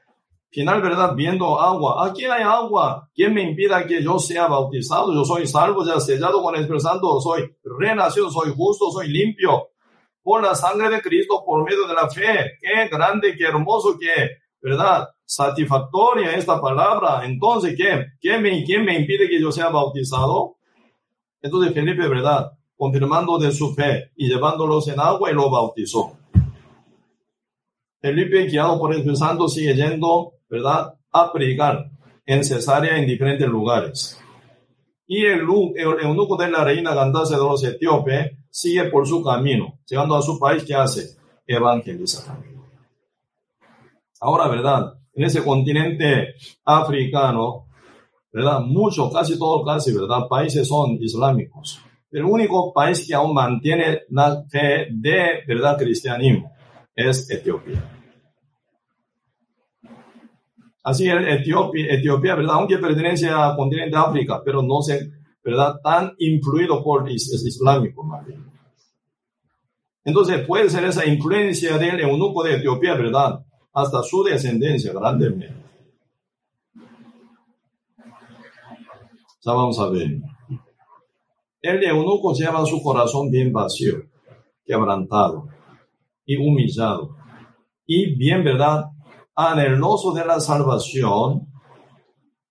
Final, 0.56 0.80
¿verdad? 0.80 1.14
Viendo 1.14 1.60
agua. 1.60 2.06
Aquí 2.06 2.24
hay 2.24 2.42
agua. 2.42 3.10
¿Quién 3.14 3.34
me 3.34 3.42
impida 3.42 3.86
que 3.86 4.02
yo 4.02 4.18
sea 4.18 4.46
bautizado? 4.46 5.12
Yo 5.12 5.22
soy 5.22 5.46
salvo, 5.46 5.84
ya 5.84 6.00
sellado 6.00 6.42
con 6.42 6.54
el 6.54 6.62
Espíritu 6.62 6.82
Santo. 6.82 7.20
Soy 7.20 7.54
renacido, 7.62 8.30
soy 8.30 8.54
justo, 8.56 8.90
soy 8.90 9.08
limpio. 9.08 9.68
Por 10.22 10.42
la 10.42 10.54
sangre 10.54 10.88
de 10.88 11.02
Cristo, 11.02 11.42
por 11.44 11.62
medio 11.62 11.86
de 11.86 11.92
la 11.92 12.08
fe. 12.08 12.56
Qué 12.58 12.88
grande, 12.90 13.36
qué 13.36 13.44
hermoso, 13.44 13.98
qué, 14.00 14.38
¿verdad? 14.62 15.06
Satisfactoria 15.26 16.34
esta 16.34 16.58
palabra. 16.58 17.26
Entonces, 17.26 17.74
¿qué? 17.76 18.06
¿Quién 18.18 18.40
me, 18.40 18.64
quién 18.64 18.82
me 18.82 18.98
impide 18.98 19.28
que 19.28 19.38
yo 19.38 19.52
sea 19.52 19.68
bautizado? 19.68 20.56
Entonces, 21.42 21.74
Felipe, 21.74 22.08
¿verdad? 22.08 22.50
Confirmando 22.78 23.36
de 23.36 23.52
su 23.52 23.74
fe 23.74 24.12
y 24.16 24.26
llevándolos 24.26 24.88
en 24.88 25.00
agua 25.00 25.30
y 25.30 25.34
lo 25.34 25.50
bautizó. 25.50 26.16
Felipe, 28.00 28.46
guiado 28.46 28.78
por 28.78 28.92
el 28.92 29.00
Espíritu 29.00 29.18
Santo, 29.18 29.48
sigue 29.48 29.74
yendo 29.74 30.35
¿verdad? 30.48 30.94
A 31.12 31.32
en 32.26 32.44
Cesarea 32.44 32.98
en 32.98 33.06
diferentes 33.06 33.48
lugares. 33.48 34.20
Y 35.06 35.24
el, 35.24 35.40
eunuco 35.40 36.36
de 36.36 36.50
la 36.50 36.64
reina 36.64 36.94
Candace 36.94 37.34
de 37.34 37.40
los 37.40 37.62
etíopes 37.62 38.32
sigue 38.50 38.84
por 38.84 39.06
su 39.06 39.22
camino, 39.22 39.78
llegando 39.86 40.16
a 40.16 40.22
su 40.22 40.38
país, 40.38 40.64
¿qué 40.64 40.74
hace? 40.74 41.16
Evangeliza. 41.46 42.36
Ahora, 44.20 44.48
¿verdad? 44.48 44.94
En 45.14 45.24
ese 45.24 45.44
continente 45.44 46.34
africano, 46.64 47.68
¿verdad? 48.32 48.60
Muchos, 48.60 49.12
casi 49.12 49.38
todos, 49.38 49.64
casi, 49.64 49.94
¿verdad? 49.96 50.26
Países 50.28 50.66
son 50.66 50.98
islámicos. 51.00 51.80
El 52.10 52.24
único 52.24 52.72
país 52.72 53.06
que 53.06 53.14
aún 53.14 53.32
mantiene 53.32 54.00
la 54.10 54.42
fe 54.48 54.88
de, 54.90 55.44
¿verdad? 55.46 55.78
Cristianismo 55.78 56.50
es 56.94 57.30
Etiopía. 57.30 57.95
Así 60.86 61.08
Etiopía, 61.08 61.94
Etiopía, 61.94 62.36
¿verdad? 62.36 62.54
Aunque 62.54 62.78
pertenece 62.78 63.28
al 63.28 63.56
continente 63.56 63.96
de 63.96 64.02
África, 64.02 64.40
pero 64.44 64.62
no 64.62 64.80
se, 64.80 65.10
¿verdad? 65.42 65.80
Tan 65.82 66.12
influido 66.18 66.80
por 66.84 67.08
el 67.08 67.16
islámico, 67.16 68.08
Entonces 70.04 70.46
puede 70.46 70.70
ser 70.70 70.84
esa 70.84 71.04
influencia 71.04 71.76
del 71.76 71.98
eunuco 71.98 72.44
de 72.44 72.58
Etiopía, 72.58 72.94
¿verdad? 72.94 73.44
Hasta 73.72 74.00
su 74.04 74.22
descendencia 74.22 74.92
grandemente. 74.92 75.52
Ya 79.44 79.52
vamos 79.52 79.80
a 79.80 79.88
ver. 79.88 80.20
El 81.62 81.82
eunuco 81.82 82.32
lleva 82.32 82.64
su 82.64 82.80
corazón 82.80 83.28
bien 83.28 83.52
vacío, 83.52 84.04
quebrantado 84.64 85.48
y 86.24 86.36
humillado. 86.36 87.16
Y 87.86 88.14
bien, 88.14 88.44
¿verdad? 88.44 88.84
Anheloso 89.36 90.12
de 90.12 90.24
la 90.24 90.40
salvación, 90.40 91.46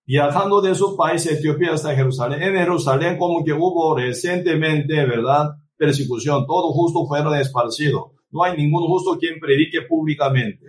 viajando 0.06 0.60
de 0.60 0.74
su 0.74 0.96
país, 0.96 1.26
Etiopía, 1.26 1.72
hasta 1.74 1.94
Jerusalén. 1.94 2.42
En 2.42 2.54
Jerusalén, 2.54 3.18
como 3.18 3.44
que 3.44 3.52
hubo 3.52 3.96
recientemente, 3.96 4.94
¿verdad? 5.04 5.56
Persecución. 5.76 6.46
Todos 6.46 6.72
justos 6.72 7.08
fueron 7.08 7.34
esparcidos. 7.34 8.12
No 8.30 8.44
hay 8.44 8.56
ningún 8.56 8.86
justo 8.86 9.18
quien 9.18 9.40
predique 9.40 9.82
públicamente. 9.82 10.64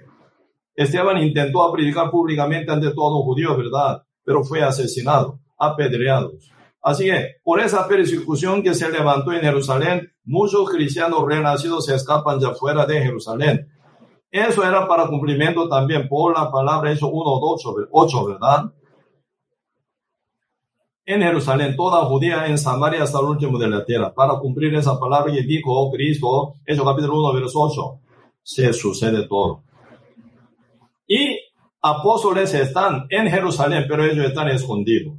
Esteban 0.76 1.18
intentó 1.20 1.72
predicar 1.72 2.10
públicamente 2.10 2.72
ante 2.72 2.92
todos 2.92 3.14
los 3.14 3.24
judíos, 3.24 3.58
¿verdad? 3.58 4.04
Pero 4.24 4.44
fue 4.44 4.62
asesinado, 4.62 5.40
apedreado. 5.58 6.34
Así 6.82 7.06
que 7.06 7.36
por 7.44 7.60
esa 7.60 7.88
persecución 7.88 8.64
que 8.64 8.74
se 8.74 8.90
levantó 8.90 9.34
en 9.34 9.42
Jerusalén, 9.42 10.12
muchos 10.24 10.70
cristianos 10.70 11.26
renacidos 11.28 11.86
se 11.86 11.96
escapan 11.96 12.40
ya 12.40 12.54
fuera 12.54 12.86
de 12.86 13.02
Jerusalén. 13.02 13.68
Eso 14.38 14.64
era 14.64 14.88
para 14.88 15.08
cumplimiento 15.08 15.68
también 15.68 16.08
por 16.08 16.38
la 16.38 16.52
palabra 16.52 16.92
Eso 16.92 17.08
1, 17.08 17.24
8, 17.26 17.76
8, 17.90 18.26
¿verdad? 18.26 18.72
En 21.06 21.22
Jerusalén, 21.22 21.76
toda 21.76 22.06
judía, 22.06 22.46
en 22.46 22.58
Samaria 22.58 23.02
hasta 23.02 23.20
el 23.20 23.26
último 23.26 23.58
de 23.58 23.68
la 23.68 23.84
tierra, 23.84 24.14
para 24.14 24.38
cumplir 24.40 24.76
esa 24.76 25.00
palabra 25.00 25.34
que 25.34 25.42
dijo 25.42 25.90
Cristo, 25.92 26.56
eso 26.66 26.86
capítulo 26.86 27.20
1, 27.32 27.34
verso 27.34 27.62
8, 27.62 28.00
se 28.44 28.74
sucede 28.74 29.28
todo. 29.28 29.64
Y 31.08 31.40
apóstoles 31.82 32.54
están 32.54 33.08
en 33.10 33.28
Jerusalén, 33.30 33.86
pero 33.88 34.04
ellos 34.04 34.26
están 34.26 34.50
escondidos. 34.50 35.16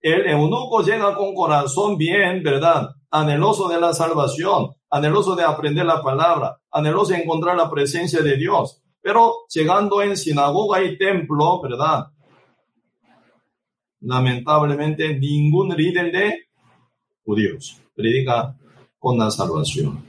El 0.00 0.26
eunuco 0.26 0.82
llega 0.82 1.14
con 1.14 1.34
corazón 1.34 1.96
bien, 1.96 2.42
¿verdad? 2.42 2.96
Anheloso 3.10 3.68
de 3.68 3.80
la 3.80 3.94
salvación, 3.94 4.74
anheloso 4.90 5.34
de 5.34 5.44
aprender 5.44 5.86
la 5.86 6.02
palabra, 6.02 6.60
anheloso 6.70 7.12
de 7.12 7.22
encontrar 7.22 7.56
la 7.56 7.70
presencia 7.70 8.20
de 8.20 8.36
Dios. 8.36 8.82
Pero 9.00 9.46
llegando 9.48 10.02
en 10.02 10.16
sinagoga 10.16 10.82
y 10.82 10.98
templo, 10.98 11.62
¿verdad? 11.62 12.08
Lamentablemente 14.00 15.18
ningún 15.18 15.70
líder 15.70 16.12
de 16.12 16.48
judíos 17.24 17.80
predica 17.94 18.56
con 18.98 19.18
la 19.18 19.30
salvación. 19.30 20.04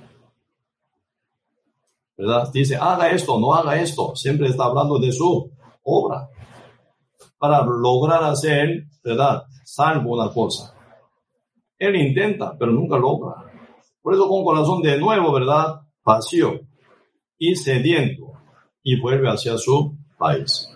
¿Verdad? 2.17 2.51
Dice, 2.51 2.75
haga 2.75 3.11
esto, 3.11 3.39
no 3.39 3.53
haga 3.53 3.79
esto. 3.79 4.13
Siempre 4.15 4.47
está 4.49 4.65
hablando 4.65 4.99
de 4.99 5.11
su 5.11 5.49
obra. 5.83 6.29
Para 7.37 7.63
lograr 7.63 8.23
hacer, 8.25 8.87
¿verdad? 9.01 9.45
Salvo 9.63 10.21
una 10.21 10.29
cosa. 10.33 10.75
Él 11.79 11.95
intenta, 11.95 12.55
pero 12.57 12.71
nunca 12.71 12.97
logra. 12.97 13.35
Por 14.01 14.13
eso 14.13 14.27
con 14.27 14.43
corazón 14.43 14.81
de 14.81 14.97
nuevo, 14.97 15.31
¿verdad? 15.31 15.81
Vacío 16.03 16.59
y 17.37 17.55
sediento 17.55 18.33
y 18.83 18.99
vuelve 18.99 19.29
hacia 19.29 19.57
su 19.57 19.97
país. 20.17 20.69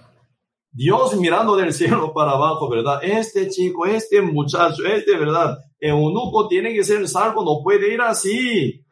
Dios 0.72 1.16
mirando 1.18 1.56
del 1.56 1.74
cielo 1.74 2.14
para 2.14 2.32
abajo, 2.32 2.70
¿verdad? 2.70 3.00
Este 3.04 3.50
chico, 3.50 3.86
este 3.86 4.22
muchacho, 4.22 4.86
este, 4.86 5.18
¿verdad? 5.18 5.60
Eunuco 5.80 6.48
tiene 6.48 6.74
que 6.74 6.84
ser 6.84 7.08
salvo, 7.08 7.44
no 7.44 7.62
puede 7.62 7.94
ir 7.94 8.02
así. 8.02 8.84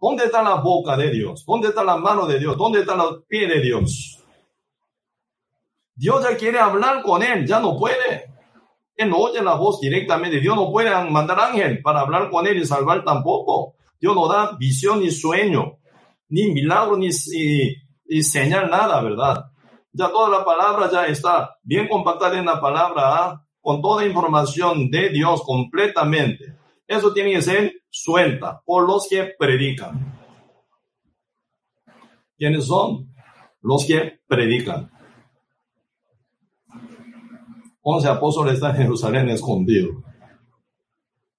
¿Dónde 0.00 0.24
está 0.24 0.42
la 0.42 0.56
boca 0.56 0.96
de 0.96 1.10
Dios? 1.10 1.44
¿Dónde 1.46 1.68
está 1.68 1.84
la 1.84 1.96
mano 1.96 2.26
de 2.26 2.38
Dios? 2.38 2.56
¿Dónde 2.56 2.80
está 2.80 2.94
el 2.94 3.22
pie 3.28 3.46
de 3.46 3.60
Dios? 3.60 4.18
Dios 5.94 6.24
ya 6.24 6.36
quiere 6.36 6.58
hablar 6.58 7.02
con 7.02 7.22
él, 7.22 7.46
ya 7.46 7.60
no 7.60 7.78
puede. 7.78 8.32
No 9.06 9.18
oye 9.18 9.42
la 9.42 9.54
voz 9.54 9.80
directamente. 9.80 10.40
Dios 10.40 10.56
no 10.56 10.70
puede 10.70 10.90
mandar 11.10 11.38
ángel 11.40 11.80
para 11.82 12.00
hablar 12.00 12.30
con 12.30 12.46
él 12.46 12.58
y 12.58 12.66
salvar 12.66 13.04
tampoco. 13.04 13.74
Dios 14.00 14.14
no 14.14 14.28
da 14.28 14.56
visión 14.58 15.00
ni 15.00 15.10
sueño, 15.10 15.78
ni 16.28 16.50
milagro, 16.50 16.96
ni, 16.96 17.12
señal, 17.12 18.70
nada, 18.70 19.00
¿verdad? 19.00 19.46
Ya 19.92 20.08
toda 20.08 20.28
la 20.38 20.44
palabra 20.44 20.90
ya 20.90 21.06
está 21.06 21.56
bien 21.62 21.86
compactada 21.86 22.38
en 22.38 22.46
la 22.46 22.60
palabra, 22.60 23.02
¿ah? 23.04 23.46
con 23.60 23.80
toda 23.80 24.04
información 24.04 24.90
de 24.90 25.10
Dios 25.10 25.42
completamente. 25.42 26.56
Eso 26.86 27.12
tiene 27.12 27.32
que 27.32 27.42
ser 27.42 27.72
suelta 27.90 28.60
por 28.64 28.86
los 28.86 29.06
que 29.08 29.34
predican. 29.38 30.20
¿Quiénes 32.36 32.66
son? 32.66 33.14
Los 33.60 33.84
que 33.86 34.20
predican. 34.26 34.90
Once 37.82 38.08
apóstoles 38.08 38.54
están 38.54 38.76
en 38.76 38.82
Jerusalén 38.82 39.28
escondidos. 39.28 39.96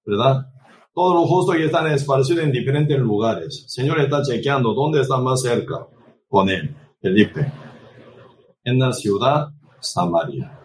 ¿Verdad? 0.04 0.46
Todos 0.92 1.14
los 1.14 1.28
justos 1.28 1.56
que 1.56 1.64
están 1.64 1.90
esparcidos 1.90 2.44
en 2.44 2.52
diferentes 2.52 2.98
lugares. 2.98 3.64
Señor 3.66 3.98
está 4.00 4.22
chequeando 4.22 4.74
dónde 4.74 5.00
está 5.00 5.16
más 5.16 5.40
cerca 5.40 5.86
con 6.28 6.48
él, 6.48 6.76
Felipe. 7.00 7.50
En 8.62 8.78
la 8.78 8.92
ciudad 8.92 9.48
Samaria. 9.80 10.60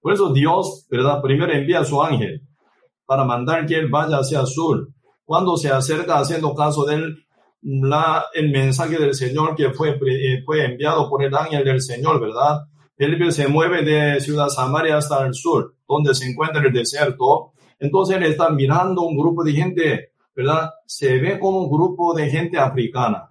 Por 0.00 0.12
eso 0.14 0.32
Dios, 0.32 0.86
¿verdad? 0.90 1.20
Primero 1.20 1.52
envía 1.52 1.80
a 1.80 1.84
su 1.84 2.02
ángel 2.02 2.42
para 3.04 3.24
mandar 3.24 3.66
que 3.66 3.74
él 3.74 3.88
vaya 3.88 4.16
hacia 4.16 4.40
el 4.40 4.46
sur. 4.46 4.88
Cuando 5.24 5.56
se 5.56 5.70
acerca 5.70 6.18
haciendo 6.18 6.54
caso 6.54 6.84
del 6.84 7.24
la, 7.62 8.26
el 8.34 8.50
mensaje 8.50 8.98
del 8.98 9.14
Señor 9.14 9.54
que 9.54 9.70
fue, 9.70 9.90
eh, 9.90 10.42
fue 10.44 10.64
enviado 10.64 11.08
por 11.08 11.22
el 11.22 11.34
ángel 11.34 11.64
del 11.64 11.80
Señor, 11.80 12.20
¿verdad? 12.20 12.66
Felipe 12.96 13.30
se 13.32 13.48
mueve 13.48 13.82
de 13.82 14.20
Ciudad 14.20 14.48
Samaria 14.48 14.96
hasta 14.96 15.24
el 15.26 15.34
sur, 15.34 15.74
donde 15.88 16.14
se 16.14 16.28
encuentra 16.30 16.62
el 16.62 16.72
desierto. 16.72 17.52
Entonces 17.78 18.16
él 18.16 18.24
está 18.24 18.50
mirando 18.50 19.02
un 19.02 19.16
grupo 19.16 19.42
de 19.42 19.52
gente, 19.52 20.12
¿verdad? 20.34 20.70
Se 20.86 21.18
ve 21.18 21.38
como 21.38 21.62
un 21.62 21.70
grupo 21.70 22.14
de 22.14 22.28
gente 22.28 22.58
africana. 22.58 23.28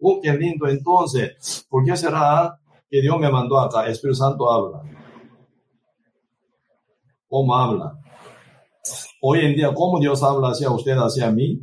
¡Oh, 0.00 0.20
qué 0.22 0.32
lindo! 0.32 0.68
Entonces, 0.68 1.66
¿por 1.68 1.84
qué 1.84 1.96
será 1.96 2.58
que 2.88 3.00
Dios 3.00 3.18
me 3.18 3.30
mandó 3.30 3.58
acá? 3.58 3.86
Espíritu 3.88 4.16
Santo 4.16 4.50
habla. 4.50 4.82
¿Cómo 7.26 7.54
habla? 7.54 7.98
Hoy 9.20 9.40
en 9.40 9.54
día, 9.54 9.72
¿cómo 9.74 9.98
Dios 9.98 10.22
habla 10.22 10.48
hacia 10.48 10.70
usted, 10.70 10.96
hacia 10.96 11.30
mí? 11.30 11.60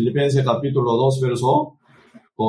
Filipenses 0.00 0.42
capítulo 0.42 0.96
2, 0.96 1.20
verso 1.20 1.76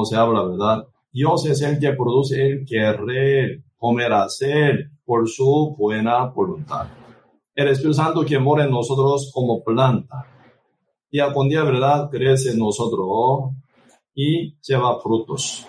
se 0.06 0.16
habla, 0.16 0.44
¿verdad? 0.44 0.88
Dios 1.12 1.46
es 1.48 1.62
el 1.62 1.78
que 1.80 1.92
produce 1.92 2.42
el 2.42 2.66
querer, 2.66 3.62
comer, 3.78 4.14
hacer 4.14 4.90
por 5.04 5.28
su 5.28 5.76
buena 5.78 6.28
voluntad. 6.28 6.88
El 7.54 7.68
Espíritu 7.68 7.96
Santo 7.96 8.24
que 8.24 8.40
mora 8.40 8.64
en 8.64 8.72
nosotros 8.72 9.30
como 9.34 9.62
planta. 9.66 10.26
Día 11.12 11.34
con 11.34 11.50
día, 11.50 11.66
¿verdad? 11.66 12.10
Crece 12.10 12.52
en 12.52 12.60
nosotros 12.60 13.52
y 14.16 14.58
lleva 14.62 15.02
frutos. 15.02 15.68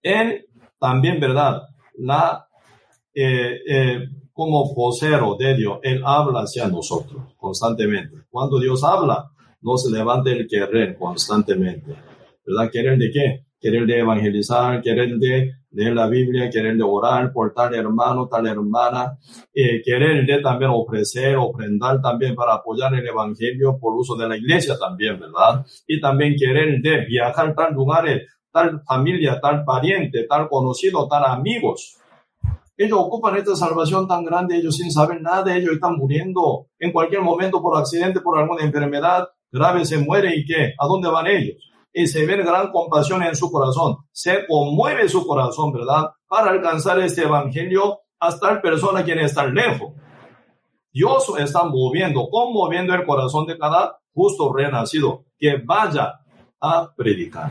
Él 0.00 0.46
también, 0.78 1.18
¿verdad? 1.18 1.62
La, 1.98 2.46
eh, 3.12 3.58
eh, 3.68 3.98
como 4.32 4.72
vocero 4.72 5.34
de 5.36 5.56
Dios, 5.56 5.80
Él 5.82 6.02
habla 6.04 6.42
hacia 6.42 6.68
nosotros 6.68 7.34
constantemente. 7.36 8.18
Cuando 8.30 8.60
Dios 8.60 8.84
habla, 8.84 9.32
no 9.62 9.76
se 9.76 9.90
levanta 9.90 10.30
el 10.30 10.46
querer 10.46 10.96
constantemente. 10.96 11.94
¿Verdad? 12.44 12.70
¿Querer 12.70 12.98
de 12.98 13.10
qué? 13.10 13.46
Querer 13.60 13.86
de 13.86 13.98
evangelizar, 14.00 14.82
querer 14.82 15.16
de 15.18 15.52
leer 15.70 15.94
la 15.94 16.08
Biblia, 16.08 16.50
querer 16.50 16.76
de 16.76 16.82
orar 16.82 17.32
por 17.32 17.54
tal 17.54 17.74
hermano, 17.74 18.28
tal 18.28 18.46
hermana, 18.46 19.18
eh, 19.54 19.80
querer 19.82 20.26
de 20.26 20.42
también 20.42 20.70
ofrecer, 20.74 21.36
ofrendar 21.36 22.00
también 22.02 22.34
para 22.34 22.54
apoyar 22.54 22.92
el 22.94 23.06
evangelio 23.06 23.78
por 23.78 23.94
uso 23.94 24.16
de 24.16 24.28
la 24.28 24.36
iglesia 24.36 24.76
también, 24.78 25.18
¿verdad? 25.18 25.64
Y 25.86 26.00
también 26.00 26.34
querer 26.36 26.80
de 26.82 27.06
viajar 27.06 27.50
a 27.50 27.54
tal 27.54 27.74
lugares, 27.74 28.26
tal 28.50 28.82
familia, 28.86 29.40
tal 29.40 29.64
pariente, 29.64 30.26
tal 30.28 30.48
conocido, 30.48 31.08
tal 31.08 31.24
amigos. 31.24 31.98
Ellos 32.76 32.98
ocupan 33.00 33.36
esta 33.36 33.54
salvación 33.54 34.08
tan 34.08 34.24
grande, 34.24 34.56
ellos 34.56 34.76
sin 34.76 34.90
saber 34.90 35.20
nada, 35.20 35.56
ellos 35.56 35.72
están 35.72 35.96
muriendo 35.96 36.66
en 36.78 36.90
cualquier 36.92 37.22
momento 37.22 37.62
por 37.62 37.78
accidente, 37.78 38.20
por 38.20 38.38
alguna 38.38 38.64
enfermedad, 38.64 39.28
grave 39.52 39.84
se 39.84 39.98
muere 39.98 40.34
y 40.34 40.44
qué, 40.44 40.74
¿a 40.78 40.86
dónde 40.86 41.08
van 41.08 41.26
ellos? 41.26 41.70
Y 41.92 42.06
se 42.06 42.24
ve 42.26 42.38
gran 42.38 42.72
compasión 42.72 43.22
en 43.22 43.36
su 43.36 43.52
corazón, 43.52 43.98
se 44.10 44.46
conmueve 44.46 45.08
su 45.08 45.26
corazón, 45.26 45.72
¿verdad? 45.72 46.10
Para 46.26 46.50
alcanzar 46.50 46.98
este 47.00 47.22
evangelio 47.22 48.00
hasta 48.18 48.50
el 48.50 48.60
persona 48.60 49.04
quien 49.04 49.18
está 49.18 49.46
lejos. 49.46 49.92
Dios 50.92 51.32
está 51.38 51.64
moviendo, 51.64 52.28
conmoviendo 52.30 52.94
el 52.94 53.04
corazón 53.04 53.46
de 53.46 53.58
cada 53.58 53.98
justo 54.14 54.52
renacido 54.52 55.24
que 55.38 55.56
vaya 55.64 56.20
a 56.60 56.92
predicar. 56.94 57.50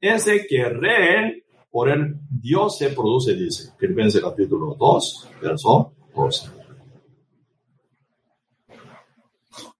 Ese 0.00 0.46
que 0.46 0.64
reen 0.64 1.44
por 1.70 1.90
el 1.90 2.16
Dios 2.28 2.78
se 2.78 2.90
produce, 2.90 3.34
dice 3.34 3.72
Filipenses 3.78 4.22
capítulo 4.22 4.74
2, 4.78 5.28
verso 5.42 5.92
12. 6.14 6.59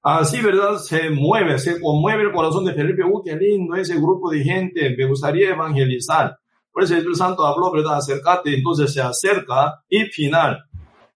Así, 0.03 0.40
¿verdad? 0.40 0.78
Se 0.78 1.11
mueve, 1.11 1.59
se 1.59 1.78
conmueve 1.78 2.22
el 2.22 2.32
corazón 2.32 2.64
de 2.64 2.72
Felipe. 2.72 3.05
¡Uy, 3.05 3.20
qué 3.22 3.36
lindo 3.36 3.76
ese 3.76 3.96
grupo 3.96 4.30
de 4.30 4.42
gente! 4.42 4.96
Me 4.96 5.05
gustaría 5.05 5.51
evangelizar. 5.51 6.38
Por 6.72 6.84
eso 6.84 6.96
el 6.96 7.14
Santo 7.14 7.44
habló, 7.44 7.70
¿verdad? 7.70 7.98
Acércate. 7.98 8.55
Entonces 8.55 8.94
se 8.94 9.03
acerca 9.03 9.82
y 9.90 10.05
final, 10.05 10.64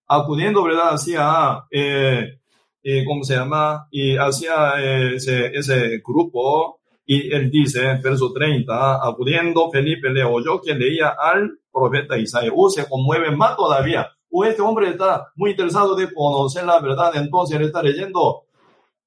acudiendo, 0.07 0.63
¿verdad? 0.63 0.95
Hacia, 0.95 1.65
eh, 1.71 2.39
eh, 2.83 3.05
¿cómo 3.07 3.25
se 3.25 3.37
llama? 3.37 3.89
Y 3.91 4.17
hacia 4.17 4.75
eh, 4.79 5.15
ese, 5.17 5.47
ese 5.47 6.03
grupo. 6.07 6.81
Y 7.07 7.33
él 7.35 7.51
dice, 7.51 7.81
verso 8.03 8.33
30, 8.35 9.07
acudiendo 9.07 9.71
Felipe 9.71 10.11
le 10.11 10.25
oyó 10.25 10.61
que 10.61 10.75
leía 10.75 11.15
al 11.19 11.59
profeta 11.73 12.19
Isaías. 12.19 12.53
¡Uh, 12.55 12.69
se 12.69 12.87
conmueve 12.87 13.31
más 13.31 13.57
todavía! 13.57 14.09
¡Uh, 14.29 14.45
este 14.45 14.63
hombre 14.63 14.91
está 14.91 15.29
muy 15.37 15.53
interesado 15.53 15.95
de 15.95 16.13
conocer 16.13 16.65
la 16.65 16.81
verdad! 16.81 17.13
Entonces 17.15 17.57
él 17.57 17.67
está 17.67 17.83
leyendo 17.83 18.44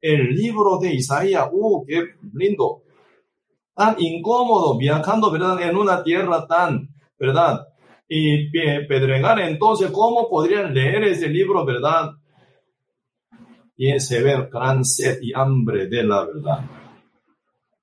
el 0.02 0.30
libro 0.30 0.78
de 0.78 0.94
Isaías. 0.94 1.48
¡Uh, 1.52 1.86
qué 1.86 2.04
lindo! 2.34 2.84
Tan 3.74 3.96
incómodo, 4.00 4.78
viajando, 4.78 5.32
¿verdad? 5.32 5.62
En 5.62 5.76
una 5.76 6.04
tierra 6.04 6.48
tan, 6.48 6.90
¿verdad? 7.20 7.68
Y 8.08 8.50
pedregar, 8.50 9.40
entonces, 9.40 9.92
¿cómo 9.92 10.30
podrían 10.30 10.74
leer 10.74 11.04
ese 11.04 11.28
libro, 11.28 11.66
verdad? 11.66 12.12
Y 13.76 14.00
se 14.00 14.24
ve 14.24 14.48
gran 14.52 14.84
sed 14.84 15.20
y 15.22 15.34
hambre 15.34 15.88
de 15.88 16.04
la 16.04 16.26
verdad. 16.26 16.66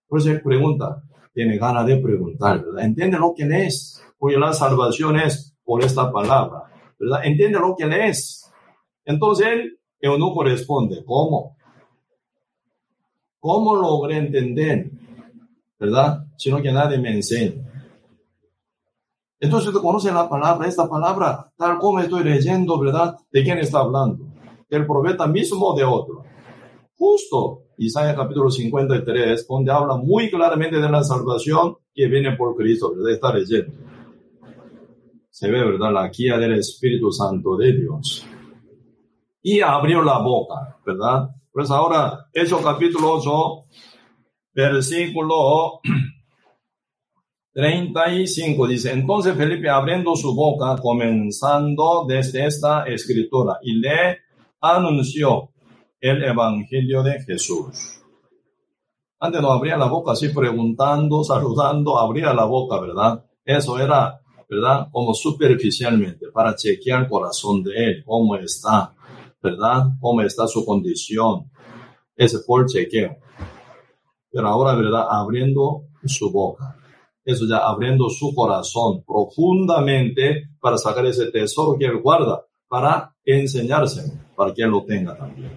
Por 0.08 0.18
eso 0.18 0.30
pregunta, 0.42 1.02
tiene 1.32 1.58
ganas 1.58 1.86
de 1.86 1.98
preguntar. 1.98 2.64
Entiende 2.78 3.18
lo 3.18 3.34
que 3.36 3.44
lees, 3.44 4.02
porque 4.18 4.38
la 4.38 4.52
salvación 4.52 5.16
es 5.20 5.56
por 5.62 5.84
esta 5.84 6.10
palabra, 6.10 6.64
¿verdad? 6.98 7.20
Entiende 7.24 7.58
lo 7.58 7.76
que 7.76 7.86
lees. 7.86 8.50
Entonces 9.04 9.46
él, 9.46 9.78
eunuco 10.00 10.42
responde, 10.42 11.04
¿cómo? 11.04 11.56
¿Cómo 13.44 13.76
logré 13.76 14.16
entender? 14.16 14.90
¿Verdad? 15.78 16.24
Sino 16.34 16.62
que 16.62 16.72
nadie 16.72 16.96
me 16.96 17.12
enseña. 17.12 17.62
Entonces 19.38 19.70
tú 19.70 19.82
conoces 19.82 20.14
la 20.14 20.26
palabra, 20.26 20.66
esta 20.66 20.88
palabra, 20.88 21.52
tal 21.54 21.76
como 21.78 22.00
estoy 22.00 22.24
leyendo, 22.24 22.78
¿verdad? 22.78 23.18
¿De 23.30 23.44
quién 23.44 23.58
está 23.58 23.80
hablando? 23.80 24.24
¿Del 24.70 24.86
profeta 24.86 25.26
mismo 25.26 25.66
o 25.66 25.76
de 25.76 25.84
otro? 25.84 26.24
Justo 26.96 27.64
Isaías 27.76 28.16
capítulo 28.16 28.50
53, 28.50 29.46
donde 29.46 29.72
habla 29.72 29.96
muy 29.96 30.30
claramente 30.30 30.80
de 30.80 30.88
la 30.88 31.04
salvación 31.04 31.76
que 31.92 32.06
viene 32.06 32.34
por 32.38 32.56
Cristo, 32.56 32.94
¿verdad? 32.96 33.12
Está 33.12 33.34
leyendo. 33.34 33.74
Se 35.28 35.50
ve, 35.50 35.62
¿verdad? 35.62 35.92
La 35.92 36.08
guía 36.08 36.38
del 36.38 36.54
Espíritu 36.54 37.12
Santo 37.12 37.58
de 37.58 37.74
Dios. 37.74 38.26
Y 39.42 39.60
abrió 39.60 40.00
la 40.00 40.18
boca, 40.20 40.78
¿verdad? 40.86 41.28
Pues 41.54 41.70
ahora, 41.70 42.26
Hechos 42.32 42.60
capítulo 42.64 43.12
8, 43.12 43.64
versículo 44.54 45.78
35 47.54 48.66
dice, 48.66 48.90
entonces 48.90 49.36
Felipe 49.36 49.70
abriendo 49.70 50.16
su 50.16 50.34
boca, 50.34 50.74
comenzando 50.82 52.06
desde 52.08 52.46
esta 52.46 52.86
escritura, 52.86 53.60
y 53.62 53.74
le 53.74 54.18
anunció 54.60 55.50
el 56.00 56.24
evangelio 56.24 57.04
de 57.04 57.22
Jesús. 57.22 58.02
Antes 59.20 59.40
no 59.40 59.52
abría 59.52 59.76
la 59.76 59.86
boca 59.86 60.10
así 60.10 60.30
preguntando, 60.30 61.22
saludando, 61.22 62.00
abría 62.00 62.34
la 62.34 62.46
boca, 62.46 62.80
¿verdad? 62.80 63.24
Eso 63.44 63.78
era, 63.78 64.20
¿verdad? 64.50 64.88
Como 64.90 65.14
superficialmente, 65.14 66.32
para 66.32 66.56
chequear 66.56 67.02
el 67.02 67.08
corazón 67.08 67.62
de 67.62 67.70
él, 67.76 68.04
cómo 68.04 68.34
está, 68.34 68.92
¿verdad? 69.44 69.90
¿Cómo 70.00 70.22
está 70.22 70.46
su 70.48 70.64
condición? 70.64 71.50
Ese 72.16 72.38
fue 72.38 72.64
chequeo. 72.64 73.18
Pero 74.30 74.48
ahora, 74.48 74.74
¿verdad? 74.74 75.06
Abriendo 75.08 75.84
su 76.06 76.32
boca. 76.32 76.76
Eso 77.24 77.44
ya 77.48 77.58
abriendo 77.58 78.08
su 78.08 78.34
corazón 78.34 79.04
profundamente 79.04 80.50
para 80.60 80.78
sacar 80.78 81.06
ese 81.06 81.30
tesoro 81.30 81.78
que 81.78 81.84
él 81.84 82.00
guarda, 82.00 82.44
para 82.68 83.14
enseñarse, 83.24 84.20
para 84.34 84.52
que 84.52 84.62
lo 84.64 84.84
tenga 84.84 85.16
también. 85.16 85.52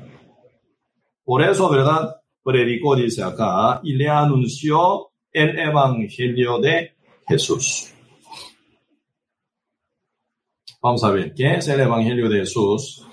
Por 1.24 1.42
eso, 1.42 1.70
¿verdad? 1.70 2.16
Predicó, 2.44 2.96
dice 2.96 3.24
acá, 3.24 3.82
y 3.84 3.94
le 3.94 4.10
anunció 4.10 5.10
el 5.32 5.58
evangelio 5.60 6.60
de 6.60 6.96
Jesús. 7.28 7.94
Vamos 10.82 11.04
a 11.04 11.12
ver, 11.12 11.34
¿qué 11.34 11.56
es 11.56 11.68
el 11.68 11.82
evangelio 11.82 12.30
de 12.30 12.40
Jesús? 12.40 13.07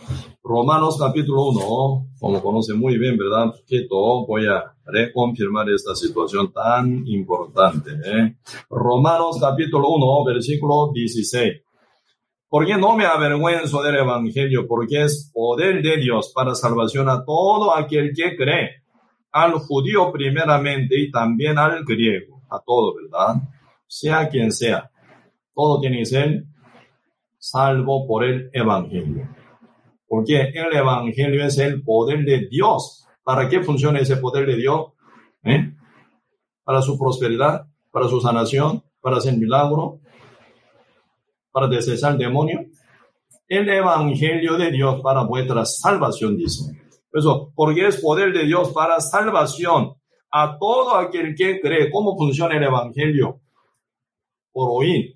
Romanos 0.47 0.99
capítulo 1.01 1.47
1, 1.47 2.09
como 2.21 2.43
conoce 2.43 2.75
muy 2.75 2.99
bien, 2.99 3.17
¿verdad? 3.17 3.55
todo 3.89 4.27
voy 4.27 4.47
a 4.47 4.75
reconfirmar 4.85 5.71
esta 5.71 5.95
situación 5.95 6.53
tan 6.53 7.03
importante. 7.09 7.93
¿eh? 8.05 8.37
Romanos 8.69 9.39
capítulo 9.41 9.89
1, 9.89 10.25
versículo 10.27 10.91
16. 10.93 11.63
Porque 12.47 12.77
no 12.77 12.95
me 12.95 13.07
avergüenzo 13.07 13.83
del 13.83 13.97
Evangelio, 13.97 14.67
porque 14.69 15.05
es 15.05 15.31
poder 15.33 15.81
de 15.81 15.97
Dios 15.97 16.31
para 16.35 16.55
salvación 16.55 17.09
a 17.09 17.25
todo 17.25 17.75
aquel 17.75 18.13
que 18.15 18.37
cree, 18.37 18.83
al 19.33 19.55
judío 19.55 20.13
primeramente 20.13 21.01
y 21.01 21.11
también 21.11 21.57
al 21.57 21.87
griego, 21.87 22.43
a 22.51 22.61
todo, 22.61 22.95
¿verdad? 22.97 23.37
Sea 23.87 24.29
quien 24.29 24.53
sea, 24.53 24.91
todo 25.55 25.81
tiene 25.81 26.01
que 26.01 26.07
ser 26.07 26.45
salvo 27.39 28.07
por 28.07 28.25
el 28.25 28.51
Evangelio. 28.53 29.27
Porque 30.07 30.41
el 30.41 30.75
Evangelio 30.75 31.45
es 31.45 31.59
el 31.59 31.83
poder 31.83 32.25
de 32.25 32.47
Dios. 32.49 33.07
¿Para 33.23 33.49
qué 33.49 33.63
funciona 33.63 34.01
ese 34.01 34.17
poder 34.17 34.47
de 34.47 34.57
Dios? 34.57 34.93
¿Eh? 35.45 35.73
Para 36.63 36.83
su 36.83 36.99
prosperidad, 36.99 37.67
para 37.91 38.09
su 38.09 38.21
sanación, 38.21 38.83
para 39.01 39.17
hacer 39.17 39.37
milagro, 39.37 40.01
para 41.53 41.69
desecrar 41.69 42.13
el 42.13 42.19
demonio. 42.19 42.67
El 43.47 43.69
Evangelio 43.69 44.57
de 44.57 44.71
Dios 44.71 45.01
para 45.03 45.23
vuestra 45.25 45.65
salvación, 45.65 46.37
dice. 46.37 46.65
Eso, 47.13 47.53
porque 47.55 47.87
es 47.87 48.01
poder 48.01 48.33
de 48.33 48.45
Dios 48.45 48.73
para 48.73 49.01
salvación 49.01 49.95
a 50.31 50.59
todo 50.59 50.97
aquel 50.97 51.35
que 51.37 51.61
cree. 51.61 51.91
¿Cómo 51.91 52.17
funciona 52.17 52.57
el 52.57 52.65
Evangelio? 52.65 53.41
Por 54.53 54.69
oír 54.73 55.15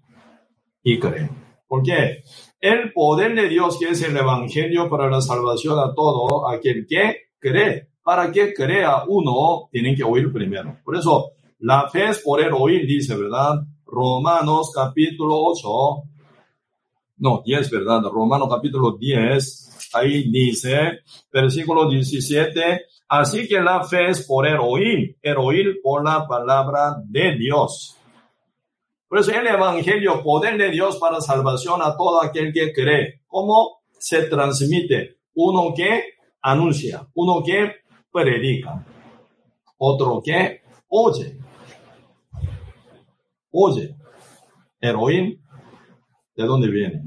y 0.83 0.99
creer. 0.99 1.31
¿Por 1.67 1.83
qué? 1.83 2.23
El 2.61 2.93
poder 2.93 3.35
de 3.35 3.49
Dios, 3.49 3.79
que 3.79 3.91
es 3.91 4.03
el 4.03 4.17
Evangelio 4.17 4.91
para 4.91 5.09
la 5.09 5.21
salvación 5.21 5.79
a 5.79 5.95
todo 5.95 6.49
aquel 6.49 6.87
que 6.89 7.29
cree. 7.39 7.89
Para 8.03 8.33
que 8.33 8.53
crea 8.53 9.05
uno, 9.07 9.69
tienen 9.71 9.95
que 9.95 10.03
oír 10.03 10.33
primero. 10.33 10.79
Por 10.83 10.97
eso, 10.97 11.33
la 11.61 11.89
fe 11.89 12.09
es 12.09 12.21
por 12.21 12.41
el 12.41 12.53
oír, 12.53 12.87
dice, 12.87 13.17
¿verdad? 13.17 13.61
Romanos 13.85 14.73
capítulo 14.75 15.37
8. 15.37 15.69
No, 17.19 17.43
10, 17.45 17.71
¿verdad? 17.71 18.03
Romanos 18.11 18.49
capítulo 18.51 18.97
10. 18.99 19.91
Ahí 19.95 20.31
dice, 20.31 21.01
versículo 21.33 21.89
17. 21.89 22.81
Así 23.09 23.47
que 23.47 23.61
la 23.61 23.85
fe 23.85 24.11
es 24.11 24.27
por 24.27 24.47
el 24.47 24.59
oír, 24.61 25.17
el 25.23 25.37
oír 25.37 25.81
por 25.83 26.05
la 26.05 26.27
palabra 26.27 26.97
de 27.05 27.37
Dios. 27.37 27.98
Por 29.09 29.19
eso 29.19 29.31
el 29.33 29.47
Evangelio, 29.47 30.23
poder 30.23 30.59
de 30.59 30.71
Dios 30.71 30.99
para 30.99 31.21
salvación 31.21 31.81
a 31.83 31.97
todo 31.97 32.23
aquel 32.23 32.53
que 32.53 32.73
cree. 32.73 33.23
¿Cómo 33.27 33.81
se 33.99 34.25
transmite? 34.25 35.19
Uno 35.35 35.73
que 35.75 36.15
anuncia, 36.43 37.09
uno 37.15 37.43
que 37.43 37.73
predica, 38.13 38.85
otro 39.79 40.21
que 40.23 40.63
oye. 40.89 41.39
Oye. 43.51 43.95
El 44.81 44.97
¿de 46.37 46.45
dónde 46.45 46.69
viene? 46.69 47.03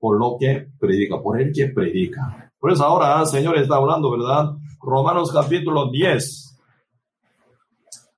Por 0.00 0.18
lo 0.18 0.36
que 0.38 0.66
predica, 0.80 1.20
por 1.22 1.40
el 1.40 1.52
que 1.52 1.68
predica. 1.68 2.52
Por 2.58 2.72
eso 2.72 2.84
ahora 2.84 3.20
el 3.20 3.26
Señor 3.26 3.56
está 3.56 3.76
hablando, 3.76 4.10
¿verdad? 4.10 4.50
Romanos 4.80 5.30
capítulo 5.32 5.90
10, 5.92 6.60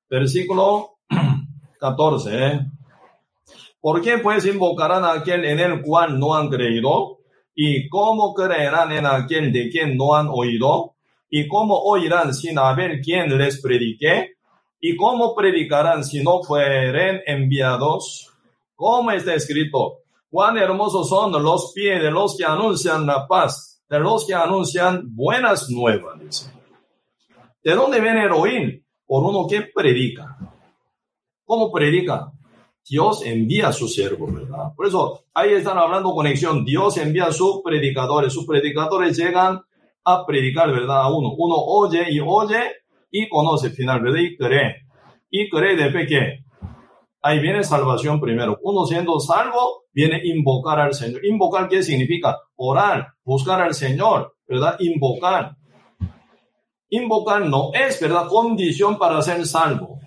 versículo 0.08 0.96
14. 1.80 2.46
¿eh? 2.46 2.60
¿Por 3.80 4.02
qué 4.02 4.18
pues 4.18 4.44
invocarán 4.44 5.02
a 5.04 5.12
aquel 5.12 5.44
en 5.46 5.58
el 5.58 5.80
cual 5.80 6.18
no 6.18 6.34
han 6.34 6.50
creído? 6.50 7.18
¿Y 7.54 7.88
cómo 7.88 8.34
creerán 8.34 8.92
en 8.92 9.06
aquel 9.06 9.50
de 9.52 9.70
quien 9.70 9.96
no 9.96 10.14
han 10.14 10.28
oído? 10.30 10.94
¿Y 11.30 11.48
cómo 11.48 11.78
oirán 11.78 12.34
sin 12.34 12.58
haber 12.58 13.00
quien 13.00 13.36
les 13.36 13.60
predique? 13.60 14.34
¿Y 14.80 14.96
cómo 14.96 15.34
predicarán 15.34 16.04
si 16.04 16.22
no 16.22 16.42
fueren 16.42 17.22
enviados? 17.26 18.30
¿Cómo 18.74 19.10
está 19.10 19.34
escrito? 19.34 20.00
Cuán 20.30 20.58
hermosos 20.58 21.08
son 21.08 21.32
los 21.42 21.72
pies 21.74 22.02
de 22.02 22.10
los 22.10 22.36
que 22.36 22.44
anuncian 22.44 23.06
la 23.06 23.26
paz, 23.26 23.82
de 23.88 23.98
los 23.98 24.26
que 24.26 24.34
anuncian 24.34 25.02
buenas 25.14 25.68
nuevas. 25.70 26.50
¿De 27.62 27.74
dónde 27.74 28.00
viene 28.00 28.24
el 28.24 28.32
oír? 28.32 28.84
Por 29.06 29.24
uno 29.24 29.46
que 29.48 29.62
predica. 29.62 30.36
¿Cómo 31.50 31.72
predica? 31.72 32.30
Dios 32.88 33.26
envía 33.26 33.66
a 33.66 33.72
su 33.72 33.88
siervo, 33.88 34.28
¿verdad? 34.32 34.72
Por 34.76 34.86
eso 34.86 35.24
ahí 35.34 35.50
están 35.54 35.78
hablando 35.78 36.14
conexión. 36.14 36.64
Dios 36.64 36.96
envía 36.96 37.24
a 37.24 37.32
sus 37.32 37.60
predicadores. 37.64 38.32
Sus 38.32 38.46
predicadores 38.46 39.18
llegan 39.18 39.60
a 40.04 40.24
predicar, 40.24 40.70
¿verdad? 40.70 41.00
A 41.00 41.12
uno. 41.12 41.34
Uno 41.36 41.56
oye 41.56 42.04
y 42.08 42.20
oye 42.20 42.60
y 43.10 43.28
conoce 43.28 43.70
finalmente 43.70 44.22
Y 44.22 44.36
cree. 44.36 44.76
Y 45.28 45.50
cree 45.50 45.74
de 45.74 45.90
fe 45.90 46.06
que 46.06 46.44
ahí 47.20 47.40
viene 47.40 47.64
salvación 47.64 48.20
primero. 48.20 48.56
Uno 48.62 48.86
siendo 48.86 49.18
salvo, 49.18 49.86
viene 49.92 50.20
invocar 50.22 50.78
al 50.78 50.94
Señor. 50.94 51.26
Invocar, 51.26 51.68
¿qué 51.68 51.82
significa? 51.82 52.38
Orar, 52.54 53.08
buscar 53.24 53.60
al 53.60 53.74
Señor, 53.74 54.36
¿verdad? 54.46 54.76
Invocar. 54.78 55.56
Invocar 56.90 57.44
no 57.44 57.72
es, 57.74 58.00
¿verdad? 58.00 58.28
Condición 58.28 58.96
para 58.96 59.20
ser 59.20 59.44
salvo 59.44 59.99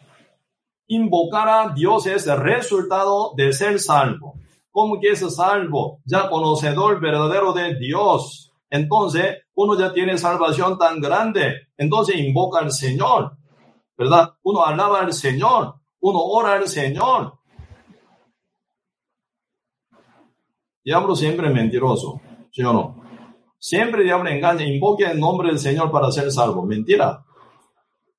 invocar 0.96 1.50
a 1.50 1.74
Dios 1.74 2.06
es 2.08 2.28
el 2.28 2.38
resultado 2.38 3.34
de 3.36 3.54
ser 3.54 3.80
salvo. 3.80 4.36
¿Cómo 4.72 5.00
que 5.00 5.10
es 5.10 5.36
salvo? 5.36 6.02
Ya 6.06 6.30
conocedor 6.30 7.00
verdadero 7.00 7.54
de 7.54 7.76
Dios. 7.76 8.52
Entonces, 8.70 9.38
uno 9.54 9.78
ya 9.78 9.94
tiene 9.94 10.18
salvación 10.18 10.78
tan 10.78 11.00
grande. 11.00 11.68
Entonces 11.78 12.16
invoca 12.18 12.60
al 12.60 12.72
Señor. 12.72 13.38
¿Verdad? 13.98 14.34
Uno 14.42 14.66
alaba 14.66 15.02
al 15.02 15.14
Señor. 15.14 15.76
Uno 16.00 16.20
ora 16.20 16.54
al 16.54 16.68
Señor. 16.68 17.34
Diablo 20.84 21.16
siempre 21.16 21.48
es 21.48 21.54
mentiroso. 21.54 22.20
¿Sí 22.52 22.64
o 22.64 22.74
no? 22.74 23.04
Siempre 23.60 24.04
diablo 24.04 24.30
engaña. 24.30 24.66
Invoque 24.66 25.06
el 25.06 25.20
nombre 25.20 25.50
del 25.50 25.60
Señor 25.60 25.92
para 25.92 26.12
ser 26.12 26.32
salvo. 26.32 26.66
Mentira 26.66 27.24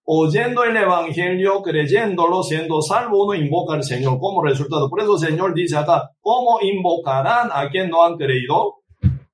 oyendo 0.05 0.65
el 0.65 0.77
Evangelio, 0.77 1.63
creyéndolo, 1.63 2.43
siendo 2.43 2.83
salvo, 2.83 3.25
uno 3.25 3.35
invoca 3.35 3.75
al 3.75 3.83
Señor 3.83 4.19
como 4.19 4.43
resultado. 4.43 4.89
Por 4.89 5.01
eso 5.01 5.15
el 5.15 5.31
Señor 5.31 5.55
dice 5.55 5.77
acá, 5.77 6.11
¿cómo 6.21 6.59
invocarán 6.61 7.51
a 7.53 7.69
quien 7.71 7.89
no 7.91 8.05
han 8.05 8.17
creído? 8.17 8.77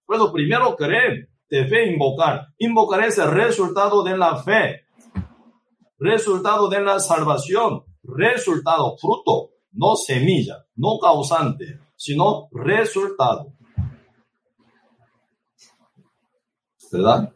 Pues 0.06 0.20
primero 0.32 0.76
creer, 0.76 1.28
de 1.48 1.66
fe 1.66 1.92
invocar. 1.92 2.46
Invocar 2.58 3.04
es 3.04 3.18
el 3.18 3.30
resultado 3.30 4.02
de 4.02 4.16
la 4.16 4.36
fe, 4.36 4.82
resultado 5.98 6.68
de 6.68 6.80
la 6.80 7.00
salvación, 7.00 7.84
resultado, 8.02 8.96
fruto, 8.96 9.50
no 9.72 9.96
semilla, 9.96 10.64
no 10.76 10.98
causante, 10.98 11.80
sino 11.96 12.48
resultado. 12.52 13.52
¿Verdad? 16.92 17.32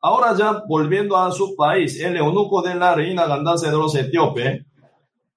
Ahora 0.00 0.36
ya 0.36 0.62
volviendo 0.68 1.16
a 1.16 1.32
su 1.32 1.56
país, 1.56 2.00
el 2.00 2.16
eunuco 2.16 2.62
de 2.62 2.74
la 2.76 2.94
reina 2.94 3.26
Gandase 3.26 3.68
de 3.68 3.76
los 3.76 3.94
etíopes, 3.96 4.64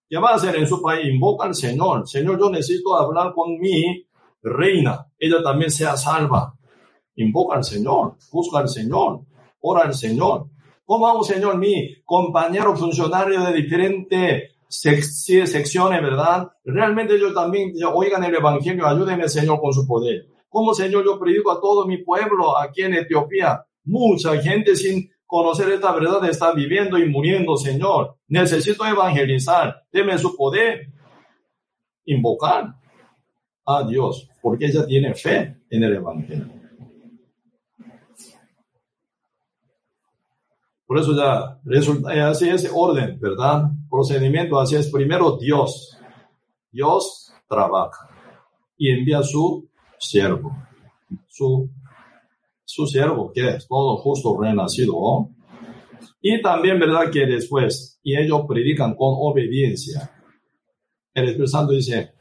¿qué 0.07 0.17
va 0.19 0.29
a 0.31 0.35
hacer 0.35 0.55
en 0.55 0.67
su 0.67 0.81
país? 0.81 1.07
Invoca 1.07 1.47
al 1.47 1.55
Señor. 1.55 2.07
Señor, 2.07 2.39
yo 2.39 2.49
necesito 2.51 2.95
hablar 2.95 3.33
con 3.33 3.57
mi 3.59 4.05
reina. 4.43 5.07
Ella 5.17 5.41
también 5.41 5.71
sea 5.71 5.97
salva. 5.97 6.53
Invoca 7.15 7.55
al 7.57 7.63
Señor, 7.63 8.17
busca 8.31 8.59
al 8.59 8.69
Señor, 8.69 9.21
ora 9.61 9.81
al 9.81 9.95
Señor. 9.95 10.47
¿Cómo 10.85 11.07
hago, 11.07 11.23
Señor, 11.23 11.57
mi 11.57 12.01
compañero 12.03 12.75
funcionario 12.75 13.41
de 13.41 13.53
diferentes 13.53 14.51
secciones, 14.67 16.01
verdad? 16.01 16.51
Realmente 16.63 17.19
yo 17.19 17.33
también, 17.33 17.73
oigan 17.93 18.23
el 18.23 18.35
Evangelio, 18.35 18.85
ayúdenme, 18.85 19.27
Señor, 19.27 19.59
con 19.59 19.73
su 19.73 19.87
poder. 19.87 20.27
¿Cómo, 20.49 20.73
Señor, 20.73 21.03
yo 21.03 21.19
predico 21.19 21.51
a 21.51 21.59
todo 21.59 21.87
mi 21.87 21.97
pueblo 21.97 22.57
aquí 22.57 22.83
en 22.83 22.93
Etiopía? 22.93 23.65
Mucha 23.83 24.39
gente 24.41 24.75
sin 24.75 25.09
conocer 25.25 25.69
esta 25.71 25.91
verdad 25.93 26.27
está 26.29 26.53
viviendo 26.53 26.97
y 26.97 27.09
muriendo, 27.09 27.55
Señor. 27.55 28.17
Necesito 28.27 28.85
evangelizar. 28.85 29.83
Deme 29.91 30.17
su 30.17 30.35
poder. 30.35 30.87
Invocar 32.05 32.75
a 33.65 33.83
Dios, 33.87 34.27
porque 34.41 34.65
ella 34.65 34.85
tiene 34.85 35.13
fe 35.13 35.57
en 35.69 35.83
el 35.83 35.95
Evangelio. 35.95 36.61
Por 40.85 40.99
eso 40.99 41.15
ya 41.15 41.57
resulta, 41.63 42.13
eh, 42.13 42.19
así 42.19 42.49
es 42.49 42.69
orden, 42.73 43.17
¿verdad? 43.17 43.69
Procedimiento 43.89 44.59
así 44.59 44.75
es. 44.75 44.91
Primero 44.91 45.37
Dios. 45.37 45.97
Dios 46.69 47.31
trabaja 47.47 48.09
y 48.77 48.89
envía 48.89 49.23
su 49.23 49.69
siervo, 49.97 50.51
su 51.27 51.69
su 52.71 52.87
siervo, 52.87 53.31
que 53.33 53.49
es 53.49 53.67
todo 53.67 53.97
justo 53.97 54.37
renacido. 54.39 55.29
Y 56.21 56.41
también, 56.41 56.79
¿verdad? 56.79 57.11
Que 57.11 57.25
después, 57.25 57.99
y 58.03 58.15
ellos 58.15 58.41
predican 58.47 58.95
con 58.95 59.15
obediencia. 59.17 60.11
El 61.13 61.25
Espíritu 61.25 61.47
Santo 61.47 61.73
dice, 61.73 62.11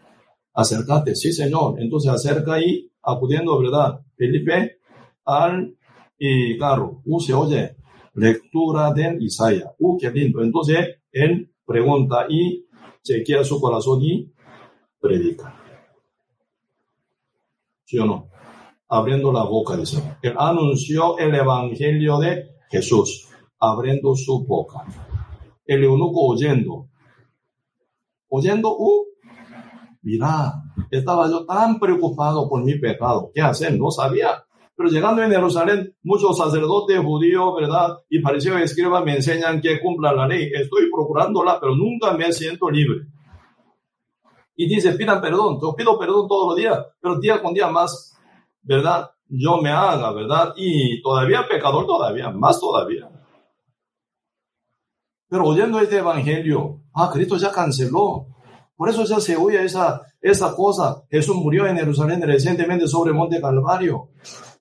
acércate, 0.55 1.15
sí, 1.15 1.33
Señor. 1.33 1.81
Entonces 1.81 2.11
acerca 2.11 2.61
y 2.61 2.91
acudiendo, 3.03 3.59
¿verdad? 3.59 4.01
Felipe 4.17 4.79
al 5.25 5.77
y 6.19 6.59
carro. 6.59 7.01
U 7.05 7.21
se 7.21 7.33
oye 7.33 7.77
lectura 8.15 8.93
de 8.93 9.17
Isaías. 9.21 9.71
Uh, 9.79 9.97
qué 9.99 10.11
lindo. 10.11 10.43
Entonces 10.43 10.99
él 11.13 11.53
pregunta 11.65 12.27
y 12.29 12.67
chequea 13.03 13.45
su 13.45 13.61
corazón 13.61 14.03
y 14.03 14.33
predica. 15.01 15.55
¿Sí 17.85 17.99
o 17.99 18.07
no? 18.07 18.30
Abriendo 18.91 19.32
la 19.32 19.45
boca, 19.45 19.76
dice. 19.76 20.03
Él 20.20 20.34
anunció 20.36 21.16
el 21.16 21.34
evangelio 21.34 22.18
de 22.18 22.51
Jesús, 22.68 23.28
abriendo 23.59 24.16
su 24.16 24.45
boca. 24.45 24.84
El 25.64 25.84
eunuco 25.84 26.26
oyendo. 26.26 26.88
Oyendo, 28.28 28.76
uh, 28.76 29.05
mira, 30.03 30.55
estaba 30.91 31.28
yo 31.28 31.47
tan 31.47 31.78
preocupado 31.78 32.49
por 32.49 32.64
mi 32.64 32.78
pecado. 32.78 33.30
¿Qué 33.32 33.41
hacer? 33.41 33.78
No 33.78 33.91
sabía. 33.91 34.45
Pero 34.74 34.88
llegando 34.88 35.22
en 35.22 35.30
Jerusalén, 35.30 35.95
muchos 36.03 36.38
sacerdotes 36.38 36.99
judíos, 36.99 37.55
¿verdad? 37.55 37.99
Y 38.09 38.18
y 38.18 38.62
escribas 38.62 39.05
me 39.05 39.16
enseñan 39.16 39.61
que 39.61 39.80
cumpla 39.80 40.12
la 40.12 40.26
ley. 40.26 40.51
Estoy 40.55 40.91
procurándola, 40.91 41.61
pero 41.61 41.76
nunca 41.76 42.12
me 42.14 42.32
siento 42.32 42.70
libre. 42.70 43.07
Y 44.57 44.66
dice, 44.66 44.93
pidan 44.93 45.20
perdón. 45.20 45.59
Yo 45.61 45.74
pido 45.76 45.99
perdón 45.99 46.26
todos 46.26 46.49
los 46.49 46.57
días, 46.57 46.78
pero 47.01 47.20
día 47.20 47.43
con 47.43 47.53
día 47.53 47.68
más, 47.68 48.16
¿verdad? 48.63 49.11
Yo 49.29 49.59
me 49.59 49.71
haga, 49.71 50.13
¿verdad? 50.13 50.53
Y 50.57 51.01
todavía 51.03 51.47
pecador, 51.49 51.87
todavía, 51.87 52.31
más 52.31 52.59
todavía. 52.59 53.09
Pero 55.29 55.45
oyendo 55.45 55.79
este 55.79 55.99
evangelio, 55.99 56.83
ah, 56.93 57.09
Cristo 57.13 57.37
ya 57.37 57.53
canceló. 57.53 58.27
Por 58.77 58.89
eso 58.89 59.05
ya 59.05 59.21
se 59.21 59.37
oye 59.37 59.63
esa, 59.63 60.03
esa 60.21 60.57
cosa. 60.57 61.05
Jesús 61.09 61.37
murió 61.37 61.67
en 61.67 61.77
Jerusalén 61.77 62.21
recientemente 62.23 62.89
sobre 62.89 63.13
Monte 63.13 63.41
Calvario. 63.41 64.09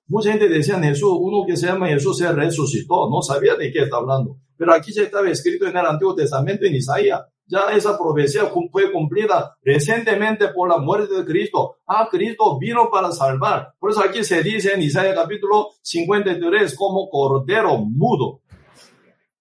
Mucha 0.06 0.30
gente 0.30 0.48
decía 0.48 0.78
Jesús, 0.78 1.16
uno 1.18 1.44
que 1.46 1.56
se 1.56 1.66
llama 1.66 1.88
Jesús 1.88 2.18
se 2.18 2.30
resucitó, 2.32 3.08
no 3.08 3.22
sabía 3.22 3.54
de 3.54 3.72
qué 3.72 3.82
está 3.82 3.96
hablando. 3.96 4.38
Pero 4.56 4.74
aquí 4.74 4.92
ya 4.92 5.02
estaba 5.02 5.30
escrito 5.30 5.66
en 5.66 5.76
el 5.76 5.86
Antiguo 5.86 6.14
Testamento 6.14 6.66
en 6.66 6.74
Isaías. 6.74 7.22
Ya 7.50 7.74
esa 7.74 7.98
profecía 7.98 8.42
fue 8.70 8.92
cumplida 8.92 9.56
recientemente 9.62 10.48
por 10.48 10.68
la 10.68 10.78
muerte 10.78 11.14
de 11.14 11.24
Cristo. 11.24 11.78
Ah, 11.84 12.08
Cristo 12.08 12.56
vino 12.58 12.88
para 12.90 13.10
salvar. 13.10 13.74
Por 13.80 13.90
eso 13.90 14.00
aquí 14.04 14.22
se 14.22 14.40
dice 14.42 14.72
en 14.72 14.82
Isaías 14.82 15.16
capítulo 15.16 15.70
53 15.82 16.76
como 16.76 17.10
cordero 17.10 17.76
mudo. 17.78 18.42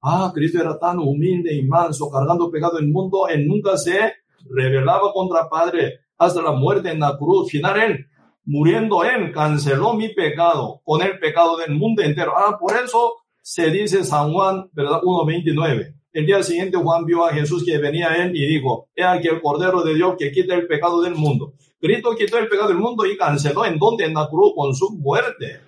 Ah, 0.01 0.31
Cristo 0.33 0.59
era 0.59 0.79
tan 0.79 0.97
humilde 0.97 1.53
y 1.53 1.61
manso, 1.67 2.09
cargando 2.09 2.49
pecado 2.49 2.79
el 2.79 2.87
mundo, 2.87 3.27
él 3.27 3.47
nunca 3.47 3.77
se 3.77 4.13
rebelaba 4.49 5.13
contra 5.13 5.47
Padre 5.47 5.99
hasta 6.17 6.41
la 6.41 6.53
muerte 6.53 6.89
en 6.89 7.01
la 7.01 7.15
cruz. 7.15 7.51
Final, 7.51 7.79
él 7.79 8.05
muriendo 8.45 9.03
él, 9.03 9.31
canceló 9.31 9.93
mi 9.93 10.09
pecado 10.09 10.81
con 10.83 11.03
el 11.03 11.19
pecado 11.19 11.57
del 11.57 11.75
mundo 11.75 12.01
entero. 12.01 12.33
Ah, 12.35 12.57
por 12.59 12.75
eso 12.75 13.17
se 13.43 13.69
dice 13.69 14.03
San 14.03 14.33
Juan, 14.33 14.67
¿verdad? 14.73 15.01
1.29. 15.03 15.98
El 16.11 16.25
día 16.25 16.41
siguiente 16.41 16.77
Juan 16.77 17.05
vio 17.05 17.23
a 17.23 17.33
Jesús 17.33 17.63
que 17.63 17.77
venía 17.77 18.09
a 18.09 18.23
él 18.23 18.35
y 18.35 18.47
dijo, 18.47 18.89
he 18.95 19.03
aquí 19.03 19.27
el 19.27 19.41
Cordero 19.41 19.83
de 19.83 19.93
Dios 19.93 20.15
que 20.17 20.31
quita 20.31 20.55
el 20.55 20.65
pecado 20.65 21.01
del 21.01 21.13
mundo. 21.13 21.53
Cristo 21.79 22.15
quitó 22.17 22.39
el 22.39 22.49
pecado 22.49 22.69
del 22.69 22.77
mundo 22.77 23.05
y 23.05 23.15
canceló 23.15 23.65
en 23.65 23.77
donde 23.77 24.05
en 24.05 24.15
la 24.15 24.27
cruz 24.27 24.53
con 24.55 24.73
su 24.73 24.91
muerte. 24.97 25.61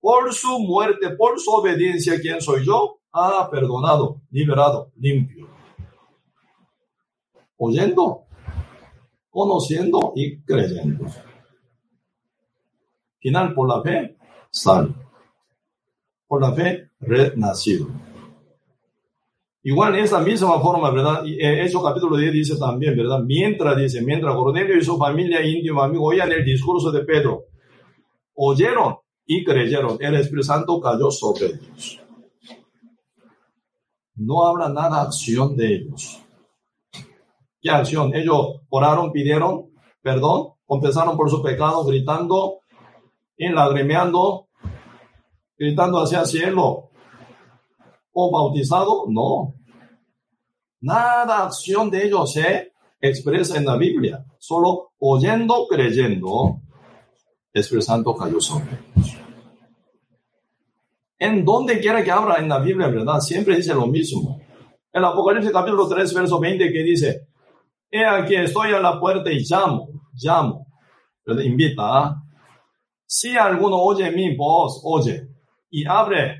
Por 0.00 0.32
su 0.32 0.58
muerte, 0.60 1.10
por 1.10 1.40
su 1.40 1.50
obediencia, 1.50 2.20
¿quién 2.20 2.40
soy 2.40 2.64
yo? 2.64 3.00
Ah, 3.12 3.48
perdonado, 3.50 4.20
liberado, 4.30 4.92
limpio. 4.96 5.48
Oyendo, 7.56 8.24
conociendo 9.30 10.12
y 10.14 10.40
creyendo. 10.42 11.06
Final, 13.18 13.54
por 13.54 13.68
la 13.68 13.82
fe, 13.82 14.16
salvo. 14.50 14.94
Por 16.26 16.40
la 16.40 16.52
fe, 16.52 16.90
renacido. 17.00 17.88
Igual 19.62 19.96
en 19.96 20.04
esa 20.04 20.20
misma 20.20 20.58
forma, 20.60 20.90
¿verdad? 20.90 21.24
Eh, 21.26 21.62
eso 21.62 21.82
capítulo 21.82 22.16
10 22.16 22.32
dice 22.32 22.58
también, 22.58 22.96
¿verdad? 22.96 23.20
Mientras 23.24 23.76
dice, 23.76 24.00
mientras 24.02 24.34
Cornelio 24.34 24.76
y 24.76 24.84
su 24.84 24.96
familia 24.96 25.44
íntimo 25.46 25.82
amigo 25.82 26.06
oían 26.06 26.32
el 26.32 26.44
discurso 26.44 26.90
de 26.90 27.04
Pedro, 27.04 27.44
oyeron 28.34 28.96
y 29.26 29.44
creyeron, 29.44 29.98
el 30.00 30.14
Espíritu 30.14 30.44
Santo 30.44 30.80
cayó 30.80 31.10
sobre 31.10 31.46
ellos. 31.46 32.00
No 34.14 34.46
habla 34.46 34.68
nada 34.68 35.02
acción 35.02 35.56
de 35.56 35.74
ellos. 35.74 36.20
¿Qué 37.60 37.70
acción? 37.70 38.14
Ellos 38.14 38.62
oraron, 38.70 39.12
pidieron 39.12 39.70
perdón, 40.02 40.54
confesaron 40.66 41.16
por 41.16 41.30
su 41.30 41.42
pecado, 41.42 41.84
gritando, 41.84 42.60
enlagrimeando, 43.36 44.48
gritando 45.58 46.00
hacia 46.00 46.20
el 46.20 46.26
cielo, 46.26 46.89
o 48.12 48.30
bautizado, 48.30 49.04
no. 49.08 49.54
Nada 50.80 51.44
acción 51.44 51.90
de 51.90 52.06
ellos 52.06 52.32
se 52.32 52.72
expresa 53.00 53.58
en 53.58 53.66
la 53.66 53.76
Biblia, 53.76 54.24
solo 54.38 54.92
oyendo, 54.98 55.66
creyendo, 55.68 56.60
expresando 57.52 58.14
cayó 58.14 58.40
sobre. 58.40 58.78
En 61.18 61.44
donde 61.44 61.80
quiera 61.80 62.02
que 62.02 62.10
abra 62.10 62.38
en 62.38 62.48
la 62.48 62.58
Biblia, 62.60 62.88
¿verdad? 62.88 63.20
Siempre 63.20 63.56
dice 63.56 63.74
lo 63.74 63.86
mismo. 63.86 64.40
El 64.92 65.04
Apocalipsis 65.04 65.52
capítulo 65.52 65.86
3, 65.86 66.14
verso 66.14 66.40
20, 66.40 66.72
que 66.72 66.82
dice, 66.82 67.28
He 67.90 68.04
aquí 68.04 68.36
estoy 68.36 68.72
a 68.72 68.80
la 68.80 68.98
puerta 68.98 69.30
y 69.30 69.44
llamo, 69.44 69.88
llamo, 70.14 70.66
¿verdad? 71.26 71.42
invita, 71.42 71.82
¿ah? 71.82 72.22
Si 73.04 73.36
alguno 73.36 73.76
oye 73.76 74.10
mi 74.12 74.36
voz, 74.36 74.80
oye, 74.84 75.28
y 75.70 75.84
abre, 75.86 76.39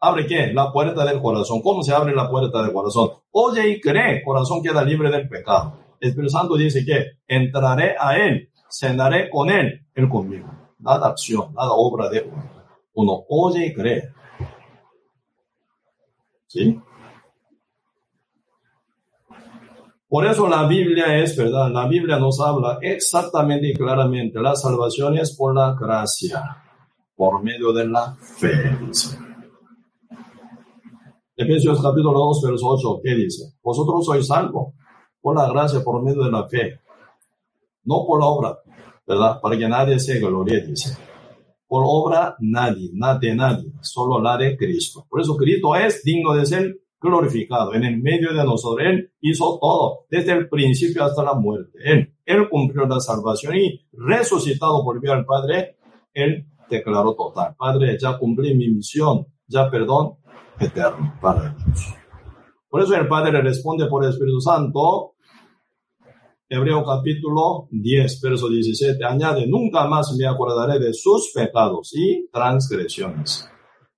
¿abre 0.00 0.26
qué? 0.26 0.52
La 0.52 0.72
puerta 0.72 1.04
del 1.04 1.20
corazón. 1.20 1.60
¿Cómo 1.62 1.82
se 1.82 1.94
abre 1.94 2.14
la 2.14 2.28
puerta 2.28 2.62
del 2.62 2.72
corazón? 2.72 3.10
Oye 3.32 3.68
y 3.68 3.80
cree, 3.80 4.22
corazón 4.24 4.62
queda 4.62 4.82
libre 4.82 5.10
del 5.10 5.28
pecado. 5.28 5.78
El 6.00 6.08
Espíritu 6.08 6.32
Santo 6.32 6.56
dice 6.56 6.84
que 6.84 7.18
entraré 7.28 7.94
a 7.98 8.16
él, 8.16 8.50
cenaré 8.70 9.28
con 9.28 9.50
él, 9.50 9.86
él 9.94 10.08
conmigo. 10.08 10.50
Nada 10.78 11.08
acción, 11.08 11.52
nada 11.54 11.72
obra 11.72 12.08
de 12.08 12.22
uno. 12.22 12.50
Uno 12.94 13.24
oye 13.28 13.66
y 13.66 13.74
cree. 13.74 14.10
¿Sí? 16.46 16.80
Por 20.08 20.26
eso 20.26 20.48
la 20.48 20.66
Biblia 20.66 21.18
es 21.18 21.36
verdad, 21.36 21.70
la 21.70 21.86
Biblia 21.86 22.18
nos 22.18 22.40
habla 22.40 22.78
exactamente 22.82 23.68
y 23.68 23.74
claramente, 23.74 24.40
la 24.40 24.56
salvación 24.56 25.16
es 25.16 25.36
por 25.36 25.54
la 25.54 25.76
gracia, 25.78 26.42
por 27.14 27.40
medio 27.44 27.72
de 27.72 27.86
la 27.86 28.16
fe. 28.16 28.76
Efesios 31.42 31.80
capítulo 31.80 32.18
2, 32.18 32.42
verso 32.50 32.66
8, 32.68 33.00
¿qué 33.02 33.14
dice? 33.14 33.54
Vosotros 33.62 34.04
sois 34.04 34.26
salvos 34.26 34.74
por 35.22 35.34
la 35.34 35.48
gracia, 35.48 35.82
por 35.82 36.02
medio 36.02 36.24
de 36.24 36.30
la 36.30 36.46
fe, 36.46 36.78
no 37.84 38.04
por 38.06 38.20
la 38.20 38.26
obra, 38.26 38.58
¿verdad? 39.06 39.40
Para 39.40 39.56
que 39.56 39.66
nadie 39.66 39.98
se 39.98 40.18
glorie, 40.18 40.60
dice. 40.60 40.98
Por 41.66 41.82
obra 41.86 42.36
nadie, 42.40 42.90
nadie, 42.92 43.34
nadie, 43.34 43.72
solo 43.80 44.20
la 44.20 44.36
de 44.36 44.54
Cristo. 44.54 45.06
Por 45.08 45.22
eso 45.22 45.34
Cristo 45.34 45.74
es 45.74 46.02
digno 46.02 46.34
de 46.34 46.44
ser 46.44 46.78
glorificado 47.00 47.72
en 47.72 47.84
el 47.84 48.02
medio 48.02 48.34
de 48.34 48.44
nosotros. 48.44 48.86
Él 48.86 49.10
hizo 49.22 49.58
todo, 49.58 50.00
desde 50.10 50.32
el 50.32 50.46
principio 50.46 51.04
hasta 51.04 51.24
la 51.24 51.32
muerte. 51.32 51.78
Él, 51.82 52.12
él 52.26 52.50
cumplió 52.50 52.84
la 52.84 53.00
salvación 53.00 53.56
y 53.56 53.80
resucitado 53.94 54.84
volvió 54.84 55.14
al 55.14 55.24
Padre. 55.24 55.78
Él 56.12 56.44
declaró 56.68 57.14
total, 57.14 57.54
Padre, 57.56 57.96
ya 57.98 58.18
cumplí 58.18 58.54
mi 58.54 58.68
misión, 58.68 59.26
ya 59.46 59.70
perdón 59.70 60.19
eterno 60.60 61.14
para 61.20 61.56
ellos. 61.56 61.94
Por 62.68 62.82
eso 62.82 62.94
el 62.94 63.08
Padre 63.08 63.40
responde 63.42 63.86
por 63.86 64.04
el 64.04 64.10
Espíritu 64.10 64.40
Santo. 64.40 65.14
Hebreo 66.48 66.84
capítulo 66.84 67.68
10, 67.70 68.20
verso 68.22 68.48
17, 68.48 69.04
añade, 69.04 69.46
nunca 69.46 69.86
más 69.86 70.14
me 70.18 70.26
acordaré 70.26 70.80
de 70.80 70.92
sus 70.92 71.30
pecados 71.32 71.92
y 71.94 72.28
transgresiones 72.32 73.48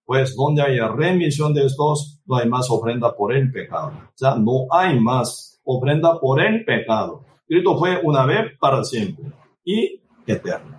pues 0.05 0.37
donde 0.37 0.61
haya 0.63 0.89
remisión 0.89 1.55
de 1.55 1.65
estos, 1.65 2.21
no 2.27 2.37
hay 2.37 2.49
más 2.49 2.71
ofrenda 2.71 3.15
por 3.15 3.35
el 3.35 3.51
pecado. 3.51 3.93
O 4.09 4.13
sea, 4.15 4.35
no 4.37 4.67
hay 4.71 5.01
más 5.01 5.61
ofrenda 5.65 6.19
por 6.21 6.41
el 6.41 6.65
pecado. 6.67 7.25
Cristo 7.47 7.79
fue 7.79 8.01
una 8.03 8.27
vez 8.27 8.53
para 8.61 8.85
siempre 8.85 9.33
y 9.65 10.03
eterno. 10.27 10.72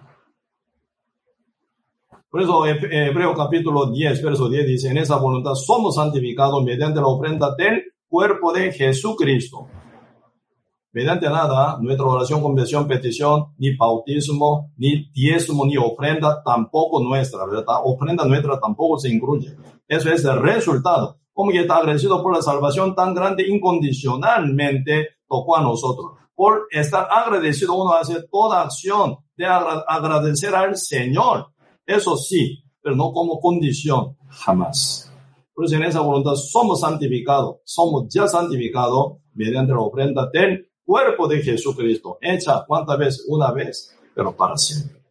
Por 2.34 2.42
eso 2.42 2.66
Hebreo 2.66 3.36
capítulo 3.36 3.92
10, 3.92 4.24
verso 4.24 4.50
10 4.50 4.66
dice, 4.66 4.90
en 4.90 4.98
esa 4.98 5.18
voluntad 5.18 5.54
somos 5.54 5.94
santificados 5.94 6.64
mediante 6.64 7.00
la 7.00 7.06
ofrenda 7.06 7.54
del 7.56 7.84
cuerpo 8.10 8.52
de 8.52 8.72
Jesucristo 8.72 9.68
mediante 10.92 11.28
nada, 11.28 11.78
nuestra 11.80 12.08
oración, 12.08 12.42
conversión, 12.42 12.88
petición, 12.88 13.54
ni 13.60 13.76
bautismo, 13.76 14.72
ni 14.78 15.12
diezmo, 15.12 15.64
ni 15.68 15.78
ofrenda, 15.78 16.42
tampoco 16.44 17.04
nuestra, 17.04 17.46
¿verdad? 17.46 17.82
Ofrenda 17.84 18.26
nuestra 18.26 18.60
tampoco 18.60 18.98
se 18.98 19.10
incluye. 19.10 19.56
Eso 19.88 20.12
es 20.12 20.26
el 20.26 20.40
resultado. 20.42 21.20
Como 21.34 21.52
que 21.52 21.62
está 21.62 21.78
agradecido 21.78 22.24
por 22.24 22.36
la 22.36 22.42
salvación 22.42 22.96
tan 22.96 23.14
grande, 23.14 23.48
incondicionalmente 23.48 25.10
tocó 25.28 25.58
a 25.58 25.62
nosotros. 25.62 26.14
por 26.36 26.68
estar 26.72 27.08
agradecido 27.12 27.76
uno 27.76 27.94
hace 27.94 28.24
toda 28.32 28.64
acción 28.64 29.18
de 29.38 29.46
agradecer 29.46 30.56
al 30.56 30.76
Señor. 30.76 31.53
Eso 31.86 32.16
sí, 32.18 32.64
pero 32.82 32.96
no 32.96 33.12
como 33.12 33.40
condición, 33.40 34.18
jamás. 34.30 35.12
Por 35.54 35.66
eso 35.66 35.76
en 35.76 35.84
esa 35.84 36.02
voluntad 36.02 36.36
somos 36.36 36.80
santificados, 36.80 37.58
somos 37.64 38.08
ya 38.14 38.28
santificados 38.28 39.18
mediante 39.34 39.74
la 39.74 39.82
ofrenda 39.82 40.30
del 40.32 40.68
cuerpo 40.84 41.28
de 41.28 41.42
Jesucristo, 41.42 42.18
hecha 42.22 42.64
cuántas 42.68 42.98
veces, 42.98 43.26
una 43.28 43.52
vez, 43.52 43.96
pero 44.16 44.36
para 44.36 44.58
siempre. 44.58 45.02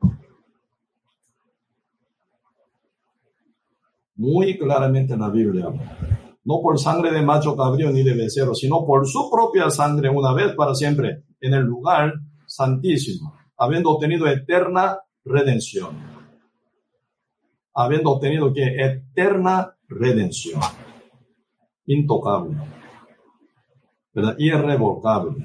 Muy 4.17 4.59
claramente 4.59 5.15
en 5.15 5.21
la 5.21 5.31
Biblia, 5.31 5.69
no 6.45 6.61
por 6.61 6.79
sangre 6.79 7.13
de 7.13 7.23
macho 7.23 7.57
cabrío 7.57 7.91
ni 7.91 8.03
de 8.03 8.15
becerro, 8.15 8.55
sino 8.55 8.85
por 8.85 9.07
su 9.07 9.31
propia 9.31 9.71
sangre 9.71 10.09
una 10.09 10.33
vez 10.33 10.55
para 10.55 10.75
siempre 10.75 11.25
en 11.41 11.55
el 11.55 11.63
lugar 11.63 12.13
santísimo, 12.47 13.35
habiendo 13.57 13.91
obtenido 13.91 14.27
eterna 14.27 14.99
redención. 15.25 16.12
Habiendo 17.75 18.11
obtenido 18.11 18.53
que 18.53 18.63
eterna 18.63 19.75
redención. 19.89 20.61
Intocable. 21.87 22.57
¿verdad? 24.13 24.35
Irrevocable. 24.39 25.45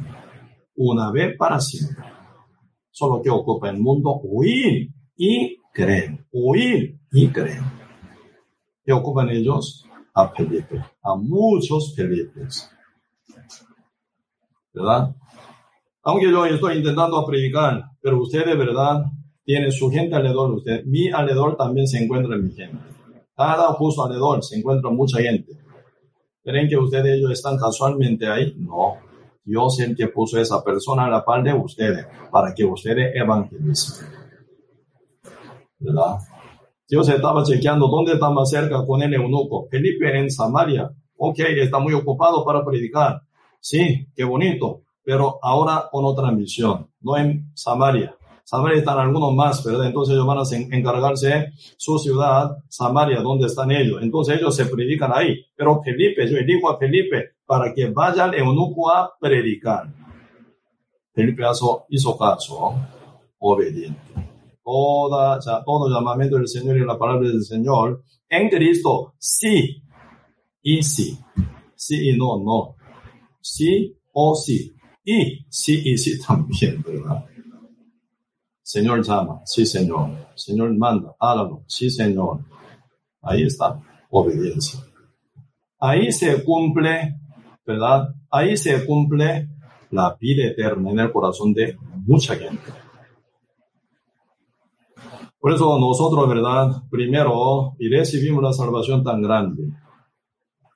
Una 0.75 1.11
vez 1.11 1.35
para 1.37 1.59
siempre. 1.59 2.03
Solo 2.91 3.21
que 3.21 3.29
ocupa 3.29 3.69
el 3.69 3.79
mundo 3.79 4.19
huir 4.23 4.91
y 5.15 5.57
creer. 5.73 6.25
Huir 6.31 6.99
y 7.11 7.27
creer. 7.29 7.61
¿Qué 8.83 8.93
ocupan 8.93 9.29
ellos? 9.29 9.85
A 10.13 10.29
Felipe. 10.29 10.83
A 11.03 11.15
muchos 11.15 11.93
Felipes. 11.95 12.69
¿Verdad? 14.73 15.15
Aunque 16.03 16.31
yo 16.31 16.45
estoy 16.45 16.77
intentando 16.77 17.25
predicar, 17.25 17.83
pero 18.01 18.21
usted 18.21 18.45
de 18.45 18.55
verdad 18.55 19.03
tiene 19.47 19.71
su 19.71 19.89
gente 19.89 20.13
alrededor 20.13 20.49
de 20.49 20.55
usted. 20.57 20.85
Mi 20.85 21.07
alrededor 21.07 21.55
también 21.55 21.87
se 21.87 22.03
encuentra 22.03 22.35
en 22.35 22.43
mi 22.43 22.51
gente. 22.51 22.77
Cada 23.33 23.71
justo 23.75 24.03
alrededor 24.03 24.43
se 24.43 24.57
encuentra 24.57 24.91
mucha 24.91 25.21
gente. 25.21 25.53
¿Creen 26.43 26.67
que 26.67 26.75
ustedes 26.75 27.17
ellos 27.17 27.31
están 27.31 27.57
casualmente 27.57 28.27
ahí? 28.27 28.53
No. 28.57 28.97
Dios 29.45 29.79
es 29.79 29.87
el 29.87 29.95
que 29.95 30.09
puso 30.09 30.37
esa 30.37 30.61
persona 30.61 31.05
a 31.05 31.09
la 31.09 31.23
par 31.23 31.43
de 31.43 31.53
ustedes 31.53 32.05
para 32.29 32.53
que 32.53 32.65
ustedes 32.65 33.15
evangelicen. 33.15 34.07
¿Verdad? 35.79 36.17
Dios 36.85 37.07
estaba 37.07 37.41
chequeando 37.43 37.87
dónde 37.87 38.15
está 38.15 38.29
más 38.29 38.49
cerca 38.49 38.85
con 38.85 39.01
el 39.01 39.13
eunuco. 39.13 39.69
Felipe 39.71 40.19
en 40.19 40.29
Samaria. 40.29 40.91
Ok, 41.15 41.39
está 41.39 41.79
muy 41.79 41.93
ocupado 41.93 42.43
para 42.43 42.65
predicar. 42.65 43.21
Sí, 43.61 44.09
qué 44.13 44.25
bonito. 44.25 44.81
Pero 45.05 45.39
ahora 45.41 45.87
con 45.89 46.03
otra 46.03 46.33
misión. 46.33 46.89
No 46.99 47.15
en 47.15 47.49
Samaria. 47.53 48.13
Samaria 48.47 48.79
están 48.79 48.97
algunos 48.97 49.35
más, 49.35 49.61
¿verdad? 49.61 49.87
Entonces 49.87 50.13
ellos 50.13 50.25
van 50.25 50.37
a 50.37 50.77
encargarse 50.77 51.51
su 51.75 51.99
ciudad, 51.99 52.49
Samaria, 52.69 53.19
donde 53.19 53.47
están 53.47 53.71
ellos. 53.71 54.01
Entonces 54.01 54.37
ellos 54.37 54.55
se 54.55 54.67
predican 54.67 55.11
ahí. 55.13 55.35
Pero 55.53 55.81
Felipe, 55.83 56.25
yo 56.31 56.37
digo 56.45 56.69
a 56.69 56.77
Felipe, 56.77 57.31
para 57.45 57.73
que 57.73 57.89
vaya 57.89 58.23
al 58.23 58.35
eunuco 58.35 58.89
a 58.89 59.11
predicar. 59.19 59.93
Felipe 61.13 61.43
hizo, 61.89 62.17
caso, 62.17 62.73
obediente. 63.39 64.13
Toda, 64.63 65.39
todo 65.65 65.93
llamamiento 65.93 66.37
del 66.37 66.47
Señor 66.47 66.77
y 66.77 66.85
la 66.85 66.97
palabra 66.97 67.27
del 67.27 67.43
Señor 67.43 68.01
en 68.29 68.47
Cristo, 68.47 69.13
sí 69.17 69.83
y 70.61 70.81
sí. 70.81 71.19
Sí 71.75 72.11
y 72.11 72.17
no, 72.17 72.41
no. 72.41 72.77
Sí 73.41 73.93
o 74.13 74.33
sí. 74.35 74.73
Y 75.03 75.45
sí 75.49 75.81
y 75.83 75.97
sí 75.97 76.17
también, 76.25 76.81
¿verdad? 76.81 77.25
Señor 78.67 79.01
llama, 79.01 79.39
sí 79.45 79.65
Señor. 79.65 80.09
Señor 80.35 80.77
manda, 80.77 81.15
hágalo, 81.21 81.63
sí 81.67 81.89
Señor. 81.89 82.41
Ahí 83.21 83.43
está, 83.43 83.79
obediencia. 84.09 84.81
Ahí 85.79 86.11
se 86.11 86.43
cumple, 86.43 87.15
¿verdad? 87.65 88.09
Ahí 88.29 88.57
se 88.57 88.85
cumple 88.85 89.47
la 89.91 90.17
vida 90.19 90.47
eterna 90.47 90.91
en 90.91 90.99
el 90.99 91.13
corazón 91.13 91.53
de 91.53 91.77
mucha 92.05 92.35
gente. 92.35 92.73
Por 95.39 95.53
eso 95.53 95.79
nosotros, 95.79 96.27
¿verdad? 96.27 96.83
Primero, 96.91 97.73
y 97.79 97.87
recibimos 97.87 98.43
la 98.43 98.51
salvación 98.51 99.01
tan 99.01 99.21
grande. 99.21 99.63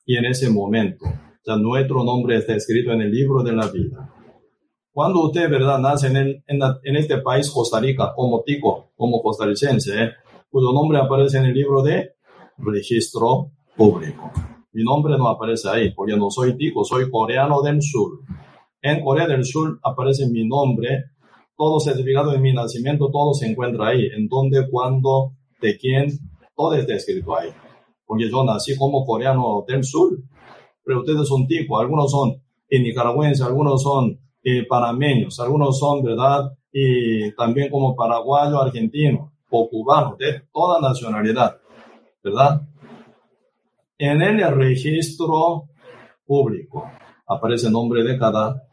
Y 0.05 0.15
en 0.15 0.27
ese 0.27 0.49
momento, 0.49 1.07
ya 1.45 1.57
nuestro 1.57 2.05
nombre 2.05 2.37
está 2.37 2.55
escrito 2.55 2.93
en 2.93 3.01
el 3.01 3.11
libro 3.11 3.43
de 3.43 3.51
la 3.51 3.67
vida. 3.67 4.13
Cuando 4.93 5.23
usted, 5.23 5.49
¿verdad?, 5.49 5.79
nace 5.79 6.07
en, 6.07 6.43
en, 6.47 6.95
este 6.97 7.17
país, 7.19 7.49
Costa 7.49 7.79
Rica, 7.79 8.13
como 8.13 8.43
tico, 8.43 8.91
como 8.97 9.21
costarricense, 9.21 10.03
¿eh? 10.03 10.09
cuyo 10.49 10.73
nombre 10.73 10.99
aparece 10.99 11.37
en 11.37 11.45
el 11.45 11.53
libro 11.53 11.81
de 11.81 12.15
registro 12.57 13.51
público. 13.75 14.31
Mi 14.73 14.83
nombre 14.83 15.17
no 15.17 15.29
aparece 15.29 15.69
ahí, 15.69 15.91
porque 15.91 16.17
no 16.17 16.29
soy 16.29 16.57
tico, 16.57 16.83
soy 16.83 17.09
coreano 17.09 17.61
del 17.61 17.81
sur. 17.81 18.19
En 18.81 19.03
Corea 19.03 19.27
del 19.27 19.45
Sur 19.45 19.79
aparece 19.83 20.27
mi 20.27 20.47
nombre, 20.47 21.11
todo 21.55 21.79
certificado 21.79 22.31
de 22.31 22.39
mi 22.39 22.51
nacimiento, 22.51 23.11
todo 23.11 23.33
se 23.33 23.45
encuentra 23.45 23.89
ahí. 23.89 24.07
En 24.07 24.27
dónde, 24.27 24.67
cuándo, 24.69 25.33
de 25.61 25.77
quién, 25.77 26.09
todo 26.55 26.73
está 26.73 26.95
escrito 26.95 27.37
ahí. 27.37 27.49
Porque 28.05 28.29
yo 28.29 28.43
nací 28.43 28.75
como 28.75 29.05
coreano 29.05 29.63
del 29.67 29.83
sur, 29.83 30.17
pero 30.83 31.01
ustedes 31.01 31.27
son 31.27 31.45
ticos, 31.47 31.79
algunos 31.79 32.09
son 32.09 32.41
nicaragüenses, 32.69 33.45
algunos 33.45 33.83
son 33.83 34.19
eh, 34.43 34.65
panameños, 34.67 35.39
algunos 35.39 35.77
son, 35.77 36.03
¿verdad? 36.03 36.51
Y 36.71 37.33
también 37.35 37.69
como 37.69 37.95
paraguayo, 37.95 38.61
argentino 38.61 39.33
o 39.49 39.69
cubano, 39.69 40.15
de 40.17 40.43
toda 40.51 40.79
nacionalidad, 40.79 41.57
¿verdad? 42.23 42.61
En 43.97 44.21
el 44.21 44.55
registro 44.55 45.67
público 46.25 46.89
aparece 47.27 47.67
el 47.67 47.73
nombre 47.73 48.03
de 48.03 48.17
cada 48.17 48.63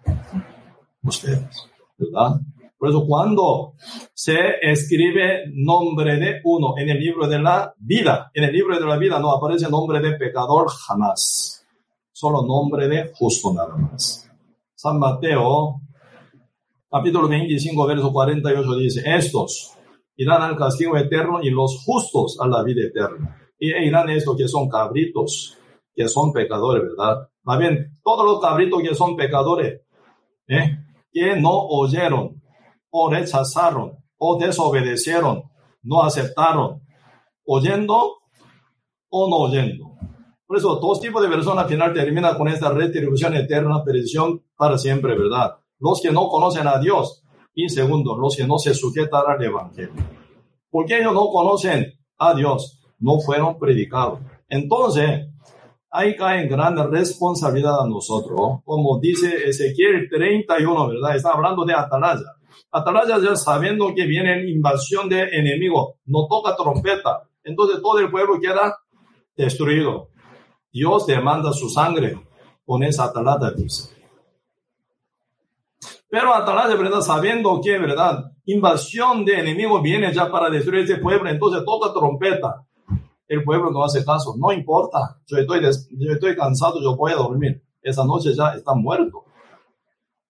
ustedes, 1.03 1.69
¿verdad? 1.99 2.41
Por 2.79 2.91
eso 2.91 3.05
cuando 3.07 3.75
se 4.15 4.39
escribe 4.63 5.51
nombre 5.53 6.17
de 6.17 6.41
uno 6.45 6.75
en 6.79 6.89
el 6.91 6.99
libro 6.99 7.27
de 7.27 7.41
la 7.41 7.75
vida, 7.77 8.31
en 8.33 8.45
el 8.45 8.53
libro 8.53 8.79
de 8.79 8.87
la 8.87 8.97
vida 8.97 9.19
no 9.19 9.33
aparece 9.33 9.69
nombre 9.69 10.01
de 10.01 10.13
pecador 10.13 10.69
jamás, 10.69 11.67
solo 12.13 12.43
nombre 12.43 12.87
de 12.87 13.13
justo 13.15 13.53
nada 13.53 13.77
más. 13.77 14.28
San 14.81 14.97
Mateo, 15.01 15.81
capítulo 16.89 17.27
25, 17.27 17.85
verso 17.85 18.13
48 18.13 18.77
dice, 18.77 19.03
estos 19.05 19.77
irán 20.15 20.41
al 20.41 20.57
castigo 20.57 20.97
eterno 20.97 21.43
y 21.43 21.51
los 21.51 21.83
justos 21.85 22.39
a 22.41 22.47
la 22.47 22.63
vida 22.63 22.87
eterna. 22.87 23.37
Y 23.59 23.73
irán 23.75 24.09
estos 24.09 24.37
que 24.37 24.47
son 24.47 24.69
cabritos, 24.69 25.59
que 25.93 26.07
son 26.07 26.33
pecadores, 26.33 26.85
¿verdad? 26.85 27.29
Más 27.43 27.59
bien, 27.59 27.99
todos 28.05 28.25
los 28.25 28.41
cabritos 28.41 28.81
que 28.81 28.95
son 28.95 29.17
pecadores, 29.17 29.81
¿eh? 30.47 30.79
que 31.11 31.35
no 31.35 31.59
oyeron, 31.59 32.41
o 32.91 33.11
rechazaron, 33.11 33.99
o 34.17 34.39
desobedecieron, 34.39 35.43
no 35.83 36.05
aceptaron, 36.05 36.83
oyendo 37.45 38.19
o 39.09 39.29
no 39.29 39.37
oyendo. 39.39 39.88
Por 40.49 40.57
eso, 40.57 40.77
dos 40.77 40.99
tipos 40.99 41.21
de 41.21 41.29
personas 41.29 41.65
al 41.65 41.71
final 41.71 41.93
terminan 41.93 42.35
con 42.39 42.49
esta 42.49 42.71
retribución 42.71 43.37
eterna, 43.37 43.85
perdición 43.85 44.43
para 44.57 44.79
siempre, 44.79 45.15
¿verdad? 45.15 45.57
Los 45.79 46.01
que 46.01 46.11
no 46.11 46.27
conocen 46.29 46.67
a 46.67 46.79
Dios 46.79 47.23
y 47.55 47.69
segundo, 47.69 48.17
los 48.17 48.35
que 48.35 48.47
no 48.47 48.59
se 48.59 48.73
sujetan 48.73 49.25
al 49.29 49.45
Evangelio. 49.45 49.93
Porque 50.71 51.01
ellos 51.01 51.13
no 51.13 51.29
conocen 51.29 51.93
a 52.17 52.33
Dios, 52.33 52.81
no 52.99 53.21
fueron 53.21 53.59
predicados. 53.59 54.21
Entonces, 54.49 55.29
ahí 55.91 56.17
cae 56.17 56.45
en 56.45 56.49
gran 56.49 56.91
responsabilidad 56.91 57.83
a 57.83 57.87
nosotros, 57.87 58.61
como 58.65 58.99
dice 59.01 59.51
Ezequiel 59.51 60.09
31, 60.09 60.89
¿verdad? 60.89 61.15
Está 61.15 61.33
hablando 61.33 61.67
de 61.67 61.75
Atalaya. 61.75 62.25
Atalaya 62.73 63.19
ya 63.23 63.37
sabiendo 63.37 63.95
que 63.95 64.07
viene 64.07 64.49
invasión 64.51 65.11
de 65.11 65.25
enemigos, 65.25 65.97
no 66.07 66.27
toca 66.27 66.57
trompeta, 66.57 67.29
entonces 67.45 67.83
todo 67.83 67.99
el 67.99 68.11
pueblo 68.11 68.41
queda 68.41 68.79
destruido. 69.37 70.09
Dios 70.73 71.07
demanda 71.07 71.53
su 71.53 71.69
sangre 71.69 72.21
con 72.65 72.83
esa 72.83 73.05
atalaya, 73.05 73.51
dice. 73.53 73.97
Pero 76.11 76.35
atalaya, 76.35 76.75
¿verdad? 76.75 77.01
Sabiendo 77.01 77.61
que, 77.63 77.79
¿verdad? 77.79 78.33
Invasión 78.47 79.25
de 79.25 79.41
enemigos 79.41 79.83
viene 79.83 80.13
ya 80.13 80.31
para 80.31 80.49
destruir 80.49 80.83
este 80.83 80.97
pueblo, 80.97 81.29
entonces 81.29 81.65
toca 81.65 81.93
trompeta. 81.93 82.65
El 83.27 83.45
pueblo 83.45 83.71
no 83.71 83.85
hace 83.85 84.05
caso, 84.05 84.35
no 84.39 84.53
importa. 84.53 85.21
Yo 85.27 85.37
estoy, 85.37 85.61
yo 85.63 86.13
estoy 86.13 86.35
cansado, 86.35 86.81
yo 86.83 86.97
voy 86.97 87.13
a 87.13 87.17
dormir. 87.17 87.63
Esa 87.83 88.05
noche 88.05 88.35
ya 88.35 88.55
está 88.55 88.75
muerto. 88.75 89.25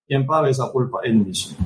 ¿Quién 0.06 0.27
paga 0.27 0.48
esa 0.48 0.70
culpa? 0.70 0.98
Él 1.05 1.15
mismo. 1.15 1.56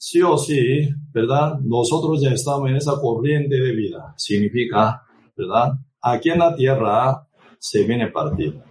Sí 0.00 0.22
o 0.22 0.38
sí, 0.38 0.88
¿verdad? 1.12 1.60
Nosotros 1.60 2.22
ya 2.22 2.30
estamos 2.30 2.70
en 2.70 2.76
esa 2.76 2.98
corriente 2.98 3.54
de 3.54 3.72
vida. 3.72 4.14
Significa, 4.16 5.02
¿verdad? 5.36 5.74
Aquí 6.00 6.30
en 6.30 6.38
la 6.38 6.56
tierra 6.56 7.28
se 7.58 7.84
viene 7.84 8.06
partido. 8.06 8.64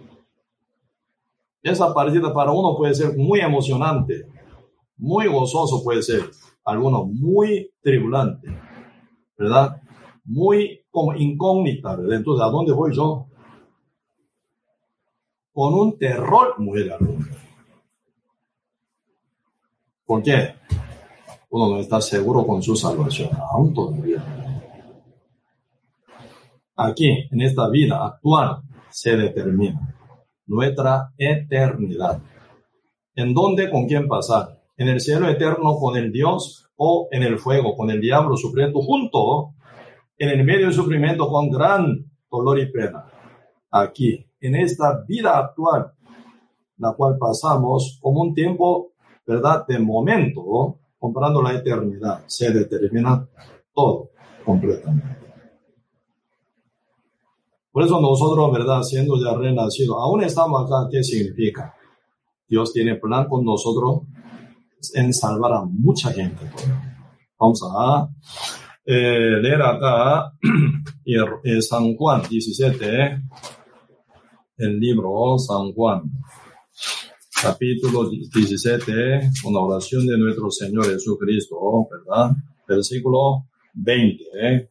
Esa 1.62 1.94
partida 1.94 2.34
para 2.34 2.50
uno 2.50 2.76
puede 2.76 2.94
ser 2.94 3.16
muy 3.16 3.38
emocionante, 3.38 4.26
muy 4.96 5.28
gozoso 5.28 5.84
puede 5.84 6.02
ser, 6.02 6.22
algunos 6.64 7.06
muy 7.06 7.70
tribulante, 7.80 8.48
¿verdad? 9.38 9.80
Muy 10.24 10.84
como 10.90 11.14
incógnita, 11.14 11.94
¿verdad? 11.94 12.16
Entonces, 12.16 12.44
¿a 12.44 12.50
dónde 12.50 12.72
voy 12.72 12.92
yo? 12.92 13.28
Con 15.52 15.74
un 15.74 15.96
terror 15.96 16.58
muy 16.58 16.82
grande. 16.82 17.18
¿Por 20.04 20.24
qué? 20.24 20.54
Uno 21.50 21.68
no 21.68 21.80
está 21.80 22.00
seguro 22.00 22.46
con 22.46 22.62
su 22.62 22.76
salvación, 22.76 23.30
aún 23.50 23.74
todavía. 23.74 24.24
Aquí, 26.76 27.28
en 27.30 27.40
esta 27.42 27.68
vida 27.68 28.06
actual, 28.06 28.62
se 28.88 29.16
determina 29.16 29.96
nuestra 30.46 31.12
eternidad. 31.18 32.20
¿En 33.14 33.34
dónde, 33.34 33.70
con 33.70 33.86
quién 33.86 34.08
pasar? 34.08 34.62
¿En 34.76 34.88
el 34.88 35.00
cielo 35.00 35.28
eterno 35.28 35.76
con 35.76 35.96
el 35.96 36.12
Dios 36.12 36.70
o 36.76 37.08
en 37.10 37.22
el 37.22 37.38
fuego 37.38 37.76
con 37.76 37.90
el 37.90 38.00
diablo 38.00 38.36
sufriendo 38.36 38.80
junto 38.80 39.54
en 40.16 40.28
el 40.30 40.44
medio 40.44 40.66
del 40.66 40.74
sufrimiento 40.74 41.28
con 41.28 41.50
gran 41.50 42.10
dolor 42.30 42.60
y 42.60 42.70
pena? 42.70 43.06
Aquí, 43.72 44.24
en 44.40 44.54
esta 44.54 45.04
vida 45.06 45.36
actual, 45.36 45.92
la 46.78 46.92
cual 46.92 47.16
pasamos 47.18 47.98
como 48.00 48.22
un 48.22 48.34
tiempo, 48.34 48.92
¿verdad?, 49.26 49.66
de 49.66 49.78
momento, 49.78 50.78
comparando 51.00 51.42
la 51.42 51.54
eternidad, 51.54 52.22
se 52.26 52.52
determina 52.52 53.26
todo 53.74 54.10
completamente. 54.44 55.18
Por 57.72 57.84
eso 57.84 58.00
nosotros, 58.00 58.52
¿verdad? 58.52 58.82
Siendo 58.82 59.14
ya 59.16 59.34
renacidos, 59.36 59.96
aún 59.98 60.22
estamos 60.22 60.66
acá, 60.66 60.88
¿qué 60.90 61.02
significa? 61.02 61.74
Dios 62.46 62.72
tiene 62.72 62.96
plan 62.96 63.26
con 63.28 63.44
nosotros 63.44 64.02
en 64.94 65.14
salvar 65.14 65.52
a 65.54 65.64
mucha 65.64 66.12
gente. 66.12 66.50
Vamos 67.38 67.62
a 67.64 68.08
eh, 68.84 69.38
leer 69.40 69.62
acá 69.62 70.32
San 71.60 71.94
Juan 71.96 72.22
17, 72.28 73.22
el 74.58 74.80
libro 74.80 75.38
San 75.38 75.72
Juan, 75.72 76.02
capítulo 77.42 78.10
17, 78.10 79.30
una 79.46 79.60
oración 79.60 80.06
de 80.06 80.18
nuestro 80.18 80.50
Señor 80.50 80.84
Jesucristo, 80.86 81.56
¿verdad? 81.90 82.32
Versículo 82.68 83.46
20. 83.72 84.24
¿eh? 84.34 84.70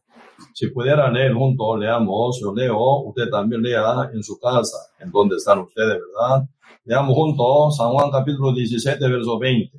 Si 0.54 0.68
pudiera 0.68 1.10
leer 1.10 1.34
juntos, 1.34 1.80
leamos, 1.80 2.38
yo 2.40 2.54
leo, 2.54 3.00
usted 3.06 3.28
también 3.28 3.62
lea 3.62 4.10
en 4.14 4.22
su 4.22 4.38
casa, 4.38 4.76
en 5.00 5.10
donde 5.10 5.36
están 5.36 5.58
ustedes, 5.58 5.98
¿verdad? 5.98 6.48
Leamos 6.84 7.14
juntos 7.14 7.76
San 7.76 7.90
Juan 7.90 8.10
capítulo 8.10 8.52
17, 8.52 9.08
verso 9.08 9.38
20. 9.38 9.76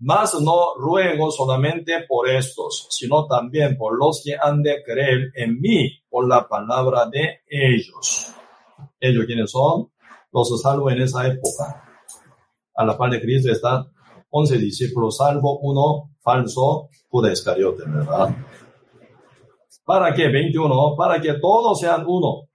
Mas 0.00 0.38
no 0.40 0.74
ruego 0.76 1.30
solamente 1.30 2.04
por 2.06 2.28
estos, 2.28 2.86
sino 2.90 3.26
también 3.26 3.76
por 3.78 3.98
los 3.98 4.22
que 4.24 4.34
han 4.40 4.62
de 4.62 4.82
creer 4.82 5.32
en 5.34 5.58
mí 5.60 5.90
por 6.08 6.28
la 6.28 6.46
palabra 6.46 7.06
de 7.06 7.40
ellos. 7.48 8.34
¿Ellos 8.98 9.24
quiénes 9.26 9.50
son? 9.50 9.90
Los 10.32 10.60
salvos 10.60 10.92
en 10.92 11.02
esa 11.02 11.26
época. 11.26 11.89
A 12.80 12.84
la 12.86 12.96
par 12.96 13.10
de 13.10 13.20
Cristo 13.20 13.52
están 13.52 13.84
11 14.30 14.56
discípulos, 14.56 15.18
salvo 15.18 15.58
uno 15.58 16.12
falso, 16.22 16.88
Judas 17.10 17.34
Iscariote, 17.34 17.82
¿verdad? 17.86 18.34
¿Para 19.84 20.14
qué? 20.14 20.28
21. 20.28 20.94
Para 20.96 21.20
que 21.20 21.34
todos 21.34 21.78
sean 21.78 22.04
uno. 22.06 22.48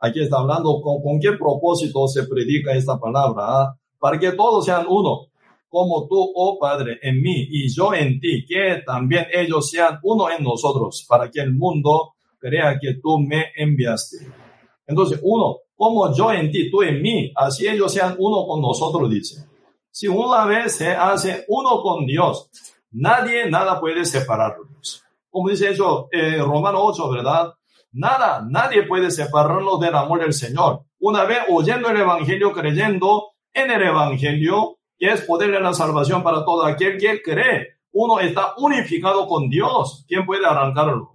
Aquí 0.00 0.20
está 0.20 0.38
hablando 0.38 0.80
con, 0.82 1.00
con 1.00 1.20
qué 1.20 1.30
propósito 1.38 2.08
se 2.08 2.24
predica 2.24 2.72
esta 2.72 2.98
palabra. 2.98 3.44
¿ah? 3.46 3.74
Para 4.00 4.18
que 4.18 4.32
todos 4.32 4.64
sean 4.64 4.84
uno. 4.88 5.28
Como 5.68 6.08
tú, 6.08 6.28
oh 6.34 6.58
Padre, 6.58 6.98
en 7.00 7.22
mí 7.22 7.46
y 7.48 7.72
yo 7.72 7.94
en 7.94 8.18
ti, 8.18 8.44
que 8.48 8.82
también 8.84 9.26
ellos 9.32 9.70
sean 9.70 10.00
uno 10.02 10.28
en 10.28 10.42
nosotros, 10.42 11.06
para 11.08 11.30
que 11.30 11.38
el 11.38 11.54
mundo 11.54 12.14
crea 12.40 12.80
que 12.80 12.94
tú 13.00 13.20
me 13.20 13.52
enviaste. 13.54 14.26
Entonces, 14.88 15.20
uno, 15.22 15.58
como 15.76 16.12
yo 16.12 16.32
en 16.32 16.50
ti, 16.50 16.68
tú 16.68 16.82
en 16.82 17.00
mí, 17.00 17.30
así 17.36 17.68
ellos 17.68 17.92
sean 17.92 18.16
uno 18.18 18.44
con 18.44 18.60
nosotros, 18.60 19.08
dice. 19.08 19.46
Si 19.98 20.06
una 20.06 20.44
vez 20.44 20.76
se 20.76 20.92
hace 20.92 21.44
uno 21.48 21.82
con 21.82 22.06
Dios, 22.06 22.48
nadie, 22.92 23.50
nada 23.50 23.80
puede 23.80 24.04
separarlos 24.04 25.04
como 25.28 25.48
dice 25.48 25.70
eso, 25.70 26.08
eh, 26.12 26.38
Romano 26.38 26.82
8, 26.82 27.10
¿verdad? 27.10 27.52
Nada, 27.92 28.44
nadie 28.48 28.84
puede 28.84 29.10
separarnos 29.10 29.80
del 29.80 29.94
amor 29.94 30.20
del 30.20 30.32
Señor. 30.32 30.84
Una 31.00 31.24
vez 31.24 31.38
oyendo 31.48 31.90
el 31.90 31.96
Evangelio, 31.96 32.52
creyendo 32.52 33.32
en 33.52 33.70
el 33.70 33.82
Evangelio, 33.82 34.78
que 34.96 35.12
es 35.12 35.22
poder 35.22 35.50
de 35.50 35.60
la 35.60 35.74
salvación 35.74 36.22
para 36.22 36.44
todo 36.44 36.64
aquel 36.64 36.98
que 36.98 37.20
cree. 37.22 37.78
Uno 37.92 38.20
está 38.20 38.54
unificado 38.58 39.26
con 39.26 39.48
Dios. 39.48 40.04
¿Quién 40.06 40.24
puede 40.24 40.46
arrancarlo 40.46 41.12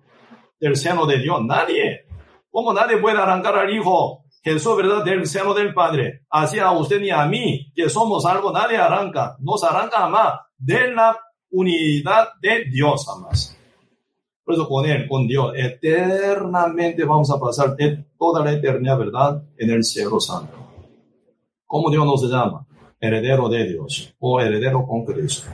del 0.60 0.76
seno 0.76 1.06
de 1.06 1.20
Dios? 1.20 1.42
Nadie. 1.44 2.06
¿Cómo 2.50 2.74
nadie 2.74 2.98
puede 2.98 3.18
arrancar 3.18 3.58
al 3.58 3.74
Hijo 3.74 4.23
Jesús, 4.44 4.76
¿verdad? 4.76 5.06
Del 5.06 5.26
seno 5.26 5.54
del 5.54 5.74
Padre. 5.74 6.26
Así 6.30 6.60
a 6.60 6.72
usted 6.72 7.00
ni 7.00 7.10
a 7.10 7.26
mí, 7.26 7.72
que 7.74 7.90
somos 7.90 8.26
algo, 8.26 8.52
nadie 8.52 8.76
arranca. 8.76 9.38
Nos 9.40 9.64
arranca 9.64 10.00
jamás 10.00 10.34
de 10.58 10.94
la 10.94 11.18
unidad 11.50 12.28
de 12.42 12.66
Dios 12.66 13.06
jamás. 13.08 13.58
Por 14.44 14.56
eso 14.56 14.68
con 14.68 14.86
Él, 14.86 15.08
con 15.08 15.26
Dios, 15.28 15.54
eternamente 15.56 17.06
vamos 17.06 17.32
a 17.32 17.40
pasar 17.40 17.78
toda 18.18 18.44
la 18.44 18.52
eternidad, 18.52 18.98
¿verdad? 18.98 19.44
En 19.58 19.70
el 19.70 19.84
cielo 19.86 20.20
santo. 20.20 20.54
¿Cómo 21.66 21.90
Dios 21.90 22.06
nos 22.06 22.30
llama? 22.30 22.68
Heredero 23.00 23.48
de 23.48 23.66
Dios 23.66 24.14
o 24.20 24.42
heredero 24.42 24.86
con 24.86 25.06
Cristo. 25.06 25.50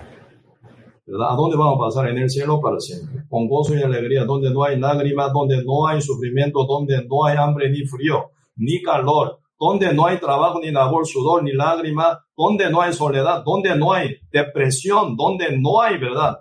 ¿Verdad? 1.06 1.28
¿A 1.32 1.36
dónde 1.36 1.57
vamos 1.57 1.76
a 1.76 1.86
pasar? 1.86 2.10
En 2.10 2.18
el 2.18 2.30
cielo 2.30 2.60
para 2.60 2.80
siempre. 2.80 3.24
Con 3.30 3.48
gozo 3.48 3.76
y 3.76 3.84
alegría, 3.84 4.26
donde 4.26 4.52
no 4.52 4.64
hay 4.64 4.80
lágrimas, 4.80 5.32
donde 5.32 5.64
no 5.64 5.88
hay 5.88 6.02
sufrimiento, 6.02 6.66
donde 6.66 7.06
no 7.07 7.26
hay 7.26 7.38
hambre 7.38 7.70
ni 7.70 7.86
frío, 7.86 8.32
ni 8.60 8.81
calor, 8.81 9.40
donde 9.60 9.94
no 9.94 10.06
hay 10.06 10.19
trabajo, 10.19 10.60
ni 10.60 10.72
labor, 10.72 11.07
sudor, 11.07 11.44
ni 11.44 11.53
lágrima, 11.53 12.23
donde 12.36 12.69
no 12.69 12.81
hay 12.81 12.94
soledad, 12.94 13.44
donde 13.44 13.76
no 13.76 13.94
hay 13.94 14.18
depresión, 14.31 15.15
donde 15.15 15.57
no 15.57 15.81
hay, 15.81 15.98
¿verdad? 15.98 16.40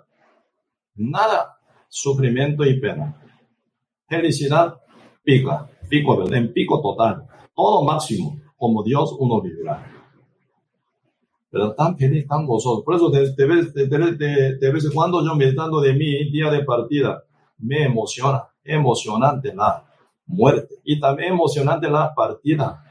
Nada 0.95 1.57
sufrimiento 1.87 2.63
y 2.65 2.79
pena. 2.79 3.15
Felicidad, 4.07 4.75
pica, 5.23 5.69
pico, 5.89 6.31
en 6.31 6.53
pico 6.53 6.81
total, 6.81 7.25
todo 7.55 7.83
máximo, 7.83 8.39
como 8.57 8.83
Dios 8.83 9.15
uno 9.17 9.41
vivirá. 9.41 9.85
Pero 11.51 11.73
tan 11.73 11.97
feliz, 11.97 12.27
tan 12.27 12.45
gozoso. 12.45 12.83
Por 12.83 12.95
eso 12.95 13.09
de, 13.09 13.47
vez 13.47 14.85
en 14.85 14.91
cuando 14.93 15.25
yo 15.25 15.35
meditando 15.35 15.81
de 15.81 15.93
mi 15.93 16.29
día 16.29 16.51
de 16.51 16.63
partida, 16.63 17.23
me 17.57 17.85
emociona, 17.85 18.47
emocionante 18.63 19.53
la 19.53 19.88
muerte 20.29 20.75
y 20.83 20.99
también 20.99 21.33
emocionante 21.33 21.89
la 21.89 22.13
partida, 22.15 22.83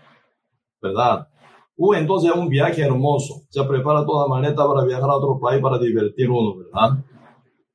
¿verdad? 0.82 1.28
Uh, 1.76 1.94
entonces 1.94 2.32
un 2.34 2.48
viaje 2.48 2.82
hermoso, 2.82 3.42
se 3.48 3.62
prepara 3.64 4.04
toda 4.04 4.26
maleta 4.26 4.66
para 4.66 4.84
viajar 4.84 5.08
a 5.08 5.14
otro 5.14 5.38
país 5.40 5.62
para 5.62 5.78
divertir 5.78 6.28
uno, 6.28 6.56
¿verdad? 6.56 6.98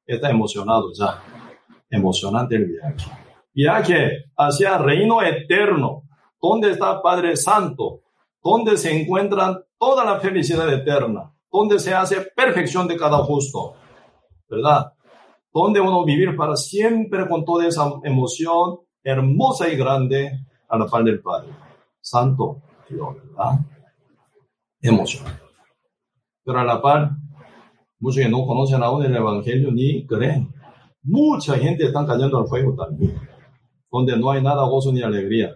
está 0.05 0.29
emocionado 0.29 0.91
ya. 0.93 1.21
Emocionante 1.89 2.55
el 2.55 2.65
viaje. 2.65 3.09
Viaje 3.53 4.25
hacia 4.35 4.75
el 4.75 4.83
reino 4.83 5.21
eterno. 5.21 6.03
¿Dónde 6.41 6.71
está 6.71 7.01
Padre 7.01 7.37
Santo? 7.37 8.01
¿Dónde 8.43 8.77
se 8.77 8.99
encuentra 8.99 9.63
toda 9.77 10.03
la 10.03 10.19
felicidad 10.19 10.71
eterna? 10.73 11.33
¿Dónde 11.51 11.79
se 11.79 11.93
hace 11.93 12.21
perfección 12.35 12.87
de 12.87 12.97
cada 12.97 13.19
justo? 13.19 13.75
¿Verdad? 14.49 14.91
¿Dónde 15.53 15.79
uno 15.79 16.03
vivir 16.03 16.35
para 16.35 16.55
siempre 16.55 17.27
con 17.29 17.45
toda 17.45 17.67
esa 17.67 17.89
emoción 18.03 18.79
hermosa 19.03 19.69
y 19.69 19.75
grande 19.75 20.45
a 20.69 20.77
la 20.77 20.87
par 20.87 21.03
del 21.03 21.21
Padre? 21.21 21.49
Santo 21.99 22.61
Dios, 22.89 23.15
¿verdad? 23.15 23.59
Emoción. 24.81 25.25
Pero 26.43 26.59
a 26.59 26.63
la 26.63 26.81
par, 26.81 27.11
Muchos 28.03 28.21
que 28.21 28.29
no 28.29 28.45
conocen 28.45 28.83
aún 28.83 29.05
el 29.05 29.15
Evangelio 29.15 29.71
ni 29.71 30.05
creen. 30.05 30.53
Mucha 31.03 31.57
gente 31.57 31.85
está 31.85 32.05
cayendo 32.05 32.37
al 32.37 32.47
fuego 32.47 32.75
también, 32.75 33.17
donde 33.89 34.17
no 34.17 34.29
hay 34.29 34.41
nada 34.41 34.65
gozo 34.65 34.91
ni 34.91 35.01
alegría. 35.01 35.55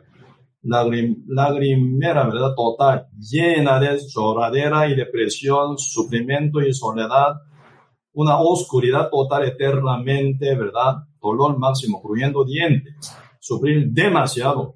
Lagrim, 0.61 1.25
lagrimera, 1.27 2.23
¿verdad? 2.23 2.55
Total, 2.55 3.07
llena 3.19 3.81
de 3.81 3.99
lloradera 3.99 4.87
y 4.87 4.95
depresión, 4.95 5.77
sufrimiento 5.77 6.61
y 6.61 6.73
soledad, 6.73 7.35
una 8.13 8.39
oscuridad 8.39 9.09
total 9.09 9.43
eternamente, 9.43 10.55
¿verdad? 10.55 11.03
Dolor 11.21 11.59
máximo, 11.59 12.01
cruyendo 12.01 12.45
dientes, 12.45 13.13
sufrir 13.47 13.87
demasiado. 13.89 14.75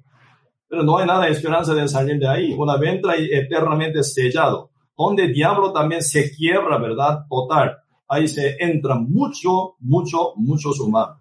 Pero 0.68 0.82
no 0.82 0.98
hay 0.98 1.06
nada 1.06 1.26
de 1.26 1.32
esperanza 1.32 1.74
de 1.74 1.86
salir 1.86 2.18
de 2.18 2.28
ahí. 2.28 2.54
Una 2.54 2.76
venta 2.76 3.14
eternamente 3.16 4.02
sellado 4.02 4.72
donde 4.96 5.28
diablo 5.28 5.72
también 5.72 6.02
se 6.02 6.30
quiebra, 6.34 6.78
¿verdad? 6.78 7.24
Total. 7.28 7.76
Ahí 8.08 8.28
se 8.28 8.56
entra 8.58 8.94
mucho, 8.96 9.76
mucho, 9.80 10.34
mucho 10.36 10.70
humano. 10.82 11.18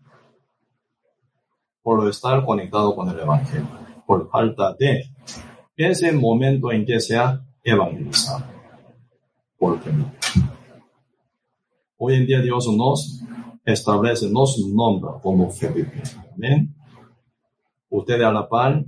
Por 1.82 2.08
estar 2.08 2.46
conectado 2.46 2.96
con 2.96 3.10
el 3.10 3.20
Evangelio. 3.20 3.68
Por 4.06 4.30
falta 4.30 4.74
de 4.74 5.06
ese 5.76 6.12
momento 6.12 6.72
en 6.72 6.86
que 6.86 7.00
sea 7.00 7.42
evangelizar. 7.64 8.46
Porque 9.58 9.90
hoy 11.98 12.16
en 12.16 12.26
día 12.26 12.42
Dios 12.42 12.68
nos 12.76 13.24
establece, 13.64 14.30
nos 14.30 14.60
nombra 14.60 15.14
como 15.22 15.50
Felipe. 15.50 16.02
Amén. 16.36 16.71
Ustedes 17.92 18.24
a 18.24 18.32
la 18.32 18.50
par, 18.50 18.84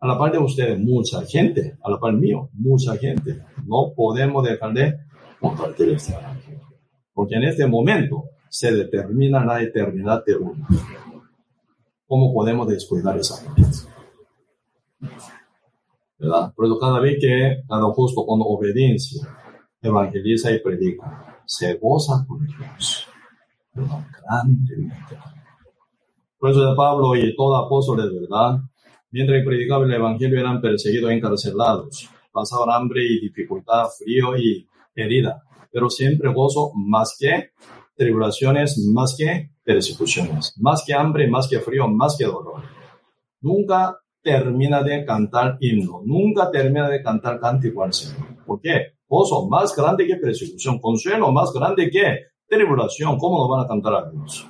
a 0.00 0.06
la 0.06 0.18
par 0.18 0.30
de 0.30 0.38
ustedes, 0.38 0.78
mucha 0.78 1.22
gente, 1.26 1.76
a 1.82 1.90
la 1.90 1.98
par 1.98 2.12
mío, 2.14 2.48
mucha 2.52 2.96
gente. 2.96 3.42
No 3.66 3.92
podemos 3.94 4.44
dejar 4.44 4.72
de 4.72 4.98
compartir 5.40 5.88
este. 5.88 6.14
Porque 7.12 7.34
en 7.34 7.44
este 7.44 7.66
momento 7.66 8.24
se 8.48 8.72
determina 8.72 9.44
la 9.44 9.60
eternidad 9.60 10.24
de 10.24 10.36
uno. 10.36 10.66
¿Cómo 12.06 12.32
podemos 12.32 12.68
descuidar 12.68 13.18
esa? 13.18 13.42
¿verdad? 16.22 16.52
Pero 16.56 16.78
cada 16.78 17.00
vez 17.00 17.18
que 17.20 17.64
cada 17.68 17.84
justo 17.92 18.24
con 18.24 18.40
obediencia 18.42 19.28
evangeliza 19.82 20.52
y 20.52 20.60
predica, 20.60 21.42
se 21.44 21.74
goza 21.74 22.24
con 22.26 22.46
Dios. 22.46 23.08
Grandemente. 23.74 25.18
Por 26.42 26.50
eso 26.50 26.68
de 26.68 26.74
Pablo 26.74 27.14
y 27.14 27.36
todo 27.36 27.54
apóstol 27.54 27.98
de 27.98 28.18
verdad, 28.18 28.58
mientras 29.12 29.44
predicaban 29.44 29.88
el 29.88 29.94
evangelio 29.94 30.40
eran 30.40 30.60
perseguidos 30.60 31.12
e 31.12 31.14
encarcelados, 31.14 32.10
pasaban 32.32 32.68
hambre 32.68 33.00
y 33.04 33.20
dificultad, 33.20 33.84
frío 33.96 34.36
y 34.36 34.66
herida, 34.92 35.40
pero 35.70 35.88
siempre 35.88 36.32
gozo 36.32 36.72
más 36.74 37.16
que 37.16 37.52
tribulaciones, 37.94 38.76
más 38.92 39.14
que 39.16 39.50
persecuciones, 39.62 40.54
más 40.58 40.82
que 40.84 40.92
hambre, 40.94 41.28
más 41.28 41.46
que 41.46 41.60
frío, 41.60 41.86
más 41.86 42.16
que 42.18 42.24
dolor. 42.24 42.64
Nunca 43.40 43.96
termina 44.20 44.82
de 44.82 45.04
cantar 45.04 45.58
himno, 45.60 46.02
nunca 46.04 46.50
termina 46.50 46.88
de 46.88 47.04
cantar 47.04 47.38
cántico 47.38 47.84
al 47.84 47.92
Señor. 47.92 48.44
¿Por 48.44 48.60
qué? 48.60 48.94
Gozo 49.06 49.48
más 49.48 49.76
grande 49.76 50.08
que 50.08 50.16
persecución, 50.16 50.80
consuelo 50.80 51.30
más 51.30 51.52
grande 51.52 51.88
que 51.88 52.18
tribulación. 52.48 53.16
¿Cómo 53.16 53.38
lo 53.38 53.48
van 53.48 53.64
a 53.64 53.68
cantar 53.68 53.94
a 53.94 54.10
Dios? 54.10 54.44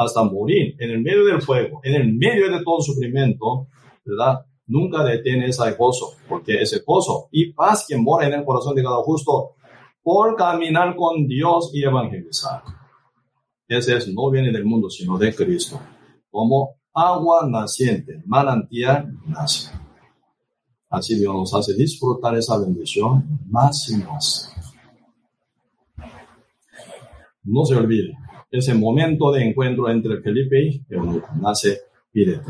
Hasta 0.00 0.22
morir 0.24 0.76
en 0.78 0.92
el 0.92 1.02
medio 1.02 1.26
del 1.26 1.42
fuego, 1.42 1.80
en 1.84 1.94
el 1.94 2.14
medio 2.14 2.50
de 2.50 2.64
todo 2.64 2.80
sufrimiento, 2.80 3.68
¿verdad? 4.02 4.46
Nunca 4.66 5.04
detiene 5.04 5.48
ese 5.48 5.72
gozo, 5.72 6.14
porque 6.26 6.62
ese 6.62 6.80
gozo 6.86 7.28
y 7.30 7.52
paz 7.52 7.84
que 7.86 7.98
mora 7.98 8.26
en 8.26 8.32
el 8.32 8.44
corazón 8.46 8.74
de 8.74 8.82
cada 8.82 8.96
justo 9.02 9.56
por 10.02 10.36
caminar 10.36 10.96
con 10.96 11.26
Dios 11.26 11.72
y 11.74 11.84
evangelizar. 11.84 12.62
Ese 13.68 13.94
es, 13.94 14.08
no 14.08 14.30
viene 14.30 14.50
del 14.50 14.64
mundo, 14.64 14.88
sino 14.88 15.18
de 15.18 15.34
Cristo. 15.34 15.78
Como 16.30 16.76
agua 16.94 17.46
naciente, 17.46 18.22
manantial 18.24 19.12
nace. 19.26 19.70
Así 20.88 21.14
Dios 21.14 21.34
nos 21.34 21.52
hace 21.52 21.74
disfrutar 21.74 22.34
esa 22.36 22.56
bendición 22.56 23.38
más 23.50 23.86
y 23.90 23.96
más. 23.98 24.50
No 27.44 27.66
se 27.66 27.76
olvide, 27.76 28.16
ese 28.50 28.74
momento 28.74 29.32
de 29.32 29.44
encuentro 29.44 29.88
entre 29.88 30.20
Felipe 30.20 30.60
y 30.62 30.84
Eunuco 30.88 31.28
nace 31.40 31.80
vida 32.12 32.42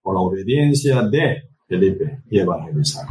por 0.00 0.14
la 0.14 0.20
obediencia 0.20 1.02
de 1.02 1.48
Felipe 1.66 2.22
y 2.30 2.38
evangelizar. 2.38 3.06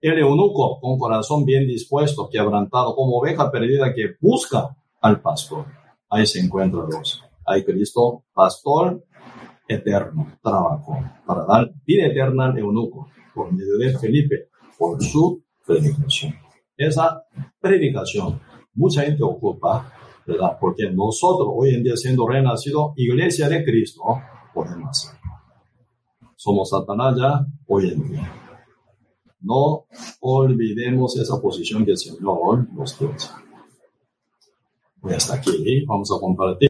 El 0.00 0.18
eunuco, 0.18 0.80
con 0.80 0.98
corazón 0.98 1.44
bien 1.44 1.66
dispuesto, 1.66 2.28
quebrantado, 2.30 2.94
como 2.94 3.18
oveja 3.18 3.50
perdida 3.50 3.94
que 3.94 4.16
busca 4.20 4.76
al 5.00 5.20
pastor. 5.20 5.66
Ahí 6.10 6.26
se 6.26 6.40
encuentra 6.40 6.84
Dios. 6.86 7.22
Ahí 7.46 7.64
Cristo, 7.64 8.24
pastor 8.32 9.04
eterno 9.68 10.26
trabajo 10.42 10.98
para 11.24 11.44
dar 11.44 11.72
vida 11.86 12.06
eterna 12.06 12.46
al 12.46 12.58
eunuco 12.58 13.08
por 13.34 13.52
medio 13.52 13.78
de 13.78 13.98
Felipe, 13.98 14.48
por 14.78 15.02
su 15.02 15.42
predicación. 15.66 16.34
Esa 16.76 17.22
predicación, 17.60 18.40
mucha 18.74 19.02
gente 19.02 19.22
ocupa, 19.22 19.92
Porque 20.60 20.90
nosotros 20.90 21.48
hoy 21.52 21.74
en 21.74 21.82
día 21.82 21.96
siendo 21.96 22.26
renacido, 22.26 22.92
iglesia 22.96 23.48
de 23.48 23.64
Cristo, 23.64 24.02
podemos. 24.54 25.12
Somos 26.36 26.70
Satanás 26.70 27.16
ya 27.18 27.46
hoy 27.66 27.90
en 27.90 28.08
día. 28.08 28.32
No 29.40 29.86
olvidemos 30.20 31.16
esa 31.16 31.40
posición 31.40 31.84
que 31.84 31.92
el 31.92 31.98
Señor 31.98 32.72
nos 32.72 32.98
dio. 32.98 33.12
Voy 35.00 35.14
hasta 35.14 35.34
aquí, 35.34 35.84
vamos 35.84 36.10
a 36.16 36.20
compartir. 36.20 36.68